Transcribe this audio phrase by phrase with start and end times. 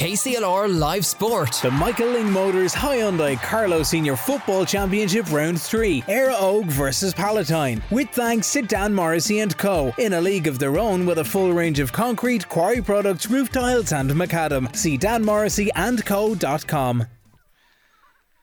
[0.00, 1.58] KCLR Live Sport.
[1.60, 6.00] The Michael Lyng Motors Hyundai Carlow Senior Football Championship Round 3.
[6.08, 7.82] Éire Óg versus Palatine.
[7.90, 9.92] With thanks to Dan Morrissey and Co.
[9.98, 13.52] In a league of their own with a full range of concrete, quarry products, roof
[13.52, 14.74] tiles and macadam.
[14.74, 17.06] See danmorrisseyandco.com.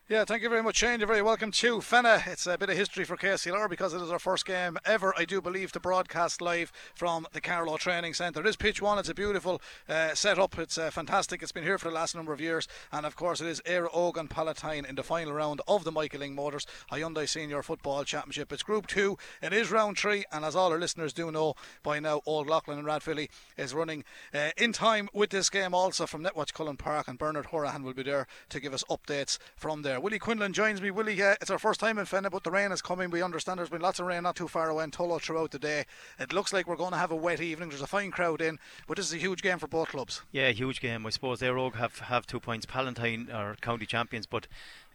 [0.09, 1.01] Yeah, thank you very much, Shane.
[1.01, 2.27] You're very welcome to Fenagh.
[2.27, 5.25] It's a bit of history for KCLR because it is our first game ever, I
[5.25, 8.39] do believe, to broadcast live from the Carlow Training Centre.
[8.39, 8.99] It is pitch one.
[8.99, 10.57] It's a beautiful uh, setup.
[10.59, 11.43] It's uh, fantastic.
[11.43, 13.89] It's been here for the last number of years, and of course, it is Éire
[13.93, 18.53] Ogan Palatine in the final round of the Michael Lyng Motors Hyundai Senior Football Championship.
[18.53, 19.17] It's Group Two.
[19.41, 22.77] It is round three, and as all our listeners do know by now, Old Leighlin
[22.77, 23.27] and Rathvilly
[23.57, 25.73] is running uh, in time with this game.
[25.73, 29.37] Also from Netwatch Cullen Park, and Bernard Horahan will be there to give us updates
[29.57, 29.96] from there.
[30.01, 30.91] Willie Quinlan joins me.
[30.91, 33.09] Willie, uh, it's our first time in Fenagh, but the rain is coming.
[33.09, 35.59] We understand there's been lots of rain not too far away in Tullow throughout the
[35.59, 35.85] day.
[36.19, 37.69] It looks like we're going to have a wet evening.
[37.69, 40.21] There's a fine crowd in, but this is a huge game for both clubs.
[40.31, 41.05] Yeah, huge game.
[41.05, 42.65] I suppose Éire Óg have have two points.
[42.65, 44.47] Palatine are county champions, but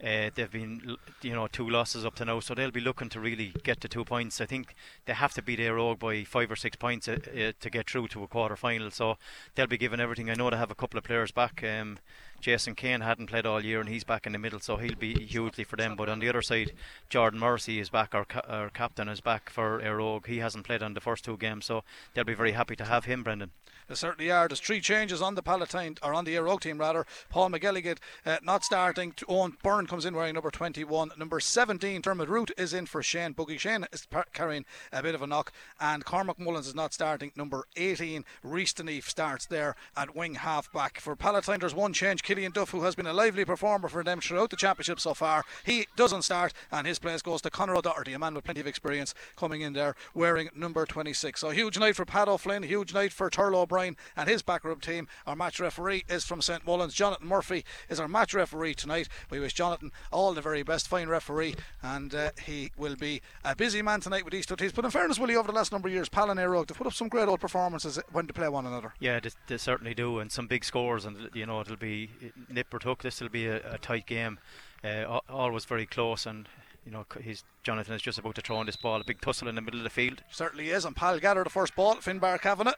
[0.03, 3.19] uh, they've been you know two losses up to now, so they'll be looking to
[3.19, 4.41] really get the two points.
[4.41, 7.69] I think they have to beat Óg by five or six points uh, uh, to
[7.69, 8.91] get through to a quarter final.
[8.91, 9.17] So
[9.55, 10.29] they'll be giving everything.
[10.29, 11.63] I know they have a couple of players back.
[11.63, 11.99] Um,
[12.43, 15.13] Jason Kane hadn't played all year and he's back in the middle, so he'll be
[15.23, 15.95] hugely for them.
[15.95, 16.73] But on the other side,
[17.09, 20.25] Jordan Morrissey is back, our, ca- our captain is back for Éire Óg.
[20.25, 23.05] He hasn't played on the first two games, so they'll be very happy to have
[23.05, 23.51] him, Brendan.
[23.87, 24.47] They certainly are.
[24.47, 27.05] There's three changes on the Palatine, or on the Éire Óg team rather.
[27.29, 29.13] Paul McGilligan uh, not starting.
[29.29, 31.11] Owen Byrne comes in wearing number 21.
[31.17, 33.59] Number 17, Dermot Root is in for Shane Boogie.
[33.59, 37.31] Shane is par- carrying a bit of a knock, and Cormac Mullins is not starting.
[37.37, 38.73] Number 18, Reese
[39.05, 40.99] starts there at wing half back.
[40.99, 42.23] For Palatine, there's one change.
[42.33, 45.45] Killian Duff, who has been a lively performer for them throughout the championship so far,
[45.63, 48.65] he doesn't start, and his place goes to Conor O'Doherty, a man with plenty of
[48.65, 51.39] experience, coming in there wearing number 26.
[51.39, 55.07] So, huge night for Pat O'Flynn, huge night for Turlough O'Brien and his backroom team.
[55.27, 56.95] Our match referee is from St Mullins.
[56.95, 59.09] Jonathan Murphy is our match referee tonight.
[59.29, 63.55] We wish Jonathan all the very best, fine referee, and uh, he will be a
[63.55, 64.71] busy man tonight with these two teams.
[64.71, 66.87] But in fairness, Willie, over the last number of years, Pal and Éire they've put
[66.87, 68.95] up some great old performances when they play one another.
[68.99, 72.09] Yeah, they, they certainly do, and some big scores, and you know it'll be
[72.49, 73.01] nip or tuck.
[73.01, 74.39] This will be a, a tight game.
[74.83, 76.47] Uh, always very close, and
[76.85, 78.99] you know, he's Jonathan is just about to throw on this ball.
[78.99, 80.23] A big tussle in the middle of the field.
[80.31, 81.95] Certainly is, and Pal gathered the first ball.
[81.95, 82.75] Finbar Kavanagh.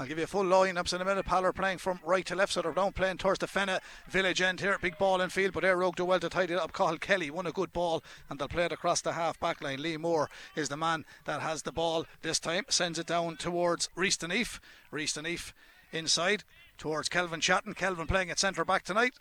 [0.00, 1.26] I'll give you a full line ups in a minute.
[1.26, 4.40] Pal are playing from right to left, so they're down playing towards the Fenna village
[4.40, 4.78] end here.
[4.80, 6.72] Big ball in field, but Óg do well to tidy it up.
[6.72, 9.82] Cathal Kelly won a good ball, and they'll play it across the half back line.
[9.82, 12.64] Lee Moore is the man that has the ball this time.
[12.68, 14.60] Sends it down towards Reese Deneve.
[14.92, 15.52] Reese Deneve
[15.90, 16.44] inside
[16.78, 17.74] towards Kelvin Chatton.
[17.74, 19.12] Kelvin playing at centre back tonight.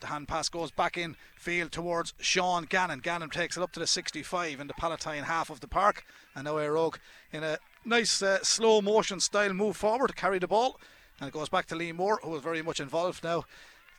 [0.00, 3.00] The hand pass goes back in field towards Sean Gannon.
[3.00, 6.04] Gannon takes it up to the 65 in the Palatine half of the park.
[6.34, 6.98] And now Éire Óg
[7.32, 10.78] in a nice uh, slow motion style move forward to carry the ball.
[11.18, 13.44] And it goes back to Lee Moore, who is very much involved now.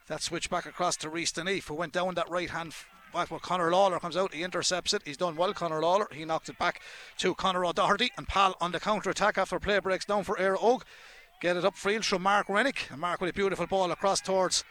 [0.07, 2.73] That switch back across to Reese Deneve, who went down that right hand
[3.13, 5.01] back where Connor Lawler comes out, he intercepts it.
[5.03, 6.07] He's done well, Connor Lawler.
[6.11, 6.81] He knocks it back
[7.17, 10.57] to Conor O'Doherty and Pal on the counter attack after play breaks down for Éire
[10.57, 10.83] Óg.
[11.39, 12.87] Get it up field from Mark Rennick.
[12.91, 14.63] And Mark with a beautiful ball across towards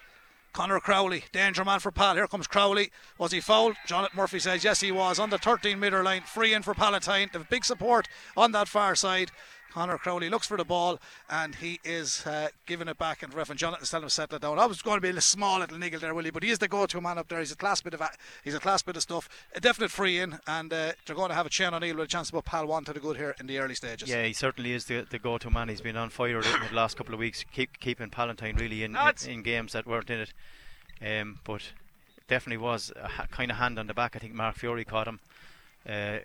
[0.53, 2.17] Connor Crowley, danger man for Pal.
[2.17, 2.91] Here comes Crowley.
[3.19, 3.77] Was he fouled?
[3.87, 7.29] Jonathan Murphy says yes, he was on the 13 metre line, free in for Palatine.
[7.35, 9.31] Have big support on that far side.
[9.77, 10.99] Connor Crowley looks for the ball
[11.29, 13.23] and he is uh, giving it back.
[13.23, 14.59] And Reverend Jonathan's telling him to settle it down.
[14.59, 16.67] I was going to be a small little niggle there, Willie, but he is the
[16.67, 17.41] go-to man up there.
[17.41, 18.09] He's a class bit of a,
[18.43, 19.29] he's a class bit of stuff.
[19.55, 22.09] A definite free in, and uh, they're going to have a Shane O'Neill with a
[22.09, 24.09] chance to put Pal one to the good here in the early stages.
[24.09, 25.69] Yeah, he certainly is the, the go-to man.
[25.69, 28.97] He's been on fire in the last couple of weeks, keep keeping Palatine really in,
[28.97, 30.33] in, in games that weren't in it.
[31.21, 31.61] Um, but
[32.29, 34.17] definitely was a ha- kind of hand on the back.
[34.17, 35.21] I think Mark Fury caught him.
[35.89, 36.19] Uh,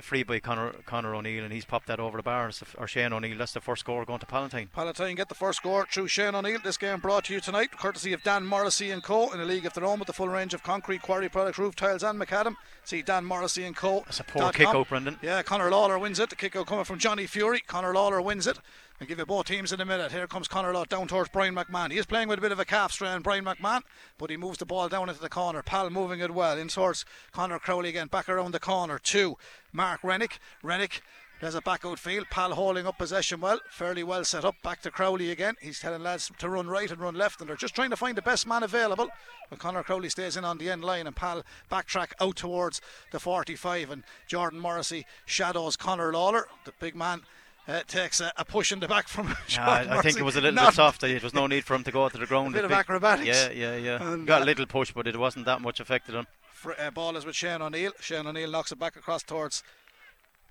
[0.00, 2.50] free by Conor, Conor O'Neill, and he's popped that over the bar.
[2.78, 4.68] Or Shane O'Neill, that's the first score going to Palatine.
[4.72, 6.60] Palatine get the first score through Shane O'Neill.
[6.62, 9.32] This game brought to you tonight, courtesy of Dan Morrissey and Co.
[9.32, 11.74] in a league of their own with the full range of concrete, quarry products, roof
[11.74, 12.54] tiles, and macadam.
[12.84, 14.02] See Dan Morrissey and Co.
[14.04, 15.18] That's a poor kick out, Brendan.
[15.20, 16.30] Yeah, Conor Lawler wins it.
[16.30, 17.60] The kick out coming from Johnny Fury.
[17.60, 18.58] Conor Lawler wins it.
[19.02, 20.12] I'll give you both teams in a minute.
[20.12, 21.90] Here comes Conor Lawler down towards Brian McMahon.
[21.90, 23.80] He is playing with a bit of a calf strain, Brian McMahon,
[24.16, 25.60] but he moves the ball down into the corner.
[25.60, 26.56] Pal moving it well.
[26.56, 29.00] In towards Conor Crowley again, back around the corner.
[29.00, 29.36] Two,
[29.72, 30.38] Mark Rennick.
[30.62, 31.02] Rennick
[31.42, 32.28] there's a back out field.
[32.30, 34.54] Pal holding up possession well, fairly well set up.
[34.62, 35.56] Back to Crowley again.
[35.60, 38.16] He's telling lads to run right and run left, and they're just trying to find
[38.16, 39.08] the best man available.
[39.50, 43.18] But Conor Crowley stays in on the end line, and Pal backtrack out towards the
[43.18, 47.22] 45, and Jordan Morrissey shadows Conor Lawler, the big man.
[47.68, 49.36] Uh, takes a, a, push in the back from.
[49.48, 51.02] Yeah, I, I think it was a little Not bit soft.
[51.04, 52.48] It was no need for him to go to the ground.
[52.54, 53.28] A bit of acrobatics.
[53.28, 54.12] Yeah, yeah, yeah.
[54.12, 56.26] And Got uh, a little push, but it wasn't that much affected him.
[56.52, 57.92] For, uh, ball is with Shane O'Neill.
[58.00, 59.62] Shane O'Neill knocks it back across towards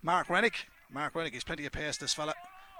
[0.01, 0.67] Mark Rennick.
[0.89, 2.33] Mark Rennick, he's plenty of pace, this fella.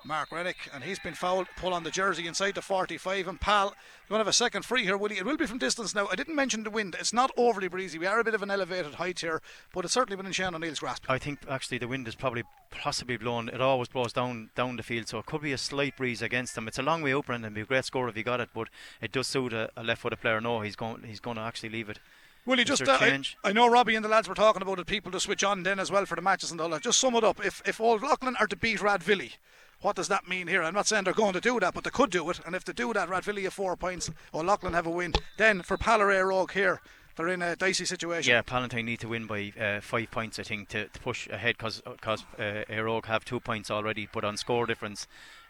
[0.03, 1.48] Mark Rennick, and he's been fouled.
[1.57, 3.27] Pull on the jersey inside the 45.
[3.27, 5.18] And Pal, you want to have a second free here, Willie?
[5.18, 6.07] It will be from distance now.
[6.12, 6.95] I didn't mention the wind.
[7.00, 8.00] It's not overly breezy.
[8.00, 9.42] We are a bit of an elevated height here,
[9.74, 11.06] but it's certainly been in Shannon O'Neill's grasp.
[11.09, 13.50] I think actually the wind is probably possibly blown.
[13.50, 16.56] It always blows down down the field, so it could be a slight breeze against
[16.56, 16.68] them.
[16.68, 18.50] It's a long way up, and it'd be a great score if he got it,
[18.53, 18.69] but
[19.01, 20.42] it does suit a, a left-footed player.
[20.42, 22.00] No, he's going he's going to actually leave it.
[22.45, 24.88] Willie, just uh, I, I, know Robbie and the lads were talking about it.
[24.88, 26.81] People to switch on then as well for the matches and all that.
[26.81, 27.44] Just sum it up.
[27.45, 29.33] If if Old Leighlin are to beat Rathvilly,
[29.81, 30.63] what does that mean here?
[30.63, 32.39] I'm not saying they're going to do that, but they could do it.
[32.45, 35.13] And if they do that, Rathvilly have four points, or Leighlin have a win.
[35.37, 36.81] Then for Pallar Oak here,
[37.15, 38.31] they're in a dicey situation.
[38.31, 41.57] Yeah, Palatine need to win by uh, five points, I think, to, to push ahead
[41.57, 45.07] because because uh, Óg have two points already, but on score difference.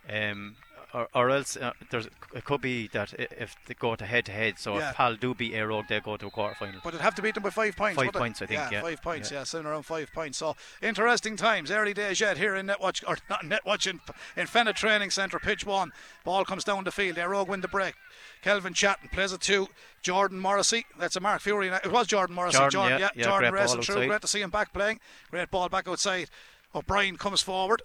[0.09, 0.55] Um,
[0.93, 4.31] or, or else uh, there's it could be that if they go to head to
[4.31, 4.89] head, so yeah.
[4.89, 6.79] if Pal do beat Éire Óg, they go to a quarter final.
[6.83, 8.01] But it'd have to beat them by five points.
[8.01, 8.59] Five points, I think.
[8.59, 9.31] Yeah, yeah, five points.
[9.31, 10.37] Yeah, yeah something around five points.
[10.37, 13.99] So interesting times, early days yet here in Netwatch or not Netwatch in,
[14.35, 15.91] in Fenagh Training Centre, pitch one.
[16.23, 17.17] Ball comes down the field.
[17.17, 17.95] Éire Óg win the break.
[18.41, 19.67] Kelvin Chatton plays it to
[20.01, 20.85] Jordan Morrissey.
[20.97, 21.67] That's a Mark Fury.
[21.67, 22.57] It was Jordan Morrissey.
[22.57, 24.07] Jordan, Jordan yeah, yeah, Jordan racing through.
[24.07, 24.99] Great to see him back playing.
[25.29, 26.29] Great ball back outside.
[26.73, 27.81] O'Brien comes forward,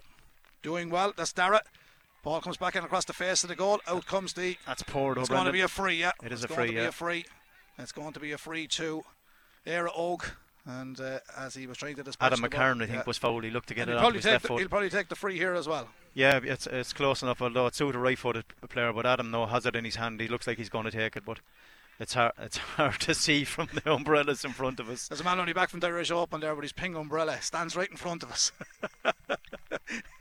[0.63, 1.13] doing well.
[1.15, 1.61] That's Dara.
[2.27, 3.79] Ball comes back in across the face of the goal.
[3.87, 4.57] Out comes the.
[4.65, 5.15] That's poor.
[5.15, 5.95] Though, It's going to be a free.
[5.95, 6.65] Yeah, it is it's a free.
[6.65, 7.25] Going to be a free.
[7.77, 9.05] It's going to be a free to
[9.65, 10.29] Éire Óg.
[10.65, 13.03] And uh, as he was trying to dispatch Adam McCarron, I think, yeah.
[13.07, 13.45] was fouled.
[13.45, 14.59] He looked to get and it off his left the, foot.
[14.59, 15.87] He'll probably take the free here as well.
[16.15, 17.41] Yeah, it's it's close enough.
[17.41, 20.19] Although it's a right-footed player, but Adam no has it in his hand.
[20.19, 21.39] He looks like he's going to take it, but
[21.97, 25.07] it's hard it's hard to see from the umbrellas in front of us.
[25.07, 27.77] There's a man only back from the Irish Open there with his pink umbrella stands
[27.77, 28.51] right in front of us.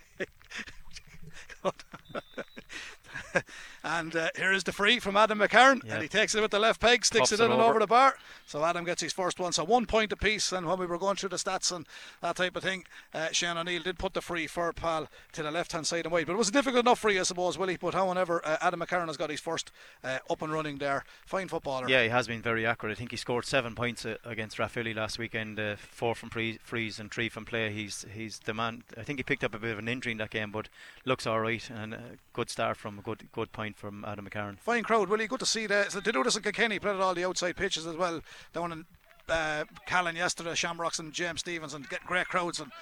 [1.67, 1.75] ハ
[2.13, 2.21] ハ
[3.33, 3.45] ハハ。
[3.87, 6.81] And uh, here is the free from Adam McCarron, and he takes it with the left
[6.81, 8.17] peg, sticks it in and over the bar.
[8.44, 9.53] So Adam gets his first one.
[9.53, 10.50] So one point apiece.
[10.50, 11.87] And when we were going through the stats and
[12.21, 12.85] that type of thing,
[13.15, 16.12] uh, Shane O'Neill did put the free for Pal to the left hand side and
[16.12, 16.27] wide.
[16.27, 17.77] But it was a difficult enough free, I suppose, Willie.
[17.77, 19.71] But however, uh, Adam McCarron has got his first
[20.03, 21.05] uh, up and running there.
[21.25, 21.88] Fine footballer.
[21.88, 22.97] Yeah, he has been very accurate.
[22.97, 26.59] I think he scored seven points uh, against Rathvilly last weekend, uh, four from free,
[26.65, 27.73] frees and three from play.
[27.73, 28.83] He's he's the man.
[28.97, 30.69] I think he picked up a bit of an injury in that game, but
[31.05, 32.03] looks all right and a
[32.33, 34.58] good start from a good good point from Adam McCarron.
[34.58, 35.26] Fine crowd, Willie.
[35.26, 35.93] Good to see that.
[35.93, 38.20] So they do this in Kilkenny, played at all the outside pitches as well
[38.52, 38.87] down in
[39.28, 42.61] uh, Callan yesterday, Shamrocks and James Stevens, and get great crowds.
[42.61, 42.73] And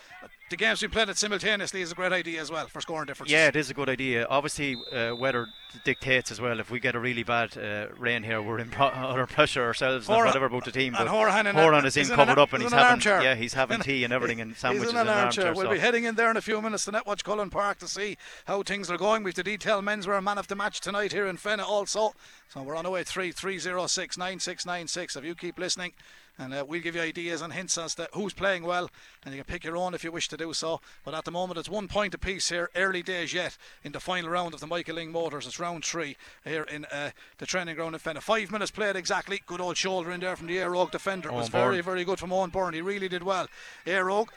[0.50, 3.32] the games we played it simultaneously is a great idea as well for scoring differences.
[3.32, 4.26] Yeah, it is a good idea.
[4.28, 5.48] Obviously, uh, weather
[5.84, 6.60] dictates as well.
[6.60, 10.08] If we get a really bad uh, rain here, we're in pro- under pressure ourselves,
[10.08, 10.94] and whatever about the team.
[10.96, 13.22] But Horan, Horan is in, covered an, up, and he's, he's having armchair.
[13.22, 15.46] yeah, he's having tea and everything, and sandwiches he's in an, an armchair.
[15.46, 15.62] armchair.
[15.62, 15.74] We'll so.
[15.74, 18.62] be heading in there in a few minutes to Netwatch Cullen Park to see how
[18.62, 19.22] things are going.
[19.22, 22.12] We've the detail menswear man of the match tonight here in Fenagh also.
[22.48, 25.16] So we're on our way three three zero six nine six nine six.
[25.16, 25.92] If you keep listening,
[26.38, 28.90] and uh, we'll give you ideas and hints as to who's playing well,
[29.24, 30.80] and you can pick your own if you wish to do so.
[31.04, 34.30] But at the moment, it's one point apiece here, early days yet in the final
[34.30, 35.46] round of the Michael Lyng Motors.
[35.46, 38.22] It's round three here in uh, the training ground in Fenagh.
[38.22, 39.42] Five minutes played exactly.
[39.46, 41.28] Good old shoulder in there from the Éire Óg defender.
[41.28, 42.74] It was very, very good from Owen Byrne.
[42.74, 43.48] He really did well.
[43.86, 44.28] Éire Óg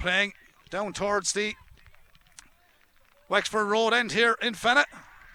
[0.00, 0.32] playing
[0.70, 1.54] down towards the
[3.28, 4.86] Wexford Road end here in Fenagh.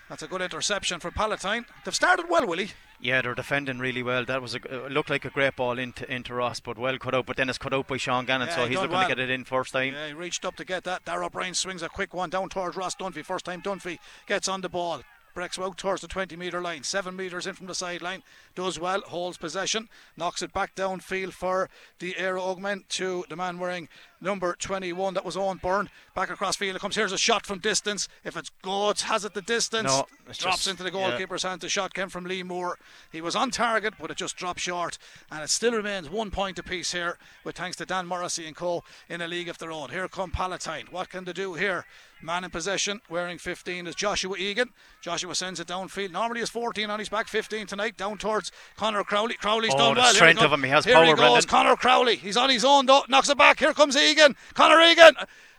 [0.10, 1.66] That's a good interception for Palatine.
[1.84, 2.72] They've started well, Willie.
[3.04, 4.24] Yeah, they're defending really well.
[4.24, 7.14] That was a, uh, looked like a great ball into into Ross, but well cut
[7.14, 7.26] out.
[7.26, 9.02] But then it's cut out by Sean Gannon, yeah, so he's looking well.
[9.02, 9.94] to get it in first time.
[9.94, 11.04] Yeah, he reached up to get that.
[11.04, 13.26] Darragh O'Brien swings a quick one down towards Ross Dunphy.
[13.26, 15.02] First time Dunphy gets on the ball.
[15.34, 18.22] Breaks out towards the 20 metre line, seven metres in from the sideline.
[18.56, 23.58] Does well, holds possession, knocks it back downfield for the Éire Augment to the man
[23.58, 23.90] wearing
[24.22, 25.13] number 21.
[25.13, 25.90] That was Owen Byrne.
[26.16, 26.75] Back across field.
[26.75, 28.08] It comes here's a shot from distance.
[28.24, 29.88] If it's good, has it the distance?
[29.88, 31.52] No, drops just, into the goalkeeper's yeah.
[31.52, 31.62] hand.
[31.62, 32.78] The shot came from Lee Moore.
[33.12, 34.98] He was on target, but it just dropped short.
[35.32, 38.84] And it still remains one point apiece here, with thanks to Dan Morrissey and co.
[39.10, 39.90] in a league of their own.
[39.90, 40.88] Here come Palatine.
[40.90, 41.86] What can they do here?
[42.24, 44.70] Man in possession, wearing 15 is Joshua Egan.
[45.01, 46.12] Joshua sends it downfield.
[46.12, 49.36] Normally he's 14 on his back, 15 tonight, down towards Connor Crowley.
[49.36, 50.13] Crowley's oh, done the well.
[50.13, 51.44] strength he of him, he has Here power, he goes, Brendan.
[51.44, 52.15] Connor Crowley.
[52.15, 53.03] He's on his own, though.
[53.10, 53.60] Knocks it back.
[53.60, 54.38] Here comes Egan.
[54.53, 55.15] Connor Egan.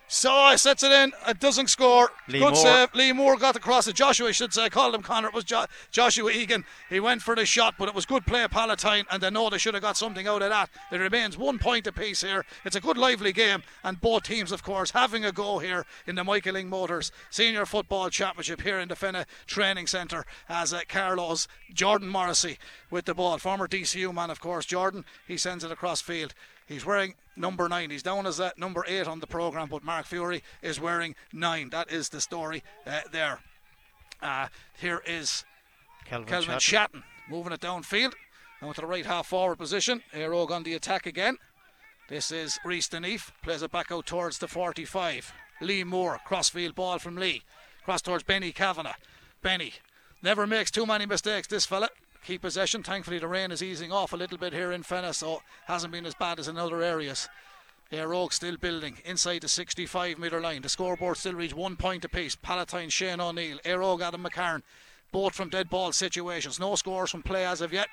[0.06, 1.12] So he sets it in.
[1.26, 2.10] It doesn't score.
[2.28, 2.62] Lee Good Moore.
[2.62, 2.94] save.
[2.94, 3.96] Lee Moore got across it.
[3.96, 4.64] Joshua, I should say.
[4.64, 5.28] I called him Connor.
[5.28, 6.64] It was jo- Joshua Egan.
[6.90, 9.58] He went for the shot, but it was good play, Palatine, and they know they
[9.58, 10.68] should have got something out of that.
[10.92, 12.44] It remains one point apiece here.
[12.64, 16.14] It's a good, lively game, and both teams, of course, having a go here in
[16.16, 20.80] the Michael Lyng Motors Senior Football Championship here in the Fenagh Training Centre as uh,
[20.86, 22.58] Carlos Jordan Morrissey
[22.90, 23.38] with the ball.
[23.38, 24.66] Former DCU man, of course.
[24.66, 26.34] Jordan, he sends it across field.
[26.66, 27.90] He's wearing number nine.
[27.90, 31.70] He's down as uh, number eight on the programme, but Mark Fury is wearing nine.
[31.70, 33.40] That is the story uh, there.
[34.22, 35.44] Uh, here is
[36.06, 37.00] Kelvin, Kelvin Chatton.
[37.00, 38.14] Shatton moving it downfield.
[38.62, 40.02] Now to the right half forward position.
[40.14, 41.36] Óg on the attack again.
[42.08, 43.30] This is Reese Deneef.
[43.42, 45.32] Plays it back out towards the 45.
[45.60, 47.42] Lee Moore, crossfield ball from Lee.
[47.84, 48.94] Cross towards Benny Kavanagh.
[49.42, 49.74] Benny
[50.22, 51.88] never makes too many mistakes, this fella.
[52.24, 52.82] Keep possession.
[52.82, 56.06] Thankfully, the rain is easing off a little bit here in Fenagh, so hasn't been
[56.06, 57.28] as bad as in other areas.
[57.92, 60.62] Éire Óg still building inside the 65 metre line.
[60.62, 62.34] The scoreboard still reads one point apiece.
[62.34, 64.62] Palatine, Shane O'Neill, Éire Óg, Adam McCarron.
[65.12, 66.58] Both from dead ball situations.
[66.58, 67.88] No scores from play as of yet.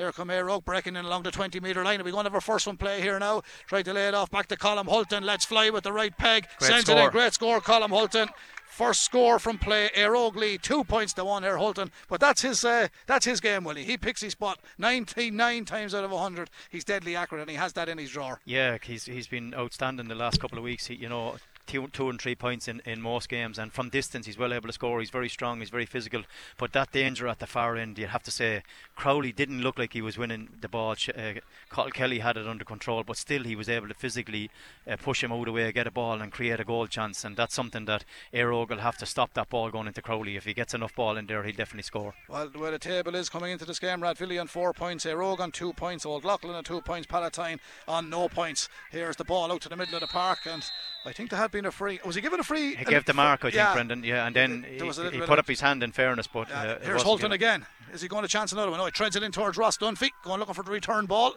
[0.00, 2.00] Here come Éire Óg breaking in along the 20 metre line.
[2.00, 3.42] Are we going to have our first one play here now?
[3.66, 5.24] Try to lay it off back to Colm Hulton.
[5.24, 6.46] Let's fly with the right peg.
[6.58, 6.98] Great Sends score.
[6.98, 7.10] it in.
[7.10, 8.30] Great score, Colm Hulton.
[8.64, 11.92] First score from play, Óg two points to one, here, Hulton.
[12.08, 13.84] But that's his uh, that's his game, Willie.
[13.84, 16.48] He picks his spot 99 times out of 100.
[16.70, 18.40] He's deadly accurate and he has that in his drawer.
[18.46, 20.86] Yeah, he's he's been outstanding the last couple of weeks.
[20.86, 21.36] He, you know,
[21.70, 24.66] two, two and three points in, in most games, and from distance he's well able
[24.66, 24.98] to score.
[24.98, 25.60] He's very strong.
[25.60, 26.22] He's very physical.
[26.58, 28.62] But that danger at the far end, you have to say,
[28.96, 30.92] Crowley didn't look like he was winning the ball.
[30.92, 31.34] Uh,
[31.70, 34.50] Cathal Kelly had it under control, but still he was able to physically
[34.90, 37.24] uh, push him out of the way, get a ball, and create a goal chance.
[37.24, 40.36] And that's something that Éire Óg will have to stop that ball going into Crowley.
[40.36, 42.14] If he gets enough ball in there, he'll definitely score.
[42.28, 45.40] Well, where the table is coming into this game, Rathvilly on four points, Éire Óg
[45.40, 48.68] on two points, Old Leighlin on two points, Palatine on no points.
[48.90, 50.64] Here's the ball out to the middle of the park, and
[51.06, 52.00] I think there had been a free.
[52.04, 52.74] Was he given a free?
[52.74, 53.72] He gave the mark, I think, yeah.
[53.72, 54.04] Brendan.
[54.04, 57.02] Yeah, and then he, he put up his hand in fairness, but Yeah, uh, here's
[57.04, 57.32] given.
[57.32, 57.66] again.
[57.92, 58.78] Is he going to chance another one?
[58.78, 61.34] No, he treads it in towards Ross Dunphy, going looking for the return ball.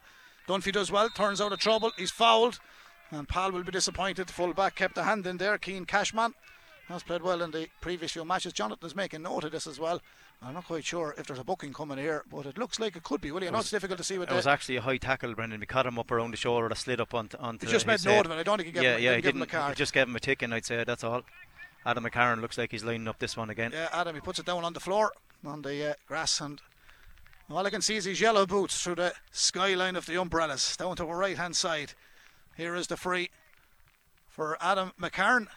[0.47, 1.91] Dunphy does well, turns out of trouble.
[1.97, 2.59] He's fouled,
[3.11, 4.27] and Pal will be disappointed.
[4.27, 5.57] The full back kept the hand in there.
[5.57, 6.33] Keane Cashman
[6.89, 8.53] has played well in the previous few matches.
[8.53, 10.01] Jonathan is making note of this as well.
[10.45, 13.03] I'm not quite sure if there's a booking coming here, but it looks like it
[13.03, 13.31] could be.
[13.31, 15.59] Willie, it's difficult to see with It was actually a high tackle, Brendan.
[15.61, 17.37] We caught him up around the shoulder, that slid up onto.
[17.37, 18.35] onto He just made note of it.
[18.35, 19.41] I don't think he gave yeah, him, yeah, didn't he him didn't.
[19.43, 19.69] a card.
[19.69, 21.23] He just gave him a tick, and I'd say that's all.
[21.85, 23.71] Adam McCarron looks like he's lining up this one again.
[23.73, 25.13] Yeah, Adam, he puts it down on the floor,
[25.45, 26.61] on the uh, grass, and
[27.49, 30.95] all I can see is his yellow boots through the skyline of the umbrellas, down
[30.97, 31.93] to our right hand side.
[32.55, 33.29] Here is the free
[34.27, 35.47] for Adam McCarron.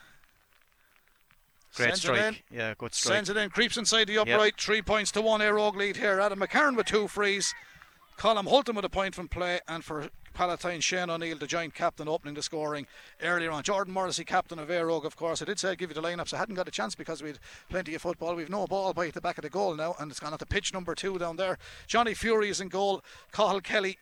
[1.77, 2.17] Great Sends it in.
[2.17, 2.45] strike.
[2.51, 3.15] Yeah, good strike.
[3.15, 4.59] Sends it in, creeps inside the upright.
[4.61, 5.41] Three points to one.
[5.41, 6.21] Éire Óg lead here.
[6.21, 7.55] Adam McCarron with two frees.
[8.19, 12.09] Colm Hulton with a point from play, and for Palatine, Shane O'Neill, the joint captain,
[12.09, 12.87] opening the scoring
[13.23, 13.63] earlier on.
[13.63, 15.43] Jordan Morrissey, captain of Éire Óg, of course.
[15.43, 16.33] I did say I'd give you the lineups.
[16.33, 18.35] I hadn't got a chance because we'd plenty of football.
[18.35, 20.47] We've no ball by the back of the goal now, and it's gone at the
[20.47, 21.59] pitch number two down there.
[21.87, 23.03] Johnny Fury is in goal.
[23.33, 23.99] Cathal Kelly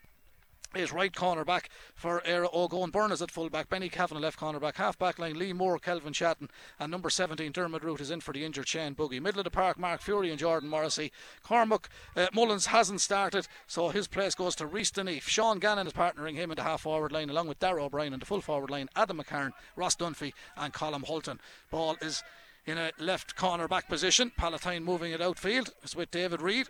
[0.77, 4.39] is right corner back for Era Owen Byrne is at full back, Benny Kavanagh left
[4.39, 8.11] corner back, half back line Lee Moore, Kelvin Chatton, and number 17 Dermot Root is
[8.11, 9.21] in for the injured Shane Boogie.
[9.21, 11.13] Middle of the park, Mark Fury and Jordan Morrissey.
[11.43, 15.23] Cormac uh, Mullins hasn't started, so his place goes to Reese Deneef.
[15.23, 18.21] Sean Gannon is partnering him in the half forward line along with Darragh O'Brien in
[18.21, 21.41] the full forward line, Adam McCarron, Ross Dunphy, and Colm Hulton.
[21.71, 22.23] Ball is
[22.67, 24.33] in a left corner back position.
[24.37, 25.73] Palatine moving it outfield.
[25.83, 26.69] It's with David Reid.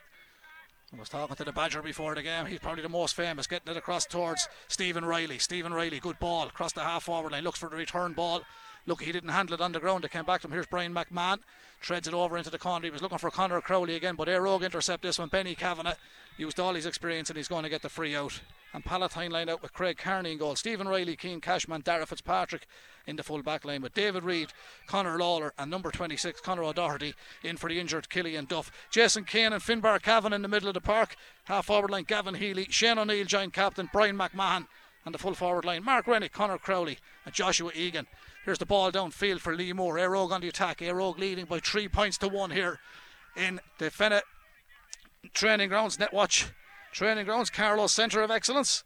[0.96, 2.46] I was talking to the Badger before the game.
[2.46, 5.38] He's probably the most famous, getting it across towards Stephen Riley.
[5.38, 8.42] Stephen Riley, good ball across the half forward line, looks for the return ball.
[8.86, 10.04] Look, he didn't handle it on the ground.
[10.04, 10.52] It came back to him.
[10.52, 11.40] Here's Brian McMahon,
[11.80, 12.84] treads it over into the corner.
[12.84, 15.28] He was looking for Conor Crowley again, but Éire Óg intercept this one.
[15.28, 15.96] Benny Kavanagh
[16.36, 18.40] used all his experience and he's going to get the free out.
[18.72, 20.56] And Palatine lined out with Craig Carney in goal.
[20.56, 22.66] Stephen Riley, Keane Cashman, Dara Fitzpatrick
[23.06, 24.48] in the full back line with David Reid,
[24.88, 27.14] Connor Lawler, and number 26, Conor O'Doherty
[27.44, 28.72] in for the injured Killian Duff.
[28.90, 31.14] Jason Kane and Finbar Cavan in the middle of the park.
[31.44, 34.66] Half forward line, Gavin Healy, Shane O'Neill, joint captain, Brian McMahon.
[35.04, 38.06] And the full forward line, Mark Rennick, Connor Crowley, and Joshua Egan.
[38.44, 39.96] Here's the ball downfield for Lee Moore.
[39.96, 40.78] Éire Óg on the attack.
[40.78, 42.80] Éire Óg leading by three points to one here
[43.36, 44.22] in the Fenagh
[45.32, 46.50] training grounds, Netwatch
[46.92, 48.84] training grounds, Carlow Centre of Excellence.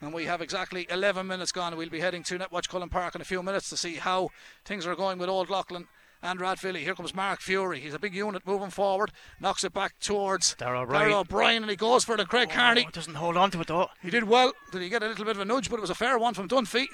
[0.00, 1.76] And we have exactly 11 minutes gone.
[1.76, 4.30] We'll be heading to Netwatch Cullen Park in a few minutes to see how
[4.64, 5.86] things are going with Old Leighlin
[6.22, 6.78] and Rathvilly.
[6.78, 7.80] Here comes Mark Fury.
[7.80, 11.12] He's a big unit moving forward, knocks it back towards Darragh O'Brien.
[11.12, 12.84] O'Brien, and he goes for the Craig oh, Carney.
[12.86, 13.88] Oh, doesn't hold on to it though.
[14.02, 14.52] He did well.
[14.72, 15.70] Did he get a little bit of a nudge?
[15.70, 16.86] But it was a fair one from Dunphy.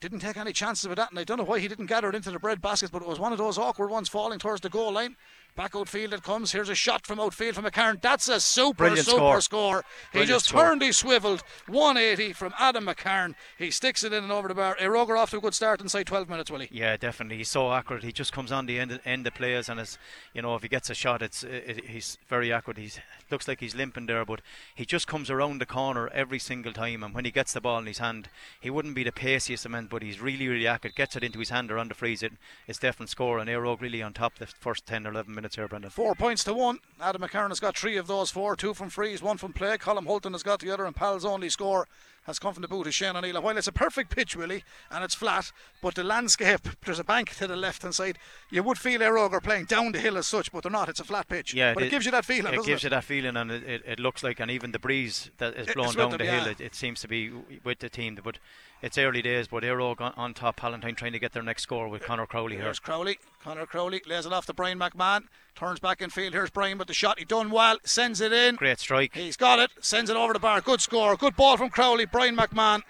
[0.00, 2.14] Didn't take any chances with that, and I don't know why he didn't gather it
[2.14, 4.70] into the bread basket, but it was one of those awkward ones falling towards the
[4.70, 5.16] goal line.
[5.56, 6.50] Back outfield it comes.
[6.50, 8.00] Here's a shot from outfield from McCarron.
[8.00, 9.40] That's a super, Brilliant super score.
[9.40, 9.84] score.
[10.12, 10.62] He Brilliant just score.
[10.62, 11.44] turned, he swiveled.
[11.68, 13.36] 180 from Adam McCarron.
[13.56, 14.76] He sticks it in and over the bar.
[14.80, 16.68] Eroger off to a good start inside 12 minutes, will he?
[16.72, 17.36] Yeah, definitely.
[17.36, 18.02] He's so accurate.
[18.02, 19.96] He just comes on the end end of players, and it's
[20.32, 22.78] you know if he gets a shot, it's it, he's very accurate.
[22.78, 22.90] He
[23.30, 24.40] looks like he's limping there, but
[24.74, 27.04] he just comes around the corner every single time.
[27.04, 28.28] And when he gets the ball in his hand,
[28.60, 30.96] he wouldn't be the paciest of men, but he's really really accurate.
[30.96, 32.32] Gets it into his hand or on the freeze, it
[32.66, 33.38] it's definite score.
[33.38, 35.90] And Éire Óg really on top the first 10 or 11 minutes here, Brendan.
[35.90, 36.78] Four points to one.
[37.00, 39.76] Adam McCarron has got three of those four, two from frees, one from play.
[39.76, 41.86] Colm Holton has got the other, and Pal's only score
[42.24, 43.40] has come from the boot of Shane O'Neill.
[43.40, 45.52] While it's a perfect pitch, Willie, and it's flat,
[45.82, 48.18] but the landscape, there's a bank to the left hand side.
[48.50, 50.88] You would feel Óg playing down the hill as such, but they're not.
[50.88, 51.54] It's a flat pitch.
[51.54, 52.54] Yeah, but it, it gives you that feeling.
[52.54, 52.84] It gives it?
[52.84, 55.72] you that feeling, and it, it, it, looks like, and even the breeze that is
[55.74, 56.44] blowing down them, the yeah.
[56.44, 57.30] hill, it, seems to be
[57.62, 58.18] with the team.
[58.22, 58.38] But
[58.82, 60.56] it's early days, but Óg on, on, top.
[60.56, 62.84] Palatine trying to get their next score with Conor Crowley Here's here.
[62.84, 63.18] Crowley.
[63.42, 65.24] Conor Crowley lays it off to Brian McMahon.
[65.54, 66.32] Turns back in field.
[66.32, 67.18] Here's Brian with the shot.
[67.18, 67.78] He done well.
[67.84, 68.56] Sends it in.
[68.56, 69.14] Great strike.
[69.14, 69.70] He's got it.
[69.80, 70.60] Sends it over the bar.
[70.60, 71.14] Good score.
[71.16, 72.06] Good ball from Crowley.
[72.14, 72.80] Brian McMahon.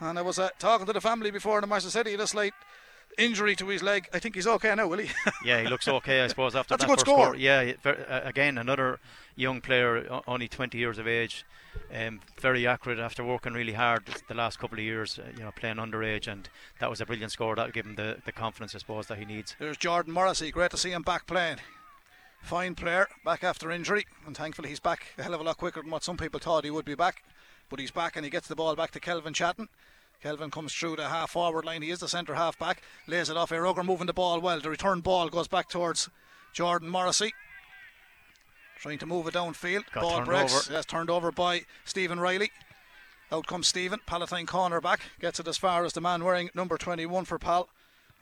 [0.00, 1.86] And I was uh, talking to the family before in the match.
[1.86, 2.52] I said he had a slight
[3.16, 4.08] injury to his leg.
[4.12, 5.08] I think he's okay now, will he?
[5.44, 7.26] yeah, he looks okay, I suppose, after That's that a good first score.
[7.26, 7.36] score.
[7.36, 8.98] Yeah, uh, again, another
[9.36, 11.44] young player, only 20 years of age.
[11.94, 15.52] Um, very accurate after working really hard the last couple of years, uh, you know,
[15.52, 16.48] playing underage, and
[16.80, 17.54] that was a brilliant score.
[17.54, 19.54] That gave him the, the confidence, I suppose, that he needs.
[19.60, 20.50] There's Jordan Morrissey.
[20.50, 21.58] Great to see him back playing.
[22.42, 25.82] Fine player, back after injury, and thankfully he's back a hell of a lot quicker
[25.82, 27.22] than what some people thought he would be back.
[27.68, 29.68] But he's back and he gets the ball back to Kelvin Chatton.
[30.22, 31.82] Kelvin comes through the half forward line.
[31.82, 32.82] He is the centre half back.
[33.06, 33.50] Lays it off.
[33.50, 34.60] Óg moving the ball well.
[34.60, 36.08] The return ball goes back towards
[36.52, 37.32] Jordan Morrissey.
[38.78, 39.84] Trying to move it downfield.
[39.92, 40.68] Got ball breaks.
[40.68, 40.74] Over.
[40.74, 42.50] Yes, turned over by Stephen Riley.
[43.32, 44.00] Out comes Stephen.
[44.06, 45.00] Palatine corner back.
[45.20, 47.68] Gets it as far as the man wearing number 21 for Pal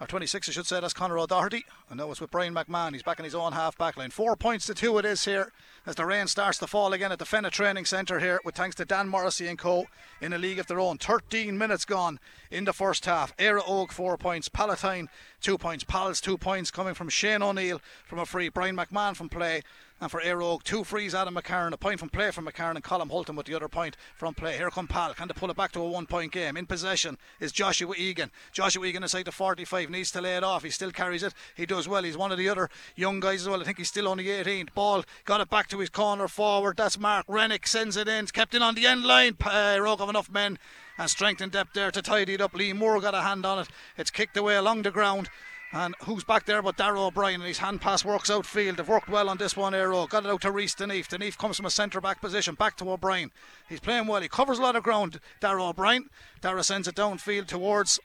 [0.05, 1.65] or 26 I should say, that's Conor O'Doherty.
[1.89, 2.93] And now it's with Brian McMahon.
[2.93, 4.11] He's back in his own half back line.
[4.11, 5.51] Four points to two it is here
[5.87, 8.77] as the rain starts to fall again at the Fenagh Training Centre here with thanks
[8.77, 9.87] to Dan Morrissey and co
[10.21, 10.99] in a league of their own.
[10.99, 12.21] 13 minutes gone
[12.51, 13.35] in the first half.
[13.39, 15.09] Éire Óg, four points, Palatine
[15.41, 19.29] two points, Pals two points coming from Shane O'Neill from a free, Brian McMahon from
[19.29, 19.63] play,
[20.05, 23.09] and for Éire two frees, Adam McCarron, a point from play from McCarron, and Colin
[23.09, 24.55] Holton with the other point from play.
[24.59, 25.15] Here come Pal.
[25.15, 26.59] Can they pull it back to a one point game?
[26.59, 28.31] In possession is Joshua Egan.
[28.53, 30.63] Joshua Egan inside the 45, needs to lay it off.
[30.63, 31.33] He still carries it.
[31.55, 32.03] He does well.
[32.03, 33.63] He's one of the other young guys as well.
[33.63, 34.69] I think he's still only 18.
[34.75, 36.77] Ball got it back to his corner forward.
[36.77, 37.67] That's Mark Rennick.
[37.67, 38.27] Sends it in.
[38.27, 39.39] Kept in on the end line.
[39.43, 40.59] Uh, Rogue have enough men
[40.99, 42.53] and strength and depth there to tidy it up.
[42.53, 43.69] Lee Moore got a hand on it.
[43.97, 45.31] It's kicked away along the ground.
[45.75, 48.77] And who's back there but Darragh O'Brien and his hand pass works outfield.
[48.77, 50.07] They've worked well on this one, Aero.
[50.07, 51.09] Got it out to Reese Deneef.
[51.09, 53.33] Deneef comes from a centre back position back to O'Brien.
[53.69, 54.23] He's playing well.
[54.23, 56.11] He covers a lot of ground, Darragh O'Brien.
[56.41, 57.99] Darragh sends it downfield towards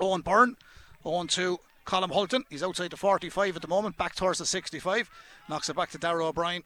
[0.00, 0.56] Owen Byrne.
[1.04, 2.44] Owen to Colin Holton.
[2.50, 5.08] He's outside the 45 at the moment, back towards the 65.
[5.48, 6.64] Knocks it back to Darragh O'Brien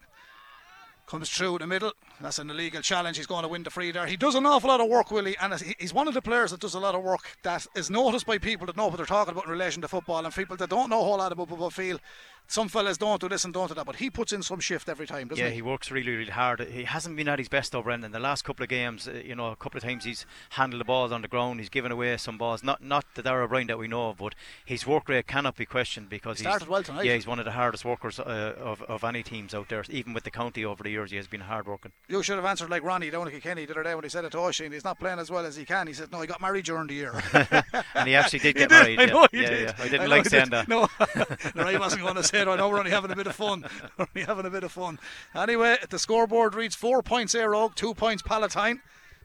[1.07, 1.93] comes through the middle.
[2.21, 3.17] That's an illegal challenge.
[3.17, 4.07] He's going to win the free there.
[4.07, 6.61] He does an awful lot of work, Willie, and he's one of the players that
[6.61, 9.33] does a lot of work that is noticed by people that know what they're talking
[9.33, 11.71] about in relation to football, and people that don't know a whole lot about football
[11.71, 11.99] feel
[12.47, 14.89] some fellas don't do this and don't do that, but he puts in some shift
[14.89, 15.53] every time, doesn't yeah, he?
[15.53, 16.61] Yeah, he works really, really hard.
[16.61, 19.09] He hasn't been at his best over in the last couple of games.
[19.09, 21.61] Uh, you know, a couple of times he's handled the balls on the ground.
[21.61, 22.63] He's given away some balls.
[22.63, 24.35] Not not the Darragh O'Brien that we know of, but
[24.65, 27.07] his work rate cannot be questioned because he started he's, well tonight.
[27.07, 29.85] Yeah, he's one of the hardest workers uh, of of any teams out there.
[29.89, 31.93] Even with the county over the years, he has been hard working.
[32.07, 34.33] You should have answered like Ronnie at Kenny the other day when he said it
[34.33, 34.73] to Oisin.
[34.73, 35.87] He's not playing as well as he can.
[35.87, 37.13] He said, "No, he got married during the year."
[37.95, 38.71] and he actually did get did.
[38.71, 39.01] married.
[39.01, 39.29] I know yeah.
[39.33, 39.61] he yeah, did.
[39.63, 39.75] Yeah.
[39.79, 40.69] I didn't I like saying that.
[40.69, 40.87] No,
[41.55, 42.49] no, I wasn't going to say it.
[42.49, 43.65] I know we're only having a bit of fun.
[43.97, 44.99] we're only having a bit of fun.
[45.35, 48.83] Anyway, the scoreboard reads four points Éire two points Palatine.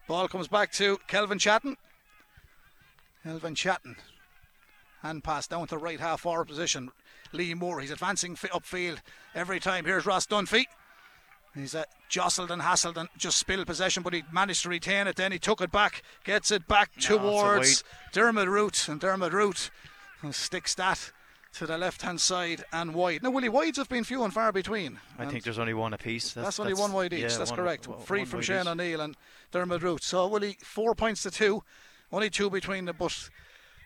[0.08, 1.76] Ball comes back to Kelvin Chatton.
[3.24, 3.98] Kelvin Chatton.
[5.02, 6.92] Hand pass down to right half forward position.
[7.34, 9.00] Lee Moore, he's advancing upfield
[9.36, 9.86] every time.
[9.86, 10.65] Here's Ross Dunphy.
[11.60, 15.15] He's uh, jostled and hassled and just spilled possession, but he managed to retain it.
[15.15, 19.69] Then he took it back, gets it back no, towards Dermot Root, and Dermot Root
[20.32, 21.12] sticks that
[21.54, 23.24] to the left hand side and wide.
[23.24, 25.00] Now, Willie, wides have been few and far between.
[25.17, 26.34] I think there's only one apiece.
[26.34, 27.22] That's, that's only one wide each.
[27.22, 27.88] Yeah, that's one, correct.
[27.88, 29.15] One, Free one from Shane O'Neill and
[29.52, 30.04] Dermot Root.
[30.04, 31.63] So, Willie, four points to two.
[32.12, 33.30] Only two between the but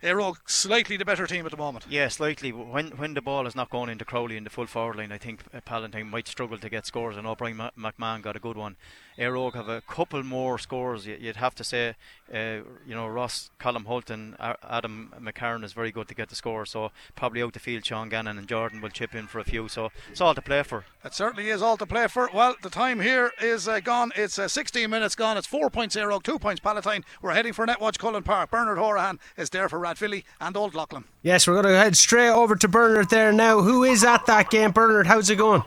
[0.03, 1.85] Óg slightly the better team at the moment.
[1.89, 2.51] Yeah, slightly.
[2.51, 5.17] When when the ball is not going into Crowley in the full forward line, I
[5.17, 7.17] think Palatine might struggle to get scores.
[7.17, 8.75] And O'Brien McMahon got a good one.
[9.17, 11.05] Éire have a couple more scores.
[11.05, 11.95] You'd have to say,
[12.33, 16.65] uh, you know, Ross, Colin Holton, Adam McCarron is very good to get the score.
[16.65, 19.67] So probably out the field, Sean Gannon and Jordan will chip in for a few.
[19.67, 20.85] So it's all to play for.
[21.05, 22.29] It certainly is all to play for.
[22.33, 24.11] Well, the time here is uh, gone.
[24.15, 25.37] It's uh, 16 minutes gone.
[25.37, 27.03] It's four points Éire two points Palatine.
[27.21, 28.51] We're heading for Netwatch Cullen Park.
[28.51, 31.03] Bernard Horahan is there for Rathvilly and Old Leighlin.
[31.21, 33.61] Yes, we're going to head straight over to Bernard there now.
[33.61, 34.71] Who is at that game?
[34.71, 35.63] Bernard, how's it going?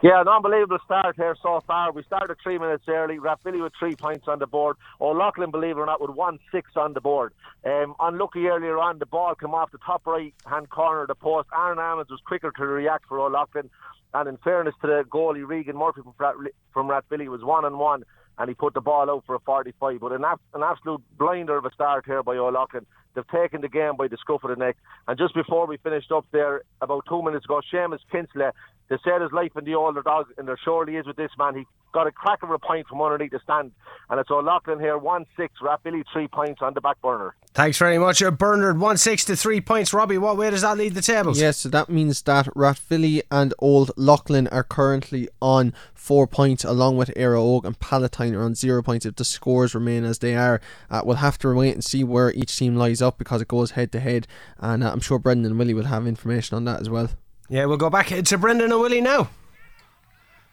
[0.00, 1.90] Yeah, an unbelievable start here so far.
[1.90, 3.18] We started three minutes early.
[3.18, 4.76] Rathvilly with three points on the board.
[5.00, 7.32] O'Loughlin, believe it or not, with one six on the board.
[7.64, 11.16] Um, unlucky earlier on, the ball came off the top right hand corner of the
[11.16, 11.48] post.
[11.56, 13.70] Aaron Ammons was quicker to react for O'Loughlin.
[14.14, 18.04] And in fairness to the goalie, Regan Murphy from, from Rathvilly was one on one
[18.38, 20.00] and he put the ball out for a 45.
[20.00, 22.86] But an, an absolute blinder of a start here by O'Loughlin.
[23.14, 24.76] They've taken the game by the scruff of the neck.
[25.08, 28.44] And just before we finished up there, about two minutes ago, Seamus Kinsley
[28.88, 31.56] They said his life in the older dog, and there surely is with this man.
[31.56, 33.72] He got a crack of a point from underneath the stand,
[34.08, 37.34] and it's O'Loughlin here, 1 6, Rathvilly, three points on the back burner.
[37.58, 38.22] Thanks very much.
[38.22, 39.92] Uh, Bernard, 1 6 to 3 points.
[39.92, 41.40] Robbie, what way does that lead the tables?
[41.40, 46.98] Yes, so that means that Rathvilly and Old Leighlin are currently on four points, along
[46.98, 49.04] with Éire Óg and Palatine are on zero points.
[49.04, 52.32] If the scores remain as they are, uh, we'll have to wait and see where
[52.32, 54.28] each team lies up because it goes head to head,
[54.60, 57.10] and uh, I'm sure Brendan and Willie will have information on that as well.
[57.48, 59.30] Yeah, we'll go back to Brendan and Willie now.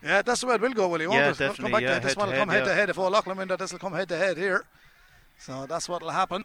[0.03, 1.05] Yeah, that's the way it will go, Willie.
[1.05, 1.39] Won't Yeah, it?
[1.39, 2.73] We'll definitely, Come back yeah, to, this head one will come head, head yeah.
[2.73, 2.89] to head.
[2.89, 4.65] If O'Loughlin win that, this will come head to head here.
[5.37, 6.43] So that's what will happen.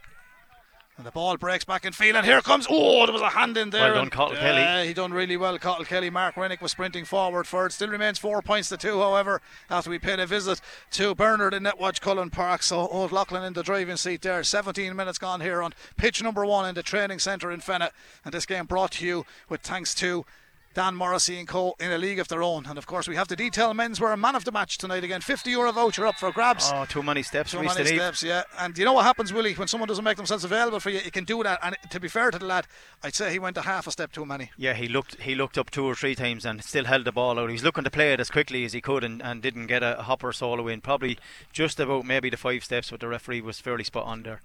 [1.01, 2.67] And the ball breaks back in field, and here comes.
[2.69, 3.85] Oh, there was a hand in there.
[3.85, 4.63] Well done, and- Cathal yeah, Kelly.
[4.63, 5.59] Uh, he done really well.
[5.59, 6.11] Cathal Kelly.
[6.11, 7.73] Mark Rennick was sprinting forward for it.
[7.73, 10.61] Still remains four points to two, however, after we paid a visit
[10.91, 12.63] to Bernard in Netwatch Cullen Park.
[12.63, 14.45] So Old Leighlin in the driving seat there.
[14.45, 17.93] 17 minutes gone here on pitch number one in the training centre in Fenagh.
[18.23, 20.27] And this game brought to you with thanks to.
[20.72, 21.74] Dan Morrissey and Co.
[21.80, 22.64] in a league of their own.
[22.66, 25.20] And of course, we have the detail menswear a man of the match tonight again.
[25.20, 26.70] 50 euro voucher up for grabs.
[26.72, 27.98] Oh, too many steps Too many Steve.
[28.00, 28.44] steps, yeah.
[28.56, 31.11] And you know what happens, Willie, when someone doesn't make themselves available for you, you
[31.11, 31.59] can do that.
[31.64, 32.68] And to be fair to the lad,
[33.02, 34.52] I'd say he went a half a step too many.
[34.56, 37.40] Yeah, he looked he looked up two or three times and still held the ball
[37.40, 37.48] out.
[37.48, 39.83] He was looking to play it as quickly as he could and, and didn't get
[39.83, 40.80] a hopper solo in.
[40.80, 41.18] Probably
[41.52, 44.40] just about maybe the five steps, but the referee was fairly spot on there,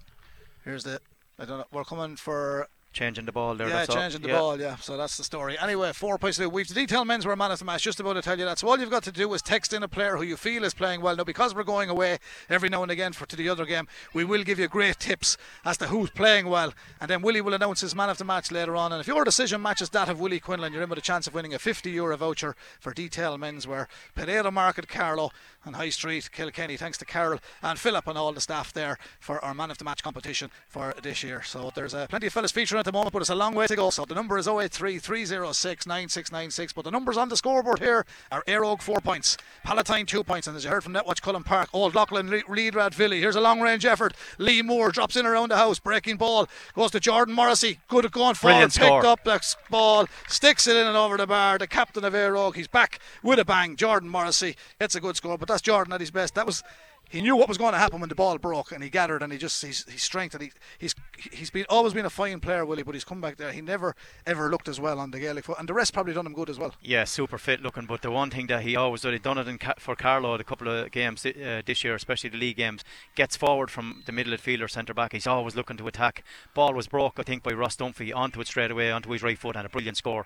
[0.63, 0.99] Here's the.
[1.38, 1.65] I don't know.
[1.71, 3.67] We're coming for changing the ball there.
[3.67, 4.39] yeah, changing the Yeah.
[4.39, 4.60] ball.
[4.60, 5.58] Yeah, so that's the story.
[5.60, 6.49] Anyway, four points to.
[6.49, 7.84] We've the detail men's were man of the match.
[7.84, 8.58] Just about to tell you that.
[8.58, 10.73] So all you've got to do is text in a player who you feel is
[10.73, 11.15] playing well.
[11.15, 12.17] Now, because we're going away
[12.49, 15.38] every now and again for to the other game, we will give you great tips
[15.65, 18.49] as to who's playing well, and then Willie will announce his man of the match
[18.51, 18.91] later on.
[18.93, 21.34] And if your decision matches that of Willie Quinlan, you're in with a chance of
[21.34, 25.31] winning a 50 euro voucher for detail menswear, Pereira Market, Carlow,
[25.65, 26.77] and High Street, Kilkenny.
[26.77, 29.84] Thanks to Carol and Philip and all the staff there for our man of the
[29.84, 31.41] match competition for this year.
[31.43, 33.65] So there's uh, plenty of fellas featuring at the moment, but it's a long way
[33.65, 33.89] to go.
[33.89, 36.74] So the number is 083 306 9696.
[36.74, 40.56] But the numbers on the scoreboard here are Air 4 points, Palatine 2 points, and
[40.56, 43.19] as you heard from Netwatch Cullen Park, Old Leighlin lead Rathvilly.
[43.19, 44.13] Here's a long range effort.
[44.38, 47.80] Lee Moore drops in around the house, breaking ball, goes to Jordan Morrissey.
[47.88, 51.58] Good at going forward, picked up the ball, sticks it in and over the bar.
[51.58, 53.76] The captain of Air he's back with a bang.
[53.76, 56.36] Jordan Morrissey gets a good score, but that's Jordan at his best.
[56.36, 56.63] That was
[57.10, 59.32] he knew what was going to happen when the ball broke, and he gathered, and
[59.32, 60.96] he just he's he's strength, and he he's
[61.32, 63.52] he's been always been a fine player, Willie, but he's come back there.
[63.52, 66.26] He never ever looked as well on the Gaelic foot, and the rest probably done
[66.26, 66.74] him good as well.
[66.82, 67.86] Yeah, super fit looking.
[67.86, 70.44] But the one thing that he always did, he done it in for Carlow a
[70.44, 72.84] couple of games uh, this year, especially the league games.
[73.15, 75.13] Gets forward from the middle of fielder, centre back.
[75.13, 76.24] He's always looking to attack.
[76.54, 79.38] Ball was broke, I think, by Ross Dunphy onto it straight away onto his right
[79.38, 80.26] foot, and a brilliant score.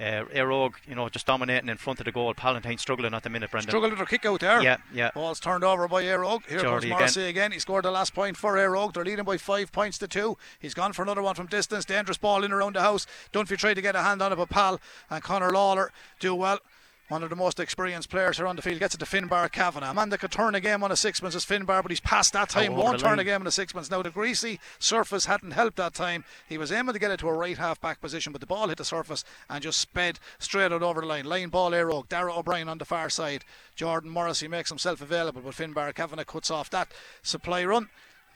[0.00, 2.32] Uh, Éire Óg, you know, just dominating in front of the goal.
[2.32, 3.70] Palatine struggling at the minute, Brendan.
[3.70, 4.62] Struggled with their kick out there.
[4.62, 5.10] Yeah, yeah.
[5.12, 6.48] Ball's turned over by Éire Óg.
[6.48, 7.50] Here Geordie comes Morrissey again.
[7.50, 8.94] He scored the last point for Éire Óg.
[8.94, 10.36] They're leading by five points to two.
[10.60, 11.84] He's gone for another one from distance.
[11.84, 13.06] Dangerous ball in around the house.
[13.32, 14.80] Dunphy tried to get a hand on it, but Pal
[15.10, 16.60] and Connor Lawler do well.
[17.08, 19.92] One of the most experienced players here on the field gets it to Finbar Kavanagh.
[19.92, 22.34] A man that could turn a game on a sixpence is Finbar, but he's past
[22.34, 22.72] that time.
[22.74, 23.20] over Won't turn line.
[23.20, 23.90] a game on a sixpence.
[23.90, 26.24] Now, the greasy surface hadn't helped that time.
[26.46, 28.68] He was aiming to get it to a right half back position, but the ball
[28.68, 31.24] hit the surface and just sped straight out over the line.
[31.24, 32.10] Line ball, Óg.
[32.10, 33.42] Dara O'Brien on the far side.
[33.74, 36.92] Jordan Morrissey makes himself available, but Finbar Kavanagh cuts off that
[37.22, 37.88] supply run.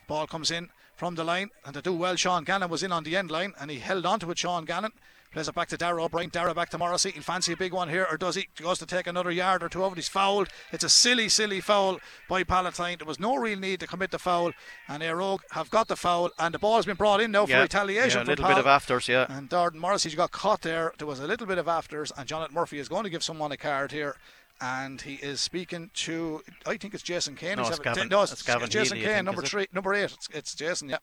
[0.07, 3.03] Ball comes in from the line, and to do well, Sean Gannon was in on
[3.03, 4.39] the end line, and he held on to it.
[4.39, 4.93] Sean Gannon
[5.33, 6.29] plays it back to Dara O'Brien.
[6.29, 7.11] Dara back to Morrissey.
[7.11, 8.47] He'll fancy a big one here, or does he?
[8.55, 9.95] He goes to take another yard or two over.
[9.95, 10.47] He's fouled.
[10.71, 12.99] It's a silly, silly foul by Palatine.
[12.99, 14.53] There was no real need to commit the foul,
[14.87, 17.51] and Éire Óg have got the foul, and the ball's been brought in now for
[17.51, 18.19] yeah, retaliation.
[18.21, 18.55] yeah, a little Pal.
[18.55, 19.25] bit of afters, yeah.
[19.29, 20.93] And Jordan Morrissey got caught there.
[20.97, 23.51] There was a little bit of afters, and Jonathan Murphy is going to give someone
[23.51, 24.15] a card here.
[24.61, 27.57] And he is speaking to, I think it's Jason Kane.
[27.57, 30.03] No, it's Gavin- no, it's, it's Gavin Jason Healy, Kane, number three, number eight.
[30.13, 30.99] It's, it's Jason, yeah.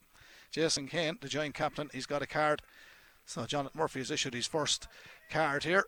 [0.51, 1.89] Jason Kane, the joint captain.
[1.93, 2.61] He's got a card.
[3.31, 4.89] So Jonathan Murphy has issued his first
[5.29, 5.85] card here.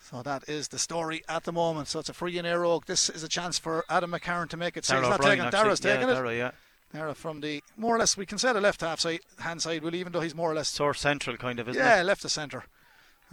[0.00, 1.86] So that is the story at the moment.
[1.86, 2.86] So it's a free in Éire Óg.
[2.86, 4.84] This is a chance for Adam McCarron to make it.
[4.84, 5.46] So he's not taking it.
[5.46, 5.62] actually.
[5.62, 6.14] Dara's yeah, taking it.
[6.14, 6.50] Dara, yeah.
[6.92, 9.82] Dara from the more or less we can say the left half side hand side,
[9.84, 12.04] will even though he's more or less Sort central, kind of, isn't yeah, it?
[12.04, 12.64] left to centre.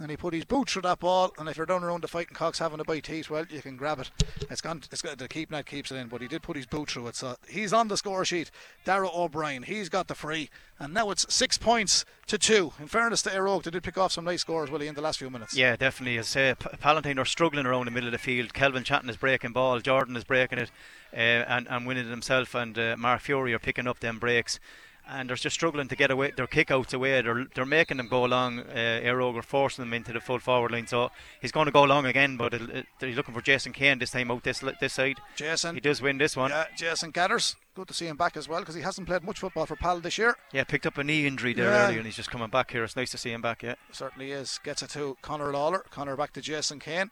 [0.00, 2.34] And he put his boot through that ball, and if you're down around the fighting
[2.34, 4.10] cocks having a bite to well, you can grab it.
[4.50, 4.82] It's gone.
[4.90, 7.06] It's got the keep net keeps it in, but he did put his boot through
[7.06, 8.50] it, so he's on the score sheet.
[8.84, 12.72] Dara O'Brien, he's got the free, and now it's six points to two.
[12.80, 15.00] In fairness to Éire Óg, they did pick off some nice scores, Willie, in the
[15.00, 15.56] last few minutes.
[15.56, 16.18] Yeah, definitely.
[16.18, 18.52] As I say, P- Palatine are struggling around the middle of the field.
[18.52, 19.78] Kelvin Chatton is breaking ball.
[19.78, 20.70] Jordan is breaking it
[21.12, 22.54] uh, and, and winning it himself.
[22.56, 24.58] And uh, Mark Fury are picking up them breaks.
[25.06, 26.32] And they're just struggling to get away.
[26.34, 27.20] Their kickouts away.
[27.20, 28.60] They're they're making them go along.
[28.60, 30.86] Uh, are forcing them into the full forward line.
[30.86, 31.10] So
[31.42, 32.36] he's going to go along again.
[32.38, 35.18] But it, they're looking for Jason Kane this time out this this side.
[35.36, 36.50] Jason, He does win this one.
[36.50, 37.56] yeah, Jason Gathers.
[37.74, 40.00] good to see him back as well because he hasn't played much football for Pal
[40.00, 40.36] this year.
[40.52, 41.84] Yeah, picked up a knee injury there Yeah.
[41.86, 42.82] earlier, and he's just coming back here.
[42.84, 43.62] It's nice to see him back.
[43.62, 43.74] Yeah.
[43.92, 44.58] Certainly is.
[44.64, 45.84] Gets it to Connor Lawler.
[45.90, 47.10] Connor back to Jason Kane.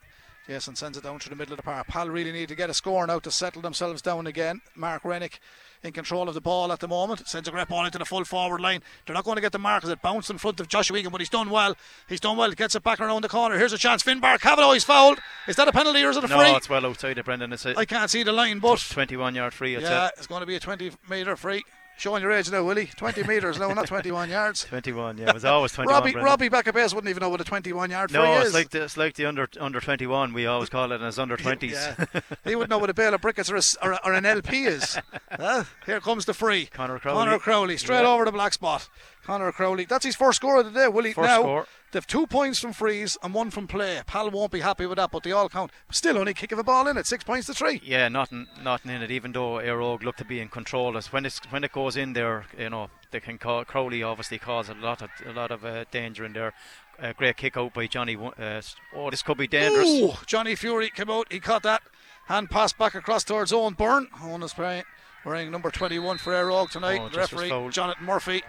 [0.49, 1.87] Jason sends it down through the middle of the park.
[1.87, 4.61] Pal really need to get a score now to settle themselves down again.
[4.75, 5.39] Mark Rennick
[5.83, 7.27] in control of the ball at the moment.
[7.27, 8.83] Sends a great ball into the full forward line.
[9.07, 11.11] They're not going to get the mark as it bounced in front of Joshua Egan,
[11.13, 11.77] but he's done well.
[12.09, 12.51] He's done well.
[12.53, 13.59] Gets it back around the corner.
[13.59, 14.03] Here's a chance.
[14.03, 15.19] Finbar Kavanagh is fouled.
[15.49, 16.51] Is that a penalty or is it a No, free?
[16.51, 17.53] it's well outside it, Brendan.
[17.53, 19.77] It's a I can't see the line, but 21 yard free.
[19.77, 21.65] Yeah, a it's going to be a 20 metre free.
[21.99, 22.87] Showing your age now, Willie.
[22.97, 24.65] 20 metres now, not 21 yards.
[24.69, 25.19] 21.
[25.19, 25.95] Yeah, it was always 21.
[25.95, 26.25] Robbie, Brendan.
[26.25, 28.47] Robbie back at base wouldn't even know what a 21 yard free No, is.
[28.47, 30.33] it's like the, it's like the under under 21.
[30.33, 31.63] We always call it as under 20s.
[31.73, 32.21] Yeah.
[32.45, 34.99] he wouldn't know what a bale of brickets or, a or, or an LP is.
[35.31, 35.65] Huh?
[35.87, 36.67] Here comes the free.
[36.67, 37.25] Connor Crowley.
[37.25, 38.09] Connor Crowley, straight Yeah.
[38.09, 38.89] over the black spot.
[39.25, 39.85] Connor Crowley.
[39.85, 41.13] That's his first score of the day, Willie.
[41.13, 41.67] First now, score.
[41.93, 44.01] They've two points from frees and one from play.
[44.07, 45.71] Pal won't be happy with that, but they all count.
[45.91, 47.07] Still only kick of a ball in it.
[47.07, 47.83] Six points to three.
[47.85, 49.11] Yeah, nothing, nothing in it.
[49.11, 51.99] Even though Éire Óg looked to be in control, as when it's when it goes
[51.99, 55.51] in there, you know, they can call Crowley obviously cause a lot of a lot
[55.51, 56.55] of uh, danger in there.
[56.99, 58.17] A great kick out by Johnny.
[58.17, 58.63] Uh,
[58.97, 59.89] oh, this could be dangerous.
[59.89, 61.31] Ooh, Johnny Fury came out.
[61.31, 61.83] He caught that.
[62.27, 64.09] Hand pass back across towards Owen Byrne.
[64.23, 64.85] Owen is playing,
[65.27, 67.01] wearing number 21 for Éire Óg tonight.
[67.03, 67.51] Oh, the referee.
[67.71, 68.43] Jonathan Murphy.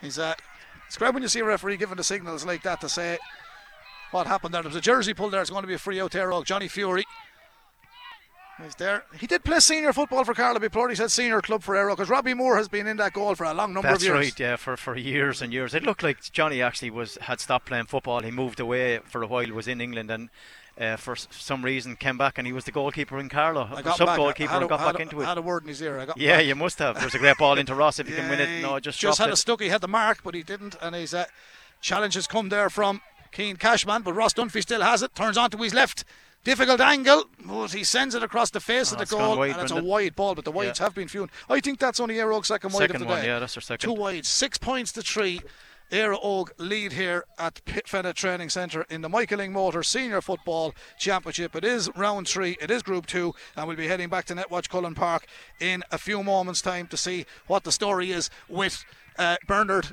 [0.00, 0.34] He's uh,
[0.94, 3.18] it's great when you see a referee giving the signals like that to say
[4.12, 4.62] what happened there.
[4.62, 5.40] There was a jersey pull there.
[5.40, 6.44] It's going to be a free out Éire Óg.
[6.44, 7.02] Johnny Fury.
[8.62, 9.04] He's there.
[9.18, 10.90] He did play senior football for Carlow Plort.
[10.90, 13.34] He said senior club for Éire Óg because Robbie Moore has been in that goal
[13.34, 14.26] for a long number That's of years.
[14.26, 15.74] That's right, yeah, for, for years and years.
[15.74, 18.20] It looked like Johnny actually was had stopped playing football.
[18.22, 20.30] He moved away for a while, was in England, and
[20.80, 23.96] uh, for some reason came back, and he was the goalkeeper in Carlow, I got
[23.96, 24.16] sub back.
[24.18, 25.24] goalkeeper, had and a, got back a- into it.
[25.24, 25.98] Had a word in his ear.
[25.98, 26.46] I got Yeah, back.
[26.46, 26.98] you must have.
[27.00, 28.62] There's a great ball into Ross if you can win it.
[28.62, 29.32] No, just just had it.
[29.32, 29.60] a stuck.
[29.62, 30.76] He had the mark, but he didn't.
[30.80, 31.24] And his uh,
[31.80, 33.00] challenge has come there from
[33.32, 35.12] Keane Cashman, but Ross Dunphy still has it.
[35.16, 36.04] Turns on to his left.
[36.44, 39.62] Difficult angle, but he sends it across the face Oh, of the goal, wide, and
[39.62, 39.90] it's a Brendan.
[39.90, 40.34] wide ball.
[40.34, 41.28] But the wides have been few.
[41.48, 43.28] I think that's only Aero's second wide of Second the one, day.
[43.28, 43.88] yeah, that's their second.
[43.88, 45.40] Two wides, six points to three.
[45.92, 50.74] Éire Óg lead here at Pitfenna Training Centre in the Michael Lyng Motor Senior Football
[50.98, 51.54] Championship.
[51.54, 54.68] It is round three, it is Group Two, and we'll be heading back to Netwatch
[54.70, 55.26] Cullen Park
[55.60, 58.82] in a few moments' time to see what the story is with
[59.18, 59.92] uh, Bernard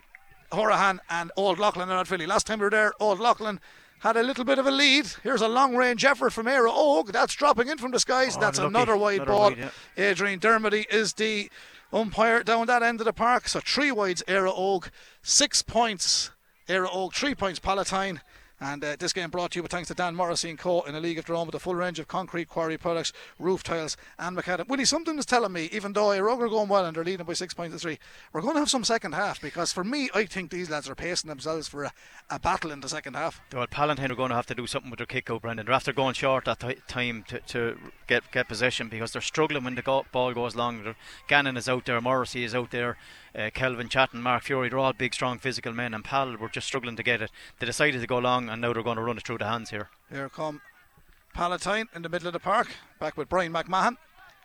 [0.52, 2.26] Horahan and Old Leighlin and Philly.
[2.26, 3.60] Last time we were there, Old Leighlin
[4.02, 5.08] had a little bit of a lead.
[5.24, 7.12] Here's a long range effort from Éire Óg.
[7.12, 8.36] That's dropping in from the skies.
[8.36, 8.76] Oh, That's unlucky.
[8.76, 9.50] another wide Another ball.
[9.52, 9.70] wide, yeah.
[10.10, 11.50] Adrian Dermody is the
[11.94, 13.48] umpire down that end of the park.
[13.48, 14.90] So three wides, Éire Óg,
[15.22, 16.32] six points,
[16.68, 18.22] Éire Óg, three points, Palatine.
[18.62, 20.82] And uh, this game brought to you thanks to Dan Morrissey and Co.
[20.82, 23.64] in a league of their own with a full range of concrete quarry products, roof
[23.64, 24.68] tiles, and macadam.
[24.68, 27.26] Willie, something is telling me, even though Éire Óg are going well and they're leading
[27.26, 27.98] by six points to three,
[28.32, 30.94] we're going to have some second half because for me, I think these lads are
[30.94, 31.92] pacing themselves for a,
[32.30, 33.42] a battle in the second half.
[33.52, 35.66] Well, Palatine are going to have to do something with their kick out, Brendan.
[35.66, 39.64] They're after going short that ti time to, to get get possession because they're struggling
[39.64, 40.96] when the go- ball goes long.
[41.28, 42.98] Gannon is out there, Morrissey is out there,
[43.36, 44.70] uh, Kelvin Chatton, Mark Fury.
[44.70, 47.32] They're all big, strong, physical men, and Pal were just struggling to get it.
[47.60, 49.70] They decided to go long, and now they're going to run it through the hands
[49.70, 49.90] here.
[50.12, 50.62] Here come
[51.34, 52.68] Palatine in the middle of the park,
[53.00, 53.98] back with Brian McMahon.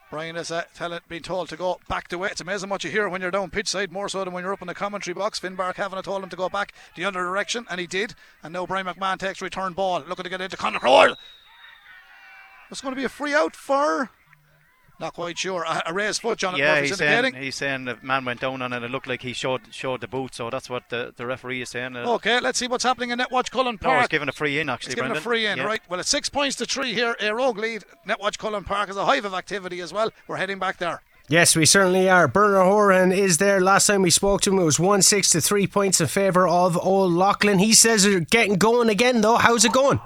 [0.08, 2.28] Brian is uh, telling, being told to go back the way.
[2.30, 4.52] It's amazing what you hear when you're down pitch side, more so than when you're
[4.52, 5.40] up in the commentary box.
[5.40, 8.14] Finbar Kavanagh told him to go back the other direction, and he did.
[8.42, 11.16] And now Brian McMahon takes return ball, looking to get into Conor Crowell.
[12.70, 14.10] It's going to be a free out for.
[14.98, 15.62] Not quite sure.
[15.64, 18.62] A, a raised foot, Jonathan yeah, Murphy's he's saying, he's saying the man went down
[18.62, 18.82] on it.
[18.82, 21.68] It looked like he showed showed the boot, so that's what the, the referee is
[21.70, 21.96] saying.
[21.96, 23.82] Uh, Okay, let's see what's happening in Netwatch Cullen Park.
[23.82, 24.10] no, he's Park.
[24.10, 24.90] given a free in actually.
[24.92, 25.64] He's given a free in, Yeah.
[25.64, 25.82] right?
[25.90, 27.14] Well, it's six points to three here.
[27.20, 27.84] A rogue lead.
[28.08, 30.10] Netwatch Cullen Park is a hive of activity as well.
[30.28, 31.02] We're heading back there.
[31.28, 32.28] Yes, we certainly are.
[32.28, 33.60] Bernard Horan is there.
[33.60, 36.46] Last time we spoke to him, it was 1 6 to 3 points in favour
[36.46, 37.58] of Old Leighlin.
[37.58, 39.36] He says they're getting going again, though.
[39.36, 40.00] How's it going?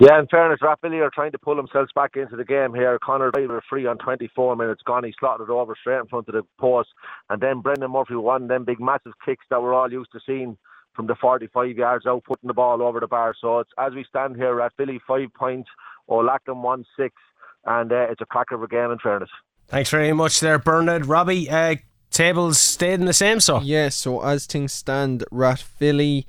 [0.00, 3.00] Yeah, in fairness, Rathvilly are trying to pull themselves back into the game here.
[3.02, 5.02] Connor Driver free on 24 minutes gone.
[5.02, 6.90] He slotted it over straight in front of the post.
[7.28, 10.56] And then Brendan Murphy won them big massive kicks that we're all used to seeing
[10.94, 13.34] from the 45 yards out, putting the ball over the bar.
[13.40, 15.68] So it's as we stand here, Rathvilly five points,
[16.08, 17.16] O'Loughlin one six,
[17.64, 19.30] and uh, it's a cracker of a game in fairness.
[19.66, 21.06] Thanks very much there, Bernard.
[21.06, 21.76] Robbie, uh,
[22.10, 23.60] tables stayed in the same, so.
[23.60, 26.24] Yeah, so as things stand, Rathvilly,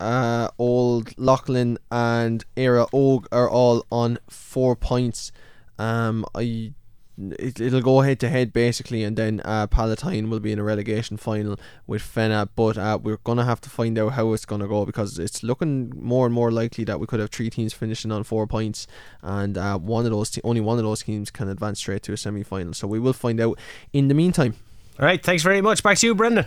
[0.00, 5.32] uh, Old Leighlin, and Éire Óg are all on four points.
[5.78, 6.72] Um, I
[7.18, 10.62] it, it'll go head to head basically, and then uh, Palatine will be in a
[10.62, 12.50] relegation final with Fenagh.
[12.54, 15.92] But uh, we're gonna have to find out how it's gonna go because it's looking
[15.96, 18.86] more and more likely that we could have three teams finishing on four points,
[19.22, 22.12] and uh, one of those te- only one of those teams can advance straight to
[22.12, 22.74] a semi final.
[22.74, 23.58] So we will find out.
[23.92, 24.54] In the meantime.
[24.98, 25.82] All right, thanks very much.
[25.82, 26.46] Back to you, Brendan.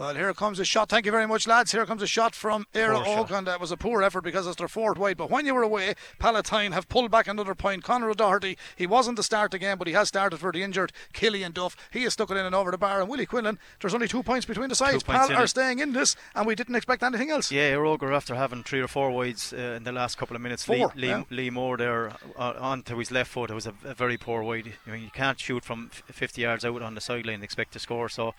[0.00, 0.88] Well, here comes a shot.
[0.88, 1.72] Thank you very much, lads.
[1.72, 4.56] Here comes a shot from Éire Óg, and that was a poor effort because it's
[4.56, 5.18] their fourth wide.
[5.18, 7.84] But when you were away, Palatine have pulled back another point.
[7.84, 11.52] Conor O'Doherty, he wasn't the start again, but he has started for the injured Killian
[11.52, 11.76] Duff.
[11.90, 13.02] He has stuck it in and over the bar.
[13.02, 15.02] And Willie Quinlan, there's only two points between the sides.
[15.02, 15.48] Pal are it.
[15.48, 17.52] staying in this, and we didn't expect anything else.
[17.52, 20.64] Yeah, Eroger after having three or four wides uh, in the last couple of minutes.
[20.64, 21.22] Four, Lee, Lee, yeah.
[21.28, 23.50] Lee Moore there uh, onto his left foot.
[23.50, 24.72] It was a, a very poor wide.
[24.86, 27.78] I mean, you can't shoot from 50 yards out on the sideline and expect to
[27.78, 28.08] score.
[28.08, 28.32] So,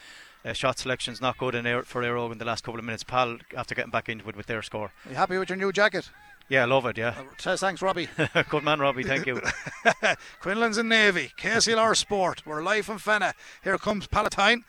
[0.45, 3.03] uh, shot selection's not good in Air, for Eroger in the last couple of minutes.
[3.03, 4.91] Pal after getting back into it with their score.
[5.05, 6.09] Are you happy with your new jacket?
[6.49, 6.97] Yeah, I love it.
[6.97, 8.09] Yeah, Says thanks, Robbie.
[8.49, 9.03] good man, Robbie.
[9.03, 9.35] Thank you.
[10.41, 11.31] Quinlan's in Navy.
[11.37, 12.45] KCLR Sport.
[12.45, 13.33] We're live from Fenagh.
[13.63, 14.65] Here comes Palatine.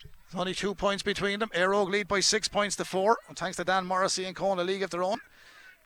[0.00, 1.50] There's only two points between them.
[1.54, 3.18] Éire Óg lead by six points to four.
[3.28, 5.18] And thanks to Dan Morrissey and Kona League of their own.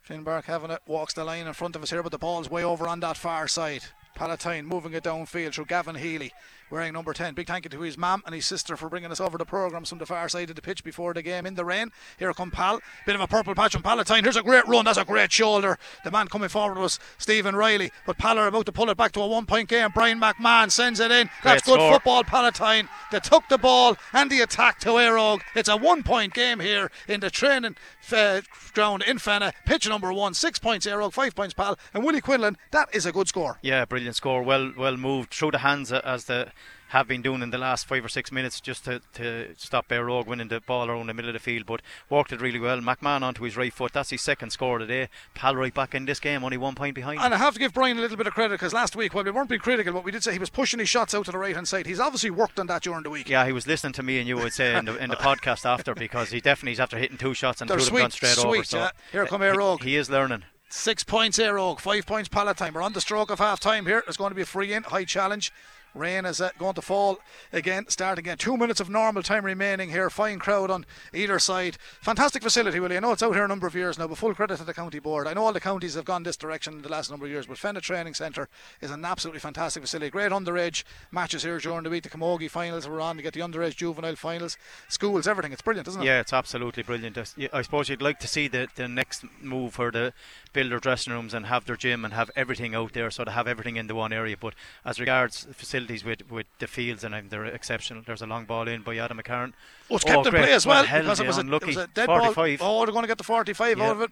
[0.08, 2.62] Finbark having it walks the line in front of us here, but the ball's way
[2.62, 3.82] over on that far side.
[4.14, 6.32] Palatine moving it downfield through Gavin Healy,
[6.70, 7.34] wearing number 10.
[7.34, 9.88] Big thank you to his mum and his sister for bringing us over the programmes
[9.88, 11.90] from the far side of the pitch before the game in the rain.
[12.18, 12.80] Here come Pal.
[13.04, 14.24] Bit of a purple patch on Palatine.
[14.24, 14.84] Here's a great run.
[14.84, 15.78] That's a great shoulder.
[16.04, 19.12] The man coming forward was Stephen Riley, but Pal are about to pull it back
[19.12, 19.90] to a one point game.
[19.94, 21.30] Brian McMahon sends it in.
[21.42, 21.92] That's Great good score.
[21.94, 22.88] football, Palatine.
[23.12, 25.40] They took the ball and the attack to Éire Óg.
[25.54, 27.76] It's a one point game here in the training
[28.12, 28.40] uh,
[28.74, 29.52] ground in Fenagh.
[29.64, 31.78] Pitch number one, six points Éire Óg, five points Pal.
[31.94, 33.58] And Willie Quinlan, that is a good score.
[33.62, 34.42] Yeah, brilliant score.
[34.42, 36.52] Well, well moved through the hands as the
[36.90, 40.04] have been doing in the last five or six minutes just to, to stop Bear
[40.04, 41.66] Rogue winning the ball around the middle of the field.
[41.66, 42.78] But worked it really well.
[42.80, 43.92] McMahon onto his right foot.
[43.92, 45.08] That's his second score of the day.
[45.34, 47.20] Pal right back in this game, only one point behind.
[47.20, 49.24] And I have to give Brian a little bit of credit because last week, while
[49.24, 51.32] we weren't being critical, but we did say he was pushing his shots out to
[51.32, 51.86] the right hand side.
[51.86, 53.28] He's obviously worked on that during the week.
[53.28, 55.64] yeah, he was listening to me and you would say in the, in the podcast
[55.68, 58.38] after because he definitely is after hitting two shots and They're two gone sweet, straight
[58.38, 58.56] over.
[58.56, 58.90] sweet, So yeah.
[59.10, 59.82] Here come Éire Óg.
[59.82, 60.44] He, he is learning.
[60.68, 62.72] Six points Éire Óg, five points Palatine.
[62.74, 64.02] We're on the stroke of half time here.
[64.04, 65.52] There's going to be a free in, high challenge.
[65.96, 67.18] Rain is uh, going to fall
[67.52, 68.36] again, start again.
[68.36, 70.10] Two minutes of normal time remaining here.
[70.10, 71.78] Fine crowd on either side.
[72.00, 72.96] Fantastic facility, Willie.
[72.96, 74.74] I know it's out here a number of years now, but full credit to the
[74.74, 75.26] county board.
[75.26, 77.46] I know all the counties have gone this direction in the last number of years,
[77.46, 78.48] but Fenagh Training Centre
[78.80, 80.10] is an absolutely fantastic facility.
[80.10, 82.02] Great underage matches here during the week.
[82.02, 83.16] The Camogie finals were on.
[83.16, 84.56] You get the underage juvenile finals,
[84.88, 85.52] schools, everything.
[85.52, 86.06] It's brilliant, isn't it?
[86.06, 87.18] Yeah, it's absolutely brilliant.
[87.52, 90.12] I suppose you'd like to see the, the next move for the
[90.52, 93.30] build their dressing rooms and have their gym and have everything out there, so to
[93.30, 94.36] have everything in the one area.
[94.38, 94.54] But
[94.84, 98.02] as regards facilities with, with the fields, and um, they're exceptional.
[98.04, 99.52] There's a long ball in by Adam McCarron.
[99.90, 101.66] Oh, it's kept in play as What well because it was, a, it unlucky.
[101.66, 102.58] was a dead 45.
[102.58, 102.82] ball.
[102.82, 103.84] Oh, they're going to get the 45 Yeah.
[103.84, 104.10] out of it.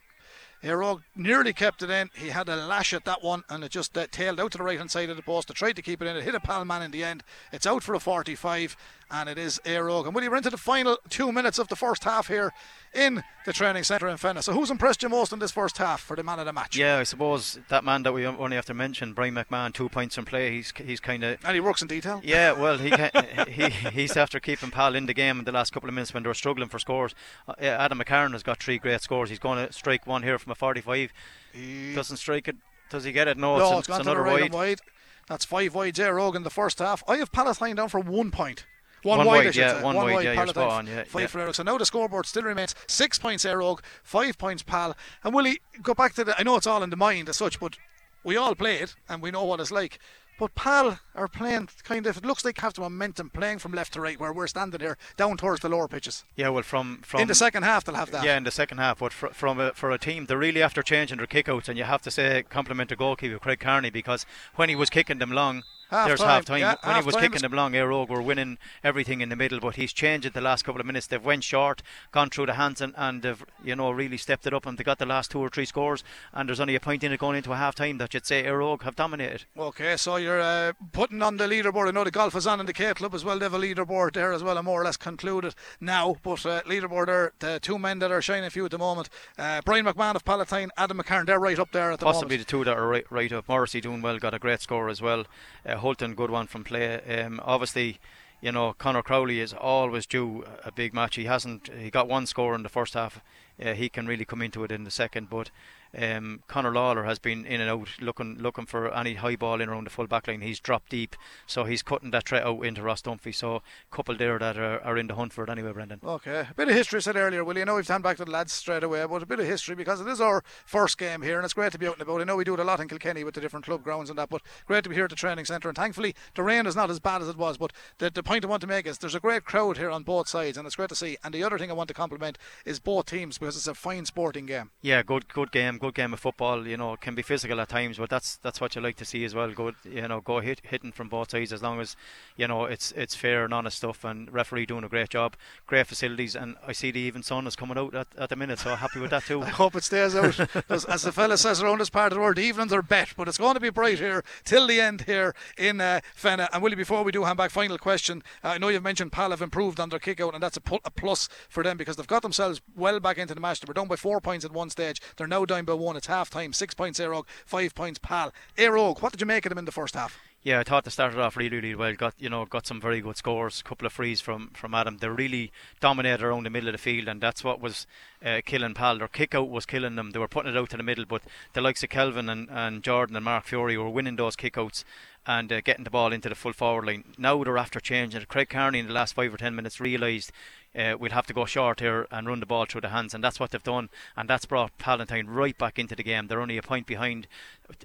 [0.63, 2.09] Éire Óg nearly kept it in.
[2.15, 4.65] He had a lash at that one and it just uh, tailed out to the
[4.65, 5.49] right hand side of the post.
[5.49, 6.17] They tried to keep it in.
[6.17, 7.23] It hit a pal man in the end.
[7.53, 8.75] It's out for a 45
[9.11, 10.07] and it is Éire Óg.
[10.07, 12.53] And Willie, we're into the final two minutes of the first half here
[12.95, 14.43] in the training centre in Fenagh.
[14.45, 16.77] So who's impressed you most in this first half for the man of the match?
[16.77, 20.17] Yeah, I suppose that man that we only have to mention, Brian McMahon, two points
[20.19, 20.51] in play.
[20.53, 22.21] He's he's kind of And he works in detail.
[22.25, 25.73] Yeah, well, he, ca- he he's after keeping Pal in the game in the last
[25.73, 27.15] couple of minutes when they were struggling for scores.
[27.49, 29.31] Uh, Adam McCarron has got three great scores.
[29.31, 31.13] He's going to strike one here from a 45.
[31.53, 32.57] He- Doesn't strike it.
[32.91, 33.37] Does he get it?
[33.39, 34.53] No, no, it's, it's it's another right wide.
[34.53, 34.79] wide.
[35.27, 37.03] That's five wides Éire Óg in the first half.
[37.09, 38.67] I have Palatine down for one point.
[39.05, 39.83] One, One wide, wide, yeah, say.
[39.83, 41.27] one wide, yeah, you're spot on, yeah, five yeah.
[41.29, 41.55] for Éire Óg.
[41.55, 44.97] So now the scoreboard still remains six points Éire Óg, five points Pal.
[45.23, 46.39] And Willie, go back to the.
[46.39, 47.77] I know it's all in the mind as such, but
[48.25, 49.99] we all play it and we know what it's like.
[50.37, 52.17] But Pal are playing kind of.
[52.17, 54.99] It looks like have the momentum playing from left to right, where we're standing here
[55.17, 56.25] down towards the lower pitches.
[56.35, 58.25] Yeah, well, from from in the second half, they'll have that.
[58.25, 60.83] Yeah, in the second half, but fr- from a, for a team, they're really after
[60.83, 64.69] changing their kickouts, and you have to say compliment the goalkeeper Craig Carney because when
[64.69, 66.61] he was kicking them long, Half there's time, half time.
[66.61, 69.29] yeah, when half he was time kicking them long, Éire Óg were winning everything in
[69.29, 71.07] the middle, but he's changed it the last couple of minutes.
[71.07, 74.55] They've went short, gone through the hands, and, and they've you know really stepped it
[74.55, 77.05] up, and they got the last two or three scores, and there's only a point
[77.05, 79.45] in it going into a half time that you'd say Éire Óg have dominated.
[79.59, 81.89] Okay, so you're uh, putting on the leaderboard.
[81.89, 83.39] I know the golf is on in the K Club as well.
[83.39, 86.17] They have a leaderboard there as well, and more or less concluded now.
[86.23, 89.09] But uh, leaderboard there, the two men that are shining a few at the moment
[89.39, 92.47] uh, Brian McMahon of Palatine, Adam McCarron, they're right up there at the Possibly moment.
[92.47, 93.49] the two that are right, right up.
[93.49, 95.25] Morrissey doing well, got a great score as well.
[95.67, 97.01] Uh, Hulton, good one from play.
[97.01, 97.99] Um, obviously,
[98.41, 101.17] you know Connor Crowley is always due a big match.
[101.17, 101.71] He hasn't.
[101.77, 103.21] He got one score in the first half.
[103.63, 105.51] Uh, he can really come into it in the second, but.
[105.97, 109.69] Um, Conor Lawler has been in and out looking looking for any high ball in
[109.69, 110.41] around the full back line.
[110.41, 113.35] He's dropped deep, so he's cutting that threat out into Ross Dunphy.
[113.35, 116.01] So, couple there that are, are in the hunt for it anyway, Brendan.
[116.05, 118.31] Okay, a bit of history said earlier, Will you know we've turned back to the
[118.31, 121.37] lads straight away, but a bit of history because it is our first game here
[121.37, 122.21] and it's great to be out and about.
[122.21, 124.19] I know we do it a lot in Kilkenny with the different club grounds and
[124.19, 125.69] that, but great to be here at the training centre.
[125.69, 127.57] And thankfully, the rain is not as bad as it was.
[127.59, 130.03] But the, the point I want to make is there's a great crowd here on
[130.03, 131.17] both sides, and it's great to see.
[131.23, 133.39] And the other thing I want to compliment is both teams.
[133.39, 134.71] because it's a fine sporting game.
[134.83, 136.67] Yeah, good good game, good game of football.
[136.67, 139.25] You know, can be physical at times, but that's that's what you like to see
[139.25, 139.51] as well.
[139.51, 141.97] Good, you know, go hit hitting from both sides as long as
[142.37, 144.05] you know it's it's fair and honest stuff.
[144.05, 147.57] And referee doing a great job, great facilities, and I see the even sun is
[147.57, 149.43] coming out at, at the minute, so happy with that too.
[149.43, 150.39] I hope it stays out.
[150.69, 153.29] as, as the fella says around this part of the world, evenings are bet, but
[153.29, 156.49] it's going to be bright here till the end here in uh, Fenagh.
[156.53, 158.23] And Willie, before we do hand back, final question.
[158.43, 160.61] Uh, I know you've mentioned Pal have improved on their kick out, and that's a,
[160.61, 163.61] pu- a plus for them because they've got themselves well back into the match.
[163.61, 165.01] They were down by four points at one stage.
[165.17, 165.97] They're now down by one.
[165.97, 166.53] It's half time.
[166.53, 168.33] Six points Éire Óg, five points Pal.
[168.57, 170.21] Éire Óg, what did you make of them in the first half?
[170.45, 171.95] Yeah, I thought they started off really, really well.
[171.95, 173.61] Got you know, got some very good scores.
[173.61, 174.99] A couple of frees from from Adam.
[174.99, 175.51] They really
[175.81, 177.87] dominated around the middle of the field, and that's what was
[178.23, 178.99] uh, killing Pal.
[178.99, 180.11] Their kick out was killing them.
[180.11, 181.23] They were putting it out to the middle, but
[181.55, 184.85] the likes of Kelvin and, and Jordan and Mark Fury were winning those kick outs
[185.27, 187.05] and uh, getting the ball into the full forward line.
[187.17, 188.29] Now they're after changing it.
[188.29, 190.31] Craig Carney in the last five or ten minutes realised
[190.77, 193.23] uh, we'll have to go short here and run the ball through the hands, and
[193.23, 196.27] that's what they've done, and that's brought Palatine right back into the game.
[196.27, 197.27] They're only a point behind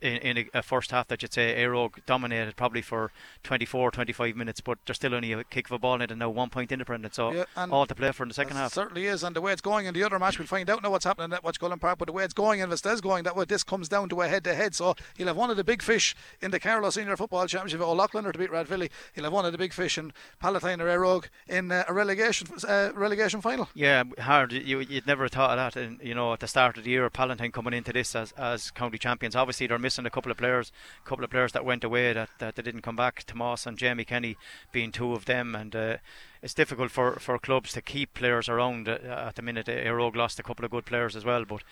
[0.01, 3.11] in, in a, a, first half that you'd say Óg dominated probably for
[3.43, 6.29] 24, 25 minutes, but they're still only a kick of a ball in and now
[6.29, 8.73] one point independent, so yeah, all to play for in the second half.
[8.73, 10.91] certainly is, and the way it's going in the other match, we'll find out now
[10.91, 13.35] what's happening at Watch Cullen Park, but the way it's going, and stays going, that
[13.35, 15.63] way this comes down to a head to head, so he'll have one of the
[15.63, 19.23] big fish in the Carlow Senior Football Championship, Old Leighlin or to beat Rathvilly, he'll
[19.25, 22.78] have one of the big fish in Palatine or Óg in uh, a relegation uh,
[22.93, 23.69] relegation final.
[23.73, 24.51] Yeah, hard.
[24.51, 26.89] You, would never have thought of that, and you know, at the start of the
[26.89, 29.36] year, Palatine coming into this as, as county champions.
[29.36, 30.71] Obviously, they're missing a couple of players,
[31.05, 33.23] a couple of players that went away that, that they didn't come back.
[33.25, 34.38] Tomas and Jamie Kenny
[34.71, 35.97] being two of them, and uh,
[36.41, 38.87] it's difficult for, for clubs to keep players around.
[38.87, 41.63] Uh, at the minute, Éire Óg lost a couple of good players as well, but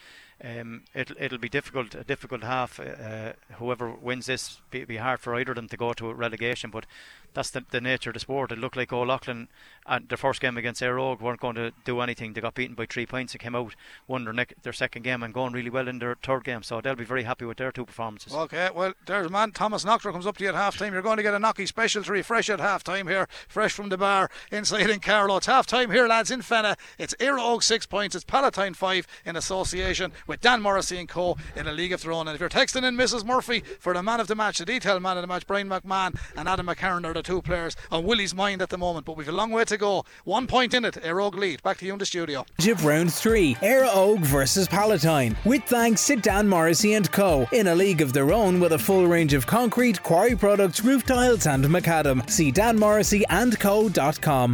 [0.43, 2.79] um, it'll it'll be difficult a difficult half.
[2.79, 6.69] Uh, whoever wins this, be, be hard for either of them to go to relegation.
[6.69, 6.85] But
[7.33, 8.51] that's the, the nature of the sport.
[8.51, 9.47] It looked like Old Leighlin
[9.87, 12.33] at their first game against Éire Óg weren't going to do anything.
[12.33, 13.33] They got beaten by three points.
[13.33, 13.75] They came out,
[14.07, 16.63] won their, their second game and going really well in their third game.
[16.63, 18.33] So they'll be very happy with their two performances.
[18.33, 20.93] Okay, well, there's a man, Thomas Knocker comes up to you at half time.
[20.93, 23.89] You're going to get a Knocky special to refresh at half time here, fresh from
[23.89, 25.37] the bar inside in Carlow.
[25.37, 26.77] It's half time here, lads, in Fenagh.
[26.97, 31.37] It's Éire Óg six points, it's Palatine five in association with Dan Morrissey and Co.
[31.55, 32.27] in a league of their own.
[32.27, 33.23] And if you're texting in Mrs.
[33.23, 36.19] Murphy for the man of the match, the detailed man of the match, Brian McMahon
[36.35, 39.05] and Adam McCarron are the two players on Willie's mind at the moment.
[39.05, 40.03] But we've a long way to go.
[40.23, 41.61] One point in it, Éire Óg lead.
[41.63, 42.45] Back to you in the studio.
[42.83, 45.35] Round three, Éire Óg versus Palatine.
[45.45, 47.47] With thanks to Dan Morrissey and Co.
[47.51, 51.05] In a league of their own with a full range of concrete, quarry products, roof
[51.05, 52.27] tiles, and macadam.
[52.29, 54.46] See danmorrisseyandco.com.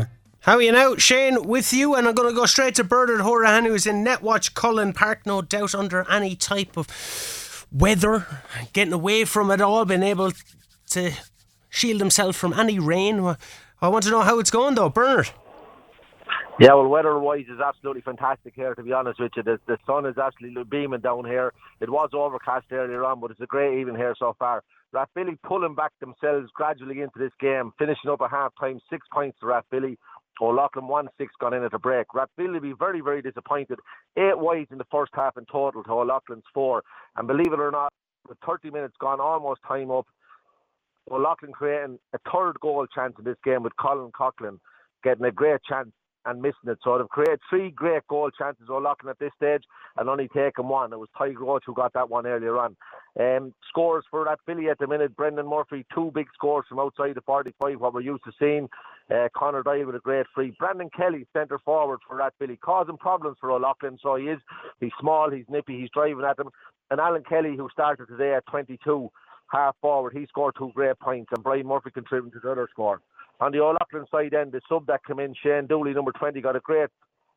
[0.44, 0.98] How are you now?
[0.98, 4.54] Shane with you, and I'm going to go straight to Bernard Horahan, who's in Netwatch
[4.54, 8.28] Cullen Park, no doubt under any type of weather,
[8.74, 10.34] getting away from it all, being able
[10.90, 11.14] to
[11.70, 13.38] shield himself from any rain.
[13.82, 15.30] I want to know how it's going, though, Bernard.
[16.60, 18.76] Yeah, well, weather-wise is absolutely fantastic here.
[18.76, 21.54] To be honest with you, the, the sun is absolutely beaming down here.
[21.80, 24.62] It was overcast earlier on, but it's a great evening here so far.
[24.94, 29.40] Rathvilly pulling back themselves gradually into this game, finishing up at half time, six points
[29.40, 29.98] to Rathvilly.
[30.42, 32.08] Old Leighlin 1 6 gone in at a break.
[32.14, 33.80] Rathvilly will be very, very disappointed.
[34.18, 36.84] Eight wides in the first half in total to Old Leighlin's four.
[37.16, 37.94] And believe it or not,
[38.28, 40.08] with 30 minutes gone, almost time up,
[41.10, 44.60] Old Leighlin creating a third goal chance in this game with Colin Coughlin
[45.04, 45.90] getting a great chance
[46.26, 46.80] and missing it.
[46.84, 49.64] So they've created three great goal chances Old Leighlin at this stage
[49.98, 50.94] and only taken one.
[50.94, 52.76] It was Ty Roach who got that one earlier on.
[53.20, 57.22] Um, scores for Rathvilly at the minute, Brendan Murphy, two big scores from outside the
[57.22, 58.70] 45, what we're used to seeing.
[59.14, 60.56] Uh, Connor Doyle with a great free.
[60.58, 64.00] Brandon Kelly, centre forward for Rathvilly, causing problems for Old Leighlin.
[64.02, 64.40] So he is,
[64.80, 66.50] he's small, he's nippy, he's driving at them.
[66.90, 69.10] And Alan Kelly, who started today at 22,
[69.52, 73.02] half forward, he scored two great points, and Brian Murphy contributed to the other score.
[73.40, 76.40] On the Old Leighlin side, then the sub that came in, Shane Dooley, number 20,
[76.42, 76.90] got a great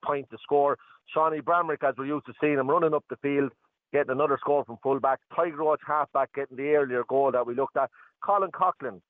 [0.05, 0.77] point to score.
[1.13, 3.53] Shawnee Bramrick, as we're used to seeing him running up the field,
[3.93, 5.21] getting another score from fullback.
[5.35, 7.91] Tiger Roach halfback getting the earlier goal that we looked at.
[8.23, 9.01] Colin Coughlin,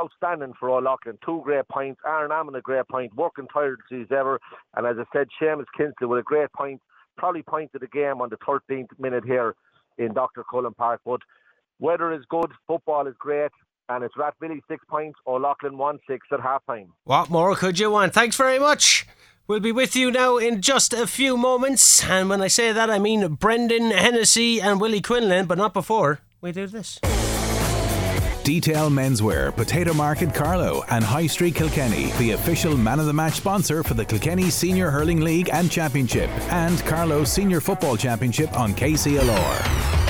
[0.00, 1.18] outstanding for Old Leighlin.
[1.24, 2.00] Two great points.
[2.06, 3.14] Aaron Ammon, a great point.
[3.14, 4.40] Working tirelessly as ever.
[4.74, 6.80] And as I said, Seamus Kinsley with a great point.
[7.16, 9.54] Probably pointed the game on the 13th minute here
[9.98, 10.44] in Dr.
[10.48, 11.00] Cullen Park.
[11.04, 11.20] But
[11.78, 12.50] weather is good.
[12.66, 13.52] Football is great
[13.88, 16.92] and it's Rathvilly six points, or Old Leighlin one six at half time.
[17.04, 18.14] What more could you want?
[18.14, 19.06] Thanks very much.
[19.46, 22.88] We'll be with you now in just a few moments, and when I say that,
[22.88, 26.98] I mean Brendan Hennessy and Willie Quinlan, but not before we do this.
[28.42, 33.34] Detail Menswear, Potato Market Carlow, and High Street Kilkenny, the official man of the match
[33.34, 38.74] sponsor for the Kilkenny Senior Hurling League and Championship, and Carlow Senior Football Championship on
[38.74, 40.03] KCLR.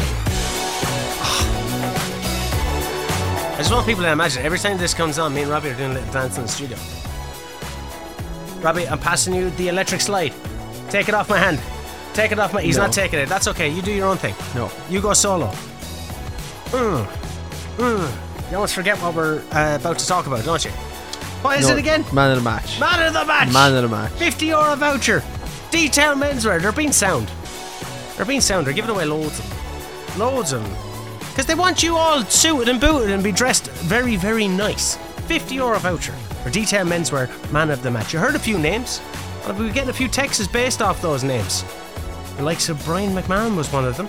[3.65, 5.93] Just want people to imagine every time this comes on, me and Robbie are doing
[5.93, 6.77] a little dance in the studio.
[8.61, 10.35] Robbie, I'm passing you the electric slide.
[10.91, 11.59] Take it off my hand.
[12.13, 12.61] Take it off my.
[12.61, 12.83] He's No.
[12.85, 13.27] not taking it.
[13.27, 13.71] That's okay.
[13.71, 14.35] You do your own thing.
[14.55, 14.71] No.
[14.91, 15.47] You go solo.
[16.73, 17.07] Mm.
[17.79, 18.51] Mm.
[18.51, 20.71] You almost forget what we're uh, about to talk about, don't you?
[21.41, 22.05] What is No, it again?
[22.13, 22.79] Man of the match.
[22.79, 23.51] Man of the match.
[23.51, 24.13] Man of the match.
[24.13, 25.23] 50 euro voucher.
[25.71, 26.61] Detail menswear.
[26.61, 27.31] They're being sound.
[28.17, 28.67] They're being sound.
[28.67, 30.19] They're giving away loads of them.
[30.19, 30.94] Loads of them.
[31.35, 34.95] Because they want you all suited and booted and be dressed very, very nice.
[35.27, 36.13] 50 euro voucher
[36.45, 38.13] for Detail Menswear Man of the Match.
[38.13, 39.01] You heard a few names.
[39.45, 41.65] Well, we're getting a few texts based off those names.
[42.37, 44.07] The likes of Brian McMahon was one of them.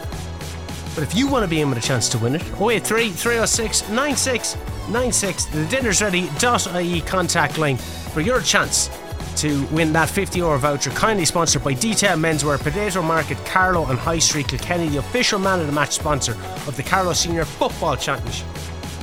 [0.94, 3.90] But if you want to be in with a chance to win it, 083 306
[3.90, 8.92] 9696, the dinner's ready.ie contact line for your chance
[9.38, 14.00] to win that 50 euro voucher, kindly sponsored by Detail Menswear, Potato Market, Carlow and
[14.00, 16.34] High Street, Kilkenny, the official man of the match sponsor
[16.68, 18.48] of the Carlow Senior Football Championship,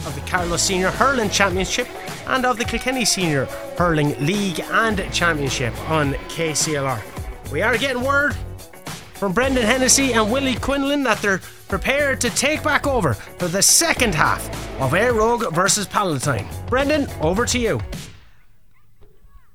[0.06, 1.88] of the Carlow Senior Hurling Championship,
[2.26, 7.00] and of the Kilkenny Senior Hurling League and Championship on KCLR.
[7.50, 8.34] We are getting word
[9.14, 13.62] from Brendan Hennessy and Willie Quinlan that they're prepared to take back over for the
[13.62, 14.46] second half
[14.80, 16.46] of Éire Óg versus Palatine.
[16.66, 17.80] Brendan, over to you.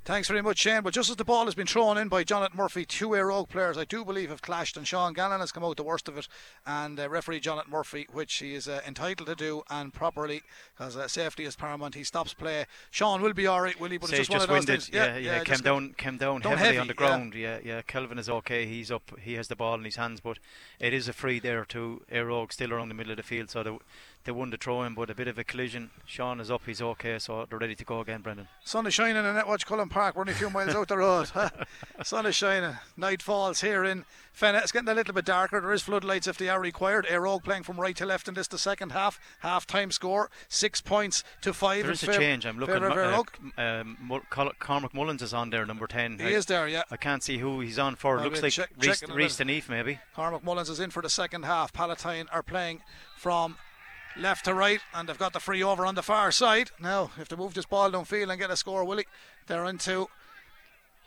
[0.08, 0.84] Thanks very much, Shane.
[0.84, 3.49] But just as the ball has been thrown in by Jonathan Murphy, two Éire Óg
[3.49, 6.18] players I do believe have clashed, and Sean Gannon has come out the worst of
[6.18, 6.30] it.
[6.66, 10.43] And uh, referee Jonathan Murphy, which he is uh, entitled to do and properly,
[10.74, 12.68] because uh, safety is paramount, he stops play.
[12.89, 13.97] Sean will be all right, will he?
[13.97, 14.84] But it's just, just one of those winded.
[14.86, 14.95] things.
[14.95, 17.36] Yeah, yeah, came down, came down heavily heavy, on the ground.
[17.36, 17.60] Yeah.
[17.62, 18.66] yeah, Kelvin is okay.
[18.66, 19.12] He's up.
[19.20, 20.39] He has the ball in his hands, but
[20.80, 23.49] it is a free there to Éire Óg still around the middle of the field.
[23.49, 23.78] So they,
[24.24, 25.89] they won the throw in, but a bit of a collision.
[26.05, 26.61] Sean is up.
[26.65, 27.18] He's okay.
[27.18, 28.47] So they're ready to go again, Brendan.
[28.63, 30.15] Sun is shining in Netwatch Cullen Park.
[30.15, 31.30] We're only a few miles out the road.
[32.03, 32.76] Sun is shining.
[32.97, 34.03] Night falls here in
[34.38, 34.61] Fenagh.
[34.63, 35.61] It's getting a little bit darker.
[35.61, 37.05] There is floodlights if they are required.
[37.05, 39.20] Éire Óg playing from right to left in this the second half.
[39.39, 41.84] Half time score six points to five.
[41.84, 42.45] There in a change.
[42.45, 42.84] I'm looking.
[42.84, 42.91] at
[43.57, 46.20] uh, Col- Cormac Mullins is on there, number ten.
[46.20, 46.84] He I, is there, yeah.
[46.91, 48.20] I can't see who he's on for.
[48.20, 49.70] I'll Looks like check- Reese, checking it Reese out.
[49.70, 49.99] Maybe.
[50.15, 51.72] Cormac Mullins is in for the second half.
[51.72, 52.82] Palatine are playing
[53.15, 53.57] from
[54.20, 56.72] left to right, and they've got the free over on the far side.
[56.80, 59.07] Now, if they move this ball downfield and get a score, Willie,
[59.47, 60.07] they're into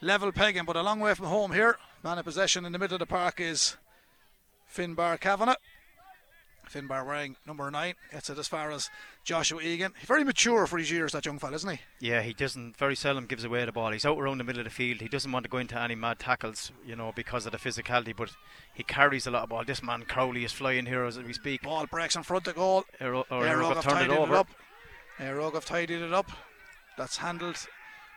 [0.01, 1.77] level pegging, but a long way from home here.
[2.03, 3.77] Man of possession in the middle of the park is
[4.73, 5.55] Finbar Kavanagh.
[6.71, 8.89] Finbar wearing number nine gets it as far as
[9.23, 9.93] Joshua Egan.
[10.05, 11.79] Very mature for his years, that young fella, isn't he?
[11.99, 13.91] Yeah, he doesn't very seldom gives away the ball.
[13.91, 15.01] He's out around the middle of the field.
[15.01, 18.15] He doesn't want to go into any mad tackles, you know, because of the physicality.
[18.15, 18.31] But
[18.73, 19.63] he carries a lot of ball.
[19.65, 21.63] This man Crowley is flying here as we speak.
[21.63, 22.85] Ball breaks in front of goal.
[22.99, 24.47] Aero, or Aero Aero have tidied it it, up.
[25.19, 26.31] Aero have tidied it up.
[26.97, 27.57] That's handled.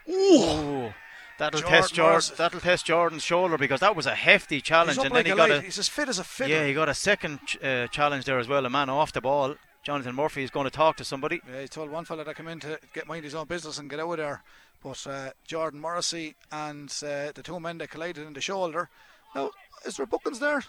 [0.08, 0.92] Ooh.
[1.38, 2.10] That'll Jordan test Jordan.
[2.12, 2.28] Morris.
[2.30, 5.50] That'll test Jordan's shoulder because that was a hefty challenge, and like then he got
[5.50, 5.58] light.
[5.58, 6.56] a He's as fit as a fiddle.
[6.56, 8.64] yeah, he got a second ch- uh, challenge there as well.
[8.66, 9.56] A man off the ball.
[9.82, 11.40] Jonathan Murphy is going to talk to somebody.
[11.52, 13.90] Yeah, he told one fella to come in to get mind his own business and
[13.90, 14.42] get out of there.
[14.82, 18.88] But uh, Jordan Morrissey and uh, the two men that collided in the shoulder.
[19.34, 19.50] Now,
[19.84, 20.62] is there bookings there?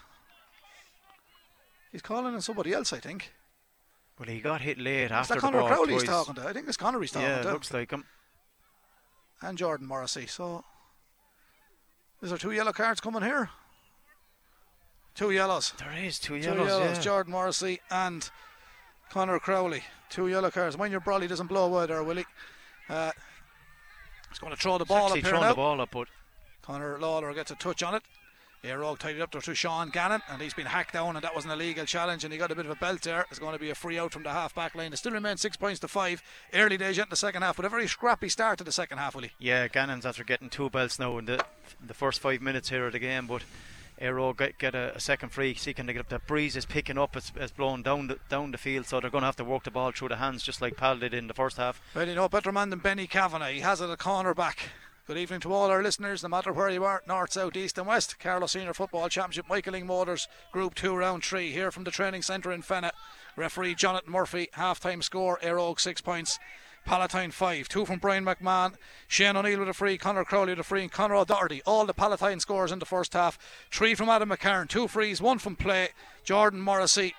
[1.92, 3.32] He's calling on somebody else, I think.
[4.18, 6.16] Well, he got hit late Is after that the Conor ball Crowley he's twice.
[6.26, 6.48] talking to?
[6.48, 7.52] I think it's Conor he's talking Yeah, to.
[7.52, 8.04] looks like him.
[9.42, 10.26] And Jordan Morrissey.
[10.26, 10.64] So,
[12.22, 13.50] is there two yellow cards coming here?
[15.14, 15.72] Two yellows.
[15.78, 16.66] There is two Two yellows.
[16.68, 16.96] yellows.
[16.98, 17.02] yeah.
[17.02, 18.28] Jordan Morrissey and
[19.10, 19.82] Conor Crowley.
[20.10, 20.76] Two yellow cards.
[20.76, 22.26] Mind your brolly doesn't blow away there, Willie.
[22.88, 23.10] Uh,
[24.28, 25.48] he's going to throw the He's ball up here now.
[25.48, 26.08] the ball up, but
[26.62, 28.02] Conor Lawler gets a touch on it.
[28.64, 31.34] Éire Óg tied it up to Sean Gannon, and he's been hacked down, and that
[31.34, 33.26] was an illegal challenge, and he got a bit of a belt there.
[33.30, 34.92] It's going to be a free out from the half back line.
[34.92, 36.22] It still remains six points to five.
[36.52, 38.98] Early days yet in the second half, but a very scrappy start to the second
[38.98, 39.32] half, Willie.
[39.38, 41.44] yeah, Gannon's after getting two belts now in the
[41.80, 43.42] in the first five minutes here of the game, but.
[43.98, 46.08] Aero get, get a, a second free, seeking to get up.
[46.10, 49.08] The breeze is picking up, it's, it's blowing down the, down the field, so they're
[49.08, 51.28] going to have to work the ball through the hands, just like Pal did in
[51.28, 51.80] the first half.
[51.94, 53.52] Well, you know, better man than Benny Kavanagh.
[53.52, 54.68] He has it at corner back.
[55.06, 57.86] Good evening to all our listeners, no matter where you are, north, south, east, and
[57.86, 58.18] west.
[58.18, 62.22] Carlos Senior Football Championship, Michael Lyng Motors, Group 2, Round 3, here from the training
[62.22, 62.90] centre in Fenagh.
[63.36, 66.40] Referee Jonathan Murphy, half time score, Éire Óg 6 points.
[66.84, 68.74] Palatine 5, 2 from Brian McMahon,
[69.06, 71.62] Shane O'Neill with a free, Conor Crowley with a free, and Conor O'Doherty.
[71.64, 73.38] All the Palatine scores in the first half.
[73.70, 75.90] 3 from Adam McCarron, 2 frees, 1 from play.
[76.24, 77.14] Jordan Morrissey,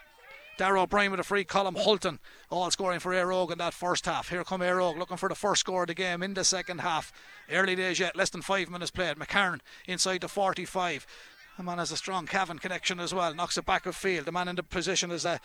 [0.57, 4.05] Darragh O'Brien with a free column, Hulton all scoring for Éire Óg in that first
[4.05, 4.29] half.
[4.29, 6.81] Here come Éire Óg looking for the first score of the game in the second
[6.81, 7.13] half.
[7.51, 9.17] Early days yet, less than five minutes played.
[9.17, 11.05] McCarron inside the 45.
[11.57, 14.25] The man has a strong Cavan connection as well, knocks it back of field.
[14.25, 15.37] The man in the position is uh,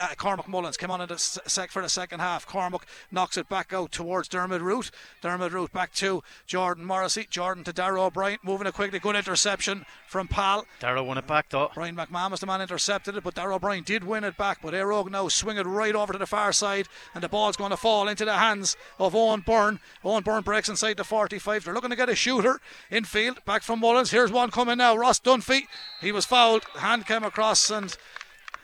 [0.00, 2.46] uh, Cormac Mullins came on in the sec for the second half.
[2.46, 4.90] Cormac knocks it back out towards Dermot Root.
[5.20, 7.26] Dermot Root back to Jordan Morrissey.
[7.30, 8.38] Jordan to Darragh O'Brien.
[8.42, 8.98] Moving it quickly.
[8.98, 10.66] Good interception from Pal.
[10.80, 11.70] Darragh won it back though.
[11.74, 14.60] Brian McMahon was the man intercepted it, but Darragh O'Brien did win it back.
[14.62, 17.70] But Éire now swing it right over to the far side, and the ball's going
[17.70, 19.78] to fall into the hands of Owen Byrne.
[20.04, 21.64] Owen Byrne breaks inside the 45.
[21.64, 23.44] They're looking to get a shooter in field.
[23.44, 24.10] Back from Mullins.
[24.10, 24.96] Here's one coming now.
[24.96, 25.62] Ross Dunphy.
[26.00, 26.64] He was fouled.
[26.76, 27.96] Hand came across and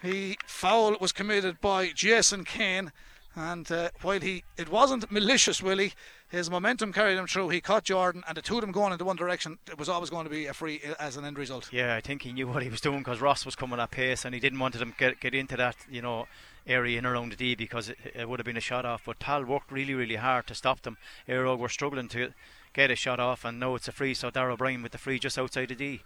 [0.03, 2.93] the foul was committed by Jason Kane,
[3.35, 5.93] and uh, while he it wasn't malicious, Willie,
[6.29, 7.49] his momentum carried him through.
[7.51, 9.59] He caught Jordan, and the two of them going into one direction.
[9.71, 11.69] It was always going to be a free uh, as an end result.
[11.73, 14.25] Yeah, I think he knew what he was doing because Ross was coming at pace,
[14.25, 16.27] and he didn't want them get get into that, you know.
[16.67, 19.19] Area in around the D because it, it would have been a shot off, but
[19.19, 20.99] Tal worked really, really hard to stop them.
[21.27, 22.35] Óg were struggling to
[22.75, 24.13] get a shot off, and now it's a free.
[24.13, 26.03] So Darragh O'Brien with the free just outside the D.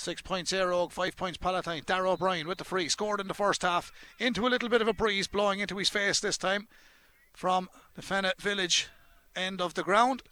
[0.00, 1.82] Six points Éire Óg, five points Palatine.
[1.84, 2.88] Darragh O'Brien with the free.
[2.88, 3.92] Scored in the first half.
[4.18, 6.68] Into a little bit of a breeze blowing into his face this time
[7.34, 8.88] from the Fenagh Village
[9.36, 10.22] end of the ground.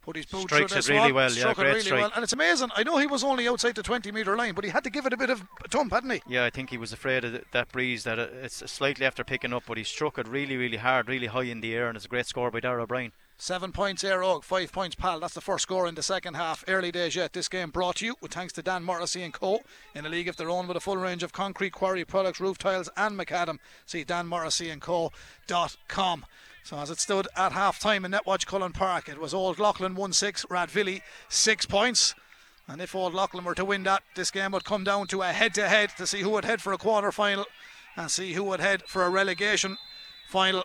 [0.00, 1.14] Put his boot Strikes it really one.
[1.14, 2.00] well, yeah, Struck it great really strike.
[2.00, 2.10] well.
[2.14, 2.70] And it's amazing.
[2.74, 5.04] I know he was only outside the 20 metre line, but he had to give
[5.06, 6.22] it a bit of a thump, hadn't he?
[6.26, 8.02] Yeah, I think he was afraid of that breeze.
[8.04, 11.28] That uh, it's slightly after picking up, but he struck it really, really hard, really
[11.28, 13.12] high in the air, and it's a great score by Darragh O'Brien.
[13.42, 15.18] Seven points Éire Óg, five points Pal.
[15.18, 16.62] That's the first score in the second half.
[16.68, 17.32] Early days yet.
[17.32, 19.62] This game brought to you with thanks to Dan Morrissey and Co.
[19.96, 22.56] in a league of their own with a full range of concrete quarry products, roof
[22.56, 23.58] tiles, and macadam.
[23.84, 26.24] See Dan Morrissey and danmorrisseyandco.com.
[26.62, 29.96] So as it stood at half time in Netwatch Cullen Park, it was Old Leighlin
[29.96, 32.14] 1 6, Rathvilly 6 points.
[32.68, 35.32] And if Old Leighlin were to win that, this game would come down to a
[35.32, 37.46] head to head to see who would head for a quarter final
[37.96, 39.78] and see who would head for a relegation
[40.28, 40.62] final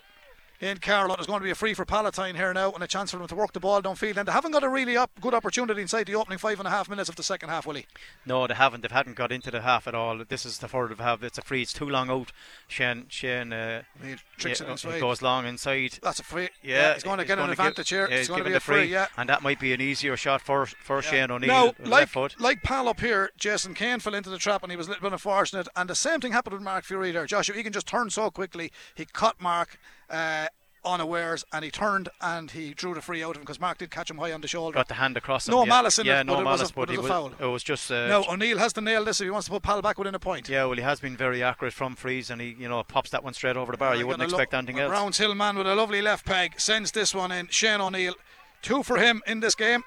[0.59, 1.15] in Carlow.
[1.15, 3.27] There's going to be a free for Palatine here now and a chance for them
[3.27, 4.17] to work the ball downfield.
[4.17, 6.71] And they haven't got a really up, good opportunity inside the opening five and a
[6.71, 7.85] half minutes of the second half, Willie.
[8.25, 8.81] No, they haven't.
[8.81, 10.23] They hadn't got into the half at all.
[10.27, 11.23] This is the third they have.
[11.23, 11.61] It's a free.
[11.61, 12.31] It's too long out.
[12.67, 14.99] Shane, Shane, uh, He tricks yeah, it inside.
[14.99, 15.99] goes long inside.
[16.01, 16.49] That's a free.
[16.63, 18.07] Yeah, he's going to he's get an advantage give- here.
[18.09, 19.07] yeah, it's he's going to be a free, yeah.
[19.17, 21.47] and that might be an easier shot for for Shane O'Neill.
[21.47, 22.35] Now, like, foot.
[22.39, 25.03] like Pal up here, Jason Kane fell into the trap and he was a little
[25.03, 25.67] bit unfortunate.
[25.75, 27.25] And the same thing happened with Mark Fury there.
[27.25, 28.71] Joshua Egan just turned so quickly.
[28.95, 29.79] He cut Mark
[30.09, 30.47] uh,
[30.85, 33.91] unawares and he turned and he drew the free out of him because Mark did
[33.91, 34.75] catch him high on the shoulder.
[34.75, 35.51] Got the hand across him.
[35.51, 35.69] No yeah.
[35.69, 37.09] malice in yeah, it, no but it was a- malice, but it he was a
[37.09, 37.31] foul.
[37.39, 37.91] It was just.
[37.91, 40.15] Uh, no, O'Neill has to nail this if he wants to put Pal back within
[40.15, 40.47] a point.
[40.47, 43.23] Yeah, well, he has been very accurate from frees, and he, you know, pops that
[43.23, 43.93] one straight over the bar.
[43.93, 44.91] Uh, you wouldn't expect look- anything else.
[44.91, 47.47] Rounds Hill man with a lovely left peg sends this one in.
[47.49, 48.15] Shane O'Neill,
[48.61, 49.83] two for him in this game.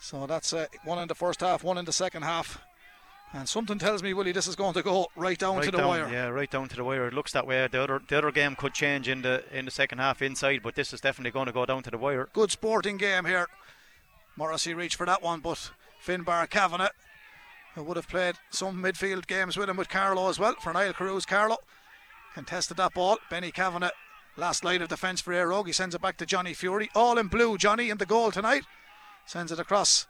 [0.00, 2.58] So that's uh, one in the first half, one in the second half.
[3.34, 5.78] And something tells me, Willie, this is going to go right down right to the
[5.78, 6.08] down, wire.
[6.12, 7.08] Yeah, right down to the wire.
[7.08, 7.66] It looks that way.
[7.66, 10.74] The other, the other game could change in the in the second half inside, but
[10.74, 12.28] this is definitely going to go down to the wire.
[12.34, 13.48] Good sporting game here.
[14.36, 15.70] Morrissey reached for that one, but
[16.04, 16.90] Finbar Kavanagh,
[17.74, 20.92] who would have played some midfield games with him with Carlow as well, for Niall
[20.92, 21.58] Carews Carlow,
[22.34, 23.18] contested that ball.
[23.30, 23.90] Benny Kavanagh,
[24.36, 25.66] last line of defence for Éire Óg.
[25.66, 26.90] He sends it back to Johnny Fury.
[26.94, 28.64] All in blue, Johnny in the goal tonight.
[29.24, 30.06] Sends it across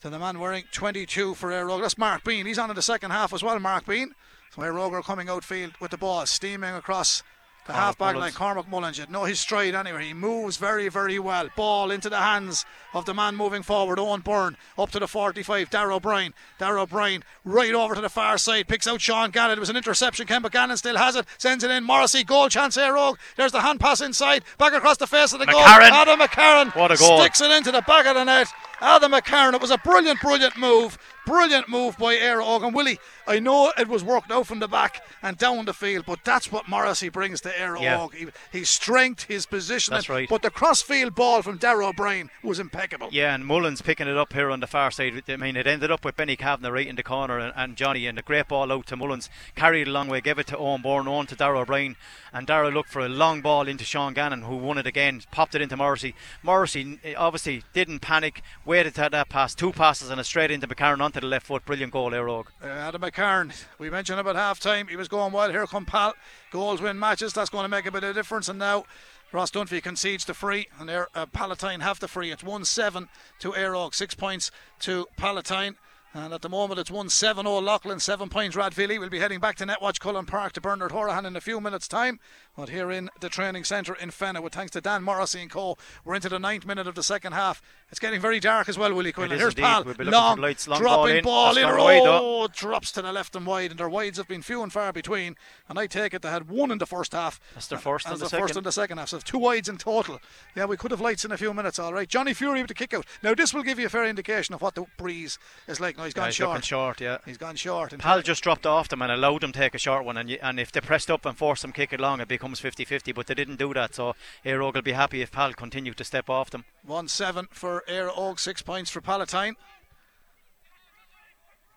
[0.00, 1.82] to the man wearing 22 for Óg.
[1.82, 2.46] That's Mark Bean.
[2.46, 4.14] He's on in the second half as well, Mark Bean.
[4.54, 7.22] So are coming outfield with the ball, steaming across
[7.66, 8.32] the half back line.
[8.32, 8.96] Cormac Mullins.
[8.96, 10.00] You know his stride anywhere.
[10.00, 11.48] He moves very, very well.
[11.54, 15.68] Ball into the hands of the man moving forward, Owen Byrne, up to the 45.
[15.68, 16.32] Darragh O'Brien.
[16.58, 18.68] Darragh O'Brien right over to the far side.
[18.68, 19.58] Picks out Sean Gannon.
[19.58, 20.26] It was an interception.
[20.26, 21.26] Ken Buchanan still has it.
[21.36, 21.84] Sends it in.
[21.84, 22.24] Morrissey.
[22.24, 23.18] Goal chance here, Rogue.
[23.36, 24.44] There's the hand pass inside.
[24.56, 25.60] Back across the face of the goal.
[25.60, 25.90] McCarron.
[25.90, 26.74] Adam McCarron.
[26.74, 27.20] What a goal.
[27.20, 28.48] Sticks it into the back of the net.
[28.80, 29.54] Adam McCarron.
[29.54, 30.98] It was a brilliant, brilliant move.
[31.26, 32.72] Brilliant move by Éire Ogan.
[32.72, 36.24] Willie, I know it was worked out from the back and down the field, but
[36.24, 38.06] that's what Morrissey brings to Éire Yeah.
[38.14, 39.92] He, his strength, his position.
[39.92, 40.26] That's right.
[40.26, 43.10] But the crossfield ball from Darragh O'Brien was impeccable.
[43.12, 45.22] Yeah, and Mullins picking it up here on the far side.
[45.28, 48.06] I mean, it ended up with Benny Kavanagh right in the corner and, and Johnny,
[48.06, 49.28] and a great ball out to Mullins.
[49.54, 51.96] Carried a long way, gave it to Owen Byrne, on to Darragh O'Brien.
[52.32, 55.54] And Darragh looked for a long ball into Sean Gannon, who won it again, popped
[55.54, 56.14] it into Morrissey.
[56.42, 61.00] Morrissey obviously didn't panic, waited to that pass, two passes and a straight into McCarron
[61.00, 61.64] onto the left foot.
[61.64, 62.48] Brilliant goal, Éire Óg.
[62.62, 64.88] Uh, Adam McCarron, we mentioned about half time.
[64.88, 65.50] He was going well.
[65.50, 66.12] Here come Pal.
[66.50, 67.32] Goals win matches.
[67.32, 68.46] That's going to make a bit of difference.
[68.46, 68.84] And now
[69.32, 72.30] Ross Dunphy concedes the free, and there, uh, Palatine have the free.
[72.30, 73.08] It's 1 7
[73.38, 74.50] to Éire six points
[74.80, 75.76] to Palatine.
[76.14, 78.98] And at the moment, it's 1 7 0 Loughlin, seven points Rathvilly.
[78.98, 81.86] We'll be heading back to Netwatch Cullen Park to Bernard Horahan in a few minutes'
[81.86, 82.18] time.
[82.56, 85.76] But here in the training centre in Fenagh, with thanks to Dan Morrissey and Co.,
[86.04, 87.60] we're into the ninth minute of the second half.
[87.90, 89.38] It's getting very dark as well, Willie Quinlan.
[89.38, 89.62] Here's indeed.
[89.62, 91.64] Pal, We'll be long, lights, long dropping ball in.
[91.64, 92.02] ball in.
[92.04, 94.92] Oh, drops to the left and wide, and their wides have been few and far
[94.92, 95.36] between.
[95.70, 97.40] And I take it they had one in the first half.
[97.54, 99.08] That's their first As and the the first and the second half.
[99.08, 100.20] So two wides in total.
[100.54, 102.06] Yeah, we could have lights in a few minutes, all right.
[102.06, 103.06] Johnny Fury with the kick out.
[103.22, 105.96] Now, this will give you a fair indication of what the breeze is like.
[105.96, 106.64] No, he's gone Yeah, he's short.
[106.66, 107.18] short, yeah.
[107.24, 107.94] He's gone short.
[107.94, 110.28] And Pal just dropped off them and allowed them to take a short one, and,
[110.28, 113.14] y- and if they pressed up and forced them kick it long, it becomes 50-50.
[113.14, 114.14] But they didn't do that, so
[114.44, 116.66] Éire Óg will be happy if Pal continued to step off them.
[116.88, 119.56] 1 7 for Éire Óg, 6 points for Palatine.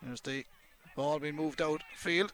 [0.01, 0.45] There's the
[0.95, 2.31] ball being moved out field.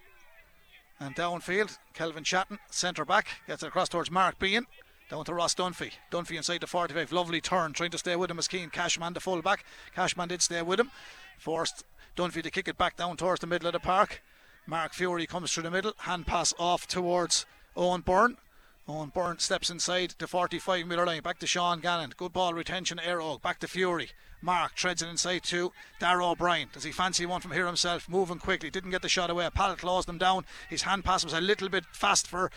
[0.99, 4.65] And downfield, Kelvin Chatton, centre back, gets it across towards Mark Bean.
[5.09, 5.91] Down to Ross Dunphy.
[6.11, 7.11] Dunphy inside the 45.
[7.11, 8.69] Lovely turn, trying to stay with him as Keane.
[8.69, 9.63] Cashman, the full back.
[9.95, 10.91] Cashman did stay with him.
[11.37, 11.83] Forced
[12.15, 14.21] Dunphy to kick it back down towards the middle of the park.
[14.65, 15.93] Mark Fury comes through the middle.
[15.99, 18.37] Hand pass off towards Owen Byrne.
[18.89, 21.21] Owen Byrne steps inside the 45 metre line.
[21.21, 22.13] Back to Sean Gannon.
[22.15, 23.37] Good ball retention, Aero.
[23.37, 24.11] Back to Fury.
[24.41, 26.69] Mark treads it inside to Darragh O'Brien.
[26.71, 28.07] Does he fancy one from here himself?
[28.07, 28.69] Moving quickly.
[28.69, 29.49] Didn't get the shot away.
[29.53, 30.45] Pallet closed them down.
[30.69, 32.51] His hand pass was a little bit fast for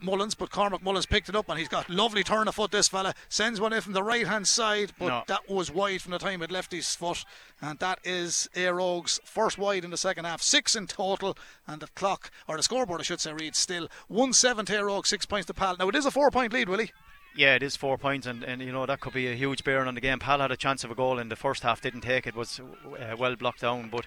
[0.00, 2.70] Mullins, but Cormac Mullins picked it up and he's got lovely turn of foot.
[2.70, 5.22] This fella sends one in from the right hand side, but No.
[5.28, 7.24] that was wide from the time it left his foot.
[7.60, 10.40] And that is Éire Óg's first wide in the second half.
[10.42, 14.32] Six in total, and the clock, or the scoreboard, I should say, reads still 1
[14.32, 15.76] 7 to Éire Óg, six points to Pal.
[15.78, 16.92] Now it is a four point lead, Willie.
[17.38, 19.86] Yeah, it is four points, and, and you know that could be a huge bearing
[19.86, 20.18] on the game.
[20.18, 22.58] Pal had a chance of a goal in the first half, didn't take it, was
[22.58, 23.90] uh, well blocked down.
[23.90, 24.06] But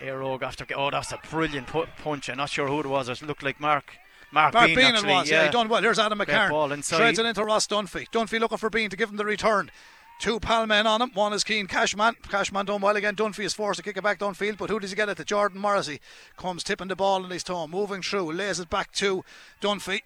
[0.00, 2.30] Éire Óg after oh, that's a brilliant pu- punch.
[2.30, 3.10] I'm not sure who it was.
[3.10, 3.98] It looked like Mark.
[4.32, 5.44] Mark, Mark Bean, Bean it actually, was, yeah.
[5.44, 5.82] he done well.
[5.82, 6.48] There's Adam Great McCarron.
[6.48, 6.96] ball inside.
[6.96, 8.08] Shreds it into Ross Dunphy.
[8.08, 9.70] Dunphy looking for Bean to give him the return.
[10.18, 11.10] Two pal men on him.
[11.12, 12.14] One is Keane Cashman.
[12.30, 13.16] Cashman done well again.
[13.16, 15.26] Dunphy is forced to kick it back downfield, but who does he get it to?
[15.26, 16.00] Jordan Morrissey
[16.38, 19.22] comes tipping the ball in his toe, moving through, lays it back to
[19.60, 20.00] Dunphy.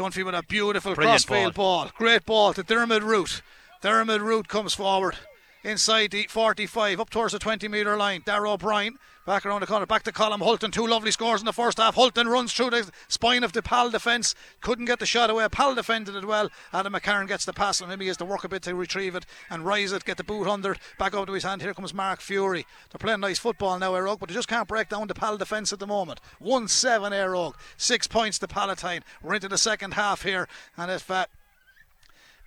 [0.00, 1.90] Dunphy with a beautiful Brilliant crossfield ball.
[1.94, 3.42] Great ball to Dermot Root.
[3.82, 5.16] Dermot Root comes forward
[5.62, 8.22] inside the 45, up towards the 20 metre line.
[8.24, 8.96] Darragh O'Brien
[9.26, 10.70] back around the corner, back to Colin Hulton.
[10.70, 11.94] Two lovely scores in the first half.
[11.94, 15.46] Hulton runs through the spine of the Pal defence, couldn't get the shot away.
[15.48, 16.50] Pal defended it well.
[16.72, 19.14] Adam McCarron gets the pass, and maybe he has to work a bit to retrieve
[19.14, 21.62] it and rise it, get the boot under, it, back up to his hand.
[21.62, 22.66] Here comes Mark Fury.
[22.90, 25.36] They're playing nice football now, Éire Óg, but they just can't break down the Pal
[25.36, 26.20] defence at the moment.
[26.38, 29.02] 1 7 Éire Óg, six points to Palatine.
[29.22, 31.26] We're into the second half here, and if uh,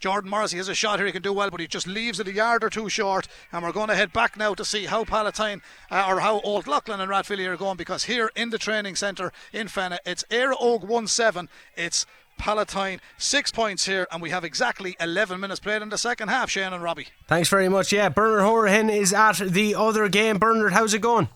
[0.04, 2.28] Jordan Morrissey has a shot here, he can do well, but he just leaves it
[2.28, 3.26] a yard or two short.
[3.54, 6.68] And we're going to head back now to see how Palatine uh, or how Old
[6.68, 10.60] Leighlin and Rathvilly are going because here in the training centre in Fenagh, it's Éire
[10.60, 11.48] Óg 1 7.
[11.78, 12.06] It's
[12.38, 16.50] Palatine six points here, and we have exactly 11 minutes played in the second half,
[16.50, 17.08] Shane and Robbie.
[17.30, 17.94] Thanks very much.
[17.94, 20.38] Yeah, Bernard Horahan is at the other game.
[20.38, 21.30] Bernard, how's it going?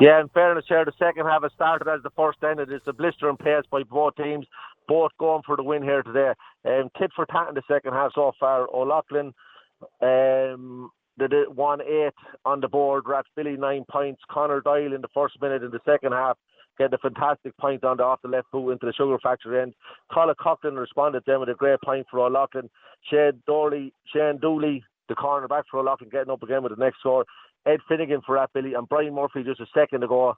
[0.00, 2.72] Yeah, in fairness, here the second half has started as the first ended.
[2.72, 4.46] It's a blistering pace by both teams,
[4.90, 6.32] both going for the win here today.
[6.64, 8.66] Um, tit for tat in the second half so far.
[8.68, 9.32] Old Leighlin
[10.02, 12.12] um, did it one eight
[12.44, 13.04] on the board.
[13.06, 14.20] Rat Billy nine points.
[14.28, 16.36] Connor Doyle in the first minute in the second half
[16.76, 19.74] get a fantastic point on the off the left boot into the sugar factory end.
[20.12, 22.68] Colin Coughlin responded then with a great point for Old Leighlin.
[23.08, 26.82] Shane Dorley, Shane Dooley, the corner back for Old Leighlin, getting up again with the
[26.82, 27.24] next score.
[27.66, 30.34] Ed Finnegan for Rathvilly and Brian Murphy just a second ago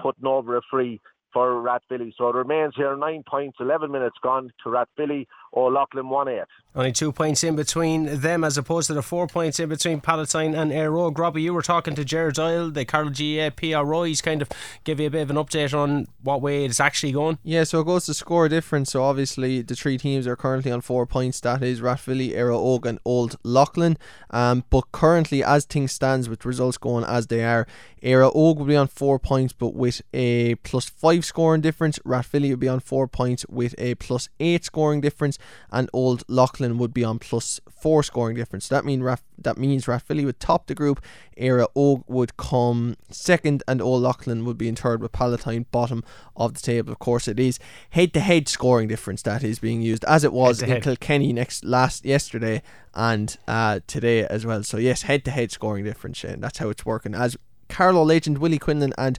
[0.00, 1.00] putting over a free
[1.36, 2.14] for Rathvilly.
[2.16, 5.26] So it remains here nine points, 11 minutes gone to Rathvilly,
[5.56, 6.42] Old Leighlin 1 8.
[6.74, 10.54] Only two points in between them as opposed to the four points in between Palatine
[10.54, 11.16] and Éire Óg.
[11.16, 14.02] Robbie, you were talking to Jared Doyle, the Carl GA PRO.
[14.02, 14.50] He's kind of
[14.84, 17.38] give you a bit of an update on what way it's actually going.
[17.42, 18.90] Yeah, so it goes to score difference.
[18.90, 21.40] So obviously the three teams are currently on four points.
[21.40, 23.96] That is Rathvilly, Éire Óg and Old Leighlin.
[24.28, 27.66] Um, but currently, as things stands with results going as they are,
[28.02, 31.98] Éire Óg will be on four points, but with a plus five scoring difference.
[32.00, 35.38] Rathvilly will be on four points with a plus eight scoring difference,
[35.70, 38.68] and Old Leighlin would be on plus four scoring difference.
[38.68, 41.02] That mean Rath- that means Rathvilly would top the group.
[41.38, 46.02] Éire Óg would come second, and Old Leighlin would be in third with Palatine bottom
[46.36, 46.92] of the table.
[46.92, 47.58] Of course, it is
[47.90, 51.00] head-to-head scoring difference that is being used, as it was in Head-to-head.
[51.00, 52.62] Kilkenny next last yesterday
[52.94, 54.62] and uh, today as well.
[54.62, 56.40] So yes, head-to-head scoring difference, Shane.
[56.40, 57.14] That's how it's working.
[57.14, 57.36] As
[57.68, 59.18] Carlow legend Willie Quinlan and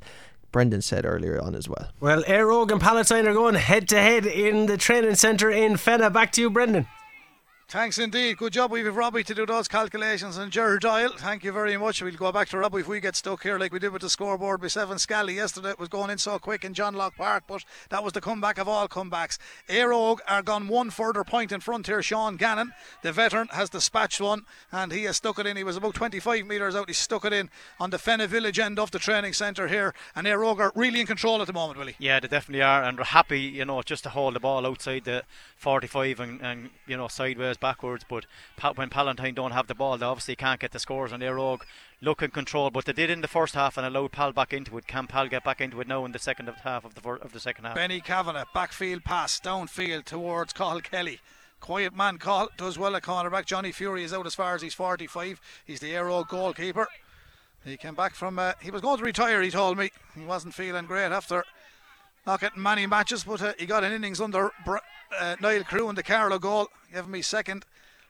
[0.52, 1.90] Brendan said earlier on as well.
[2.00, 5.74] Well, Éire Óg and Palatine are going head to head in the training centre in
[5.74, 6.14] Fenagh.
[6.14, 6.88] Back to you, Brendan.
[7.70, 8.38] Thanks indeed.
[8.38, 8.72] Good job.
[8.72, 11.12] We've Robbie to do those calculations and Jared Doyle.
[11.18, 12.02] Thank you very much.
[12.02, 14.10] We'll go back to Robbie if we get stuck here like we did with the
[14.10, 15.72] scoreboard with Seven Scally yesterday.
[15.72, 18.58] It was going in so quick in John Locke Park, but that was the comeback
[18.58, 19.38] of all comebacks.
[19.68, 22.02] Éire Óg are gone one further point in front here.
[22.02, 25.58] Sean Gannon, the veteran, has dispatched one and he has stuck it in.
[25.58, 26.88] He was about 25 metres out.
[26.88, 27.50] He stuck it in
[27.82, 29.94] on the Fenagh Village end of the training centre here.
[30.16, 31.98] And Éire Óg are really in control at the moment, Willie.
[32.00, 35.04] Yeah, they definitely are, and we're happy, you know, just to hold the ball outside
[35.04, 35.24] the
[35.58, 38.06] 45 and, and you know sideways backwards.
[38.08, 38.26] But
[38.76, 41.64] when Palatine don't have the ball, they obviously can't get the scores on their rogue.
[42.02, 44.78] Look in control, but they did in the first half and allowed Pal back into
[44.78, 44.88] it.
[44.88, 47.40] Can Pal get back into it now in the second half of the of the
[47.40, 47.76] second half?
[47.76, 51.20] Benny Kavanagh, backfield pass, downfield towards Cathal Kelly.
[51.60, 53.46] Quiet man, Cahill does well at cornerback.
[53.46, 55.42] Johnny Fury is out as far as he's 45.
[55.66, 56.88] He's the Aero goalkeeper.
[57.66, 58.40] He came back from.
[58.40, 59.42] Uh, he was going to retire.
[59.42, 61.44] He told me he wasn't feeling great after
[62.28, 65.96] not getting many matches, but uh, he got an innings under uh, Niall Carew in
[65.96, 67.66] the Carlow goal, gave me second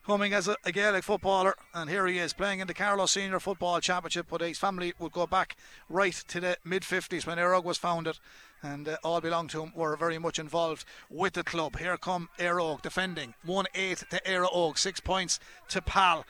[0.07, 3.39] coming as a, a, Gaelic footballer, and here he is playing in the Carlow Senior
[3.39, 4.25] Football Championship.
[4.29, 5.55] But his family would go back
[5.87, 8.17] right to the mid 50s when Éire Óg was founded,
[8.63, 11.77] and uh, all belonged to him were very much involved with the club.
[11.77, 15.39] Here come Éire Óg defending 1 8 to Éire Óg, six points
[15.69, 16.25] to Pal.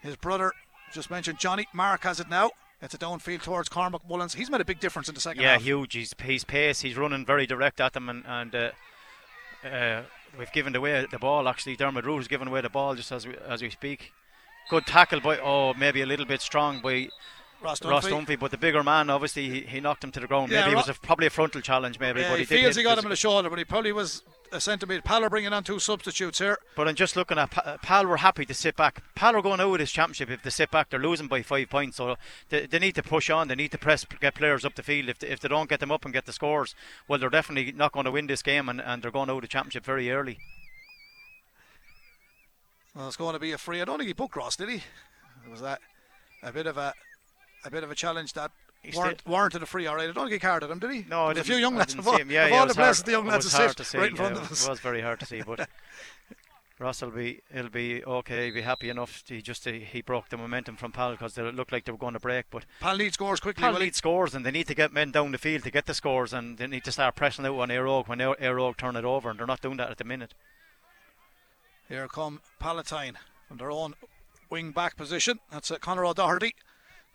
[0.00, 0.52] His brother,
[0.92, 2.50] just mentioned Johnny, Mark has it now.
[2.86, 4.34] It's a downfield towards Cormac Mullins.
[4.34, 5.60] He's made a big difference in the second yeah, half.
[5.60, 5.94] Yeah, huge.
[5.94, 6.82] He's, he's pace.
[6.82, 8.70] He's running very direct at them, and, and uh,
[9.68, 10.02] uh,
[10.38, 11.48] we've given away the ball.
[11.48, 14.12] Actually, Dermot Root has given away the ball just as we, as we speak.
[14.70, 17.08] Good tackle by, oh, maybe a little bit strong by
[17.60, 17.90] Ross Dunphy.
[17.90, 20.52] Ross Dunphy, but the bigger man, obviously, he, he knocked him to the ground.
[20.52, 22.20] Yeah, maybe Ro- it was a, probably a frontal challenge, maybe.
[22.20, 24.22] Yeah, but he, he, feels he got him in the shoulder, but he probably was
[24.56, 25.02] a centimetre.
[25.02, 26.58] Pal bringing on two substitutes here.
[26.74, 28.06] But I'm just looking at Pa- uh, Pal.
[28.06, 29.02] Were happy to sit back.
[29.14, 30.30] Pal are going out with this championship.
[30.30, 31.98] If they sit back, they're losing by five points.
[31.98, 32.16] So
[32.48, 33.48] they, they need to push on.
[33.48, 35.08] They need to press, get players up the field.
[35.08, 36.74] If they, if they don't get them up and get the scores,
[37.06, 39.42] well, they're definitely not going to win this game, and, and they're going out of
[39.42, 40.38] the championship very early.
[42.94, 43.82] Well, it's going to be a free.
[43.82, 44.76] I don't think he booked Ross, did he?
[44.76, 45.80] It was that
[46.42, 46.94] a bit of a
[47.64, 48.50] a bit of a challenge that
[48.94, 49.86] warrant, still- warranted a free.
[49.86, 51.04] All right, I don't he carded him, did he?
[51.08, 52.14] No, I a few young lads of all.
[52.18, 53.98] Yeah, of yeah, all the places hard- the young lads sit see.
[53.98, 54.66] right in yeah, front it of us.
[54.66, 55.68] It was very hard to see, but
[56.78, 58.46] Ross will be he'll be okay.
[58.46, 59.22] He'll be happy enough.
[59.26, 62.12] He just he broke the momentum from Pal because they looked like they were going
[62.12, 63.62] to break, but Pal needs scores quickly.
[63.62, 63.86] Pal will he?
[63.86, 66.34] need scores and they need to get men down the field to get the scores
[66.34, 69.04] and they need to start pressing out on Éire Óg when Éire Óg turn it
[69.06, 70.34] over and they're not doing that at the minute.
[71.88, 73.16] Here come Palatine
[73.48, 73.94] from their own
[74.50, 75.38] wing back position.
[75.50, 76.54] That's uh, Conor O'Doherty.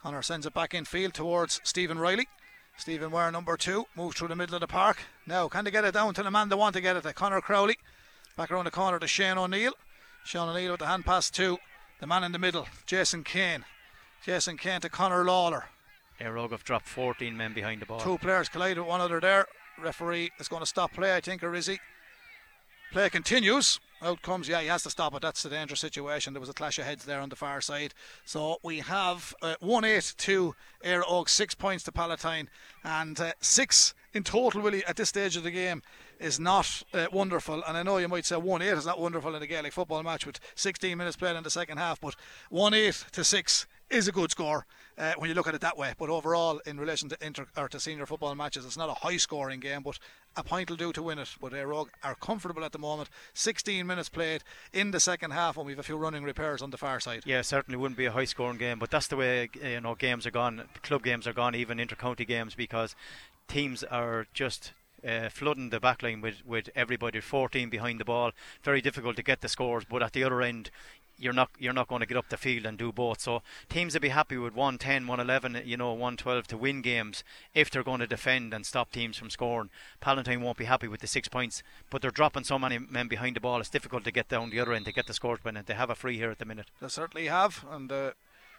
[0.02, 2.28] Conor sends it back in field towards Stephen Riley.
[2.76, 4.98] Stephen Ware, number two, moves through the middle of the park.
[5.28, 7.14] Now, can they get it down to the man they want to get it to?
[7.14, 7.78] Connor Crowley.
[8.36, 9.74] Back around the corner to Shane O'Neill.
[10.24, 11.60] Shane O'Neill with the hand pass to
[12.00, 13.64] the man in the middle, Jason Kane.
[14.26, 15.66] Jason Kane to Conor Lawler.
[16.20, 18.00] Éire Óg have dropped 14 men behind the ball.
[18.00, 19.46] Two players collide with one another there.
[19.80, 21.80] Referee is going to stop play, I think, or is he?
[22.92, 23.80] Play continues.
[24.04, 25.22] Out comes, yeah, he has to stop it.
[25.22, 26.34] That's a dangerous situation.
[26.34, 27.94] There was a clash of heads there on the far side.
[28.26, 32.50] So we have uh, 1 8 to Éire Óg, six points to Palatine,
[32.84, 35.82] and uh, six in total, really, at this stage of the game
[36.20, 37.64] is not uh, wonderful.
[37.66, 40.04] And I know you might say 1 8 is not wonderful in a Gaelic football
[40.04, 42.16] match with 16 minutes played in the second half, but
[42.50, 44.66] 1 8 to 6 is a good score
[44.98, 45.94] uh, when you look at it that way.
[45.98, 49.18] But overall, in relation to inter or to senior football matches, it's not a high
[49.18, 50.00] scoring game, but
[50.36, 51.36] a point will do to win it.
[51.40, 53.10] But Éire Óg are comfortable at the moment.
[53.34, 56.78] 16 minutes played in the second half, and we've a few running repairs on the
[56.78, 57.24] far side.
[57.26, 60.26] Yeah, certainly wouldn't be a high scoring game, but that's the way you know games
[60.26, 60.64] are gone.
[60.84, 62.96] Club games are gone, even inter-county games, because
[63.48, 64.74] teams are just
[65.08, 68.32] uh, flooding the backline with with everybody 14 behind the ball.
[68.64, 70.70] Very difficult to get the scores, but at the other end.
[71.22, 73.22] You're not you're not going to get up the field and do both.
[73.22, 77.70] So teams will be happy with 110, 111, you know, 112 to win games if
[77.70, 79.70] they're going to defend and stop teams from scoring.
[80.00, 83.36] Palatine won't be happy with the six points, but they're dropping so many men behind
[83.36, 83.60] the ball.
[83.60, 85.40] It's difficult to get down the other end to get the scores.
[85.44, 86.72] But they have a free here at the minute.
[86.82, 88.12] They certainly have, and uh,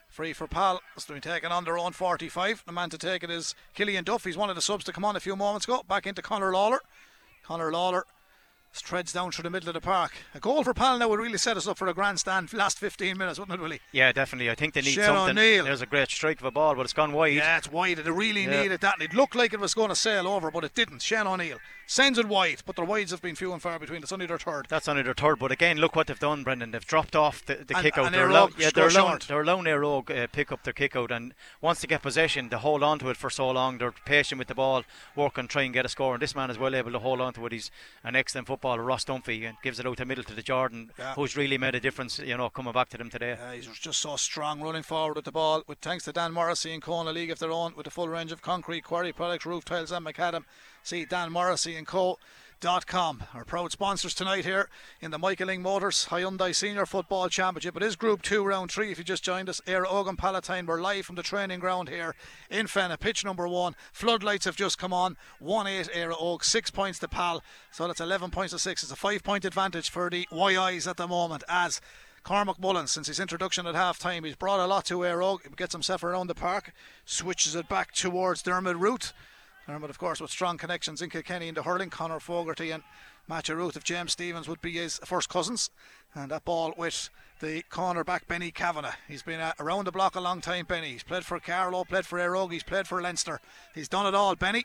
[0.09, 0.81] free for Pal.
[0.95, 2.65] It's been taken on their own 45.
[2.67, 4.25] The man to take it is Killian Duff.
[4.25, 5.83] He's one of the subs to come on a few moments ago.
[5.89, 6.81] Back into Conor Lawler.
[7.43, 8.05] Conor Lawler
[8.81, 10.13] treads down through the middle of the park.
[10.35, 13.19] A goal for Pal now would really set us up for a grandstand last 15
[13.19, 13.81] minutes, wouldn't it, Willie?
[13.93, 14.51] Yeah, definitely.
[14.51, 15.37] I think they need Shane something.
[15.39, 15.65] O'Neill.
[15.65, 17.35] There's a great strike of a ball, but it's gone wide.
[17.35, 17.99] Yeah, it's wide.
[17.99, 18.63] They really Yeah.
[18.63, 18.95] needed that.
[18.95, 21.03] And it looked like it was going to sail over, but it didn't.
[21.03, 21.59] Shane O'Neill
[21.93, 24.03] sends it wide, but their wides have been few and far between.
[24.03, 24.67] It's only their third.
[24.71, 26.71] That's only their third, but again, look what they've done, Brendan.
[26.71, 28.07] They've dropped off the, the And- kick out.
[28.07, 30.63] and they're Éire allow- Óg yeah, they're allowing, they're allowing Éire Óg, uh, pick up
[30.65, 33.51] their kick out, and once they get possession, they hold on to it for so
[33.51, 33.77] long.
[33.79, 34.85] They're patient with the ball,
[35.15, 36.15] work and try and get a score.
[36.15, 37.53] And this man is well able to hold on to it.
[37.53, 37.71] He's
[38.03, 41.13] an excellent footballer, Ross Dunphy, and gives it out the middle to the Jordan, Yeah.
[41.15, 42.19] who's really made a difference.
[42.19, 43.33] You know, coming back to them today.
[43.33, 45.63] Uh, he's just so strong running forward with the ball.
[45.67, 48.33] With thanks to Dan Morrissey and Kona League of their own with a full range
[48.33, 50.45] of concrete, quarry products, roof tiles, and macadam.
[50.85, 52.19] See Dan Morrissey and Co.
[52.87, 53.25] Com.
[53.35, 54.69] Our proud sponsors tonight here
[55.01, 57.77] in the Michael Lyng Motors Hyundai Senior Football Championship.
[57.77, 58.93] It is Group 2, Round 3.
[58.93, 60.67] If you just joined us, Air Ogan Palatine.
[60.67, 62.15] We're live from the training ground here
[62.49, 63.01] in Fenagh.
[63.01, 63.75] Pitch number one.
[63.93, 65.17] Floodlights have just come on.
[65.41, 66.45] 1 8 Éire Óg.
[66.45, 67.43] Six points to Pal.
[67.73, 68.83] So that's 11 points to 6.
[68.85, 71.81] It's a five point advantage for the YIs at the moment as
[72.23, 75.57] Cormac Mullins, since his introduction at half time, he's brought a lot to Éire Óg.
[75.57, 76.73] Gets himself around the park,
[77.05, 79.13] switches it back towards Dermot Root.
[79.67, 81.91] Dermot, of course, with strong connections in Kilkenny into hurling.
[81.91, 82.83] Connor Fogarty and
[83.29, 85.71] Matthew Ruth of James Stephens would be his first cousins.
[86.15, 87.11] And that ball with
[87.41, 88.95] the cornerback Benny Kavanagh.
[89.07, 90.91] He's been uh, around the block a long time, Benny.
[90.91, 93.41] He's played for Carlow, played for Air he's played for Leinster.
[93.75, 94.65] He's done it all, Benny.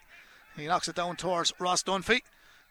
[0.55, 2.21] He knocks it down towards Ross Dunphy.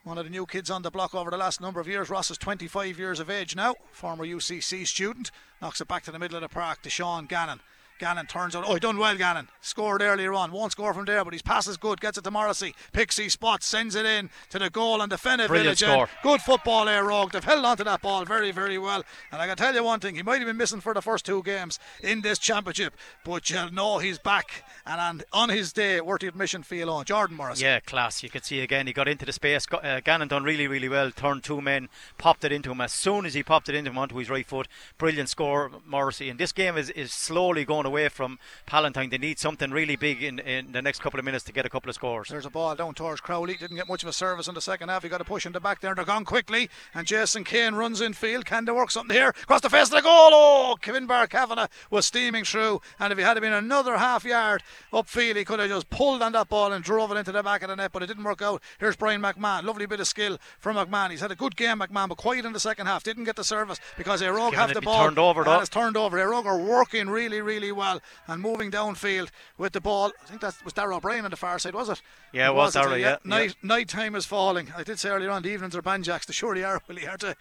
[0.02, 2.10] One of the new kids on the block over the last number of years.
[2.10, 5.30] Ross is 25 years of age now, former UCC student.
[5.62, 7.60] Knocks it back to the middle of the park to Sean Gannon.
[7.98, 8.64] Gannon turns on.
[8.66, 9.48] Oh, he done well, Gannon.
[9.60, 10.52] Scored earlier on.
[10.52, 12.00] Won't score from there, but his pass is good.
[12.00, 12.74] Gets it to Morrissey.
[12.92, 13.62] Pixie spot.
[13.62, 15.78] sends it in to the goal and the Fenagh Brilliant Village.
[15.78, 16.08] score.
[16.22, 17.32] Good football there, Rogue.
[17.32, 19.02] They've held on to that ball very, very well.
[19.32, 21.24] And I can tell you one thing, he might have been missing for the first
[21.24, 22.94] two games in this championship,
[23.24, 24.64] but you'll know he's back.
[24.84, 27.04] And on, on his day, worth the admission feel on.
[27.04, 27.64] Jordan Morrissey.
[27.64, 28.22] Yeah, class.
[28.22, 29.66] You could see again, he got into the space.
[29.66, 31.10] Got, uh, Gannon done really, really well.
[31.10, 31.88] Turned two men,
[32.18, 32.80] popped it into him.
[32.80, 34.68] As soon as he popped it into him onto his right foot,
[34.98, 36.28] brilliant score, Morrissey.
[36.28, 39.08] And this game is, is slowly going away from Palatine.
[39.10, 41.70] They need something really big in, in the next couple of minutes to get a
[41.70, 42.28] couple of scores.
[42.28, 43.54] There's a ball down towards Crowley.
[43.54, 45.02] Didn't get much of a service in the second half.
[45.02, 45.94] He got a push in the back there.
[45.94, 46.68] They're gone quickly.
[46.94, 48.44] And Jason Kane runs in field.
[48.44, 49.30] Can they work something here?
[49.30, 50.30] Across the face of the goal.
[50.32, 52.80] Oh, Finbar Kavanagh was steaming through.
[52.98, 54.62] And if he had been another half yard
[54.92, 57.62] upfield, he could have just pulled on that ball and drove it into the back
[57.62, 57.92] of the net.
[57.92, 58.62] But it didn't work out.
[58.78, 59.64] Here's Brian McMahon.
[59.64, 61.10] Lovely bit of skill from McMahon.
[61.10, 63.02] He's had a good game, McMahon, but quiet in the second half.
[63.02, 65.04] Didn't get the service because Given have the ball.
[65.04, 65.60] turned over, and though.
[65.60, 66.16] it's turned over.
[66.18, 70.12] Éire Óg are working really, really well and moving downfield with the ball.
[70.22, 72.02] I think that was Darragh O'Brien on the far side, was it?
[72.32, 72.80] Yeah, it was it?
[72.80, 73.68] Darragh, yeah, Night, yeah.
[73.68, 74.72] night time is falling.
[74.76, 76.26] I did say earlier on the evenings are banjacks.
[76.26, 76.80] They surely are.
[76.88, 77.36] Really hard to.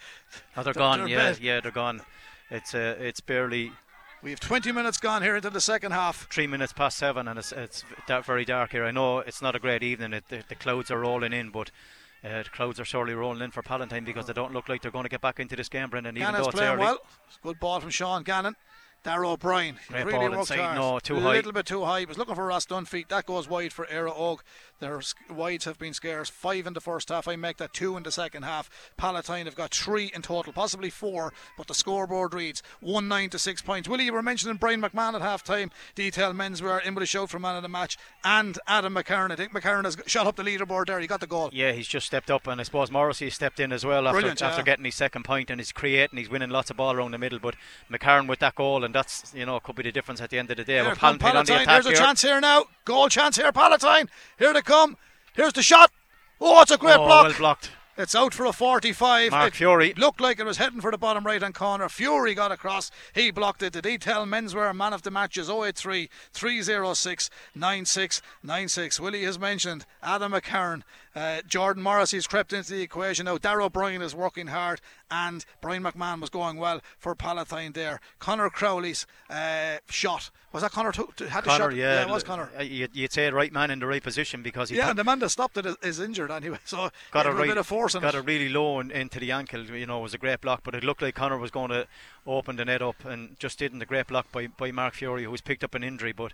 [0.58, 1.00] Oh, they're gone.
[1.00, 1.40] to yeah, bed.
[1.42, 2.02] yeah, they're gone.
[2.52, 3.72] It's uh, it's barely
[4.22, 6.28] We have 20 minutes gone here into the second half.
[6.32, 7.84] three minutes past seven, and it's it's
[8.26, 8.86] very dark here.
[8.86, 10.14] I know it's not a great evening.
[10.14, 11.72] It, the, the clouds are rolling in, but.
[12.24, 14.90] Uh, the clouds are surely rolling in for Palatine because they don't look like they're
[14.90, 16.18] going to get back into this game, Brendan.
[16.18, 16.82] Even Gannon's though it's playing early.
[16.82, 16.98] well.
[17.44, 18.56] Good ball from Sean Gannon.
[19.06, 19.78] Darragh O'Brien.
[19.88, 20.58] Great really ball inside.
[20.58, 20.78] hard.
[20.78, 21.34] No, too a high.
[21.34, 22.00] little bit too high.
[22.00, 23.08] He was looking for Ross Dunphy.
[23.08, 24.40] That goes wide for Éire Óg.
[24.80, 25.00] Their
[25.30, 26.28] wides have been scarce.
[26.28, 27.28] Five in the first half.
[27.28, 28.68] I make that two in the second half.
[28.98, 33.38] Palatine have got three in total, possibly four, but the scoreboard reads 1 9 to
[33.40, 33.88] 6 points.
[33.88, 35.70] Willie, you were mentioning Brian McMahon at half time.
[35.94, 37.98] Detail menswear in with a shout for man of the match.
[38.24, 39.32] And Adam McCarron.
[39.32, 41.00] I think McCarron has shot up the leaderboard there.
[41.00, 41.52] He got the goal.
[41.54, 44.16] Yeah, he's just stepped up, and I suppose Morrissey has stepped in as well after,
[44.20, 44.66] Brilliant, after yeah.
[44.66, 47.38] getting his second point, and he's creating, he's winning lots of ball around the middle.
[47.38, 47.56] But
[47.92, 50.50] McCarron with that goal, and that's you know could be the difference at the end
[50.50, 50.84] of the day.
[50.84, 51.98] Here Palatine on the attack There's a here.
[51.98, 52.66] chance here now.
[52.86, 54.10] Goal chance here, Palatine.
[54.40, 54.98] Here they come.
[55.34, 55.92] Here's the shot.
[56.40, 57.26] Oh, it's a great oh, block.
[57.26, 57.72] well blocked.
[57.98, 59.32] It's out for a 45.
[59.32, 59.94] Mark it Fury.
[59.96, 61.88] looked like it was heading for the bottom right hand corner.
[61.88, 62.92] Fury got across.
[63.14, 63.72] He blocked it.
[63.72, 69.00] The detail menswear man of the match is 083 306 9696.
[69.00, 70.84] Willie has mentioned Adam McCarron.
[71.16, 73.38] Uh, Jordan has crept into the equation now.
[73.38, 78.02] Darragh Bryan is working hard, and Brian McMahon was going well for Palatine there.
[78.20, 80.94] Connor Crowley's uh, shot was that Connor?
[80.94, 81.76] Took, had the Connor, shot?
[81.76, 82.50] yeah, it was Connor.
[82.58, 85.04] uh, You'd, you'd say right man in the right position because he Yeah, and the
[85.04, 86.60] man that stopped it is, is injured anyway.
[86.66, 88.22] So got yeah, a, a right, bit of force in got it.
[88.26, 89.66] really low in, into the ankle.
[89.66, 91.88] You know, it was a great block, but it looked like Connor was going to
[92.26, 93.80] open the net up and just didn't.
[93.80, 96.32] The great block by, by Mark Fury, who was picked up an injury, but.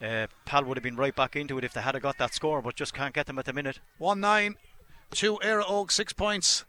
[0.00, 2.62] Uh, Pal would have been right back into it if they had got that score,
[2.62, 3.80] but just can't get them at the minute.
[3.98, 4.56] 1 9
[5.12, 6.64] to Éire Óg, six points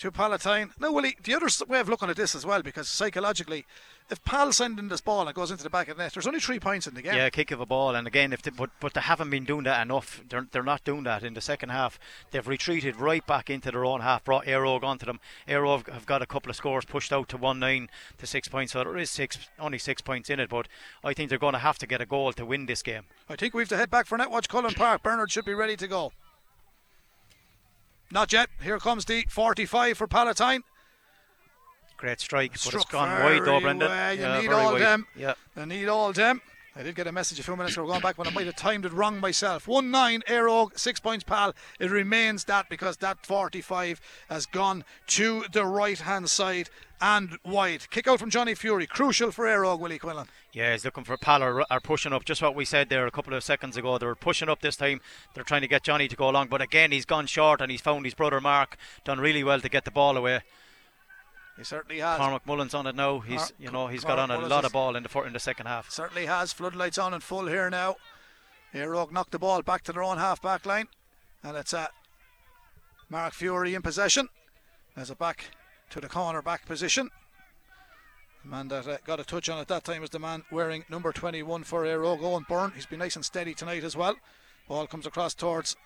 [0.00, 0.70] to Palatine.
[0.80, 3.66] Now, Willie, the other way of looking at this as well, because psychologically,
[4.10, 6.26] if Pal sending this ball and it goes into the back of the net, there's
[6.26, 7.14] only three points in the game.
[7.14, 9.64] Yeah, kick of a ball, and again, if they, but but they haven't been doing
[9.64, 10.22] that enough.
[10.28, 12.00] They're they're not doing that in the second half.
[12.30, 14.24] They've retreated right back into their own half.
[14.24, 15.20] Brought Éire Óg onto them.
[15.46, 17.88] Éire Óg have got a couple of scores pushed out to one nine
[18.18, 18.72] to six points.
[18.72, 20.66] So there is six only six points in it, but
[21.04, 23.04] I think they're going to have to get a goal to win this game.
[23.28, 25.02] I think we have to head back for Netwatch Cullen Park.
[25.02, 26.12] Bernard should be ready to go.
[28.12, 28.48] Not yet.
[28.62, 30.62] Here comes the 45 for Palatine.
[31.96, 33.88] Great strike, but Struck it's gone wide though, Brendan.
[33.88, 34.14] well.
[34.14, 34.82] You yeah, need all wide.
[34.82, 35.06] them.
[35.14, 35.34] Yeah.
[35.54, 36.40] They need all them.
[36.74, 38.56] I did get a message a few minutes ago going back when I might have
[38.56, 39.68] timed it wrong myself.
[39.68, 41.52] 1 9 Éire, 6 points pal.
[41.78, 44.00] It remains that because that 45
[44.30, 47.88] has gone to the right hand side and wide.
[47.90, 48.86] Kick out from Johnny Fury.
[48.86, 50.28] Crucial for Éire, Willie Quinlan.
[50.52, 52.24] Yeah, he's looking for Pal are, pushing up.
[52.24, 53.98] Just what we said there a couple of seconds ago.
[53.98, 55.00] They're pushing up this time.
[55.34, 57.80] They're trying to get Johnny to go along, but again he's gone short and he's
[57.80, 58.76] found his brother Mark.
[59.04, 60.40] Done really well to get the ball away.
[61.56, 62.18] He certainly has.
[62.18, 63.20] Cormac Mullins on it now.
[63.20, 65.08] He's Cor- you know he's Cormac got on a Mullins lot of ball in the
[65.08, 65.90] fir- in the second half.
[65.90, 66.52] Certainly has.
[66.52, 67.96] Floodlights on in full here now.
[68.74, 70.88] Éire knocked the ball back to their own half back line.
[71.42, 71.88] And it's uh,
[73.08, 74.28] Mark Fury in possession.
[74.94, 75.50] There's a back
[75.90, 77.10] to the corner back position.
[78.42, 80.84] The man that uh, got a touch on at that time was the man wearing
[80.88, 82.72] number 21 for Éire, Owen Byrne.
[82.74, 84.16] He's been nice and steady tonight as well.
[84.66, 85.76] Ball comes across towards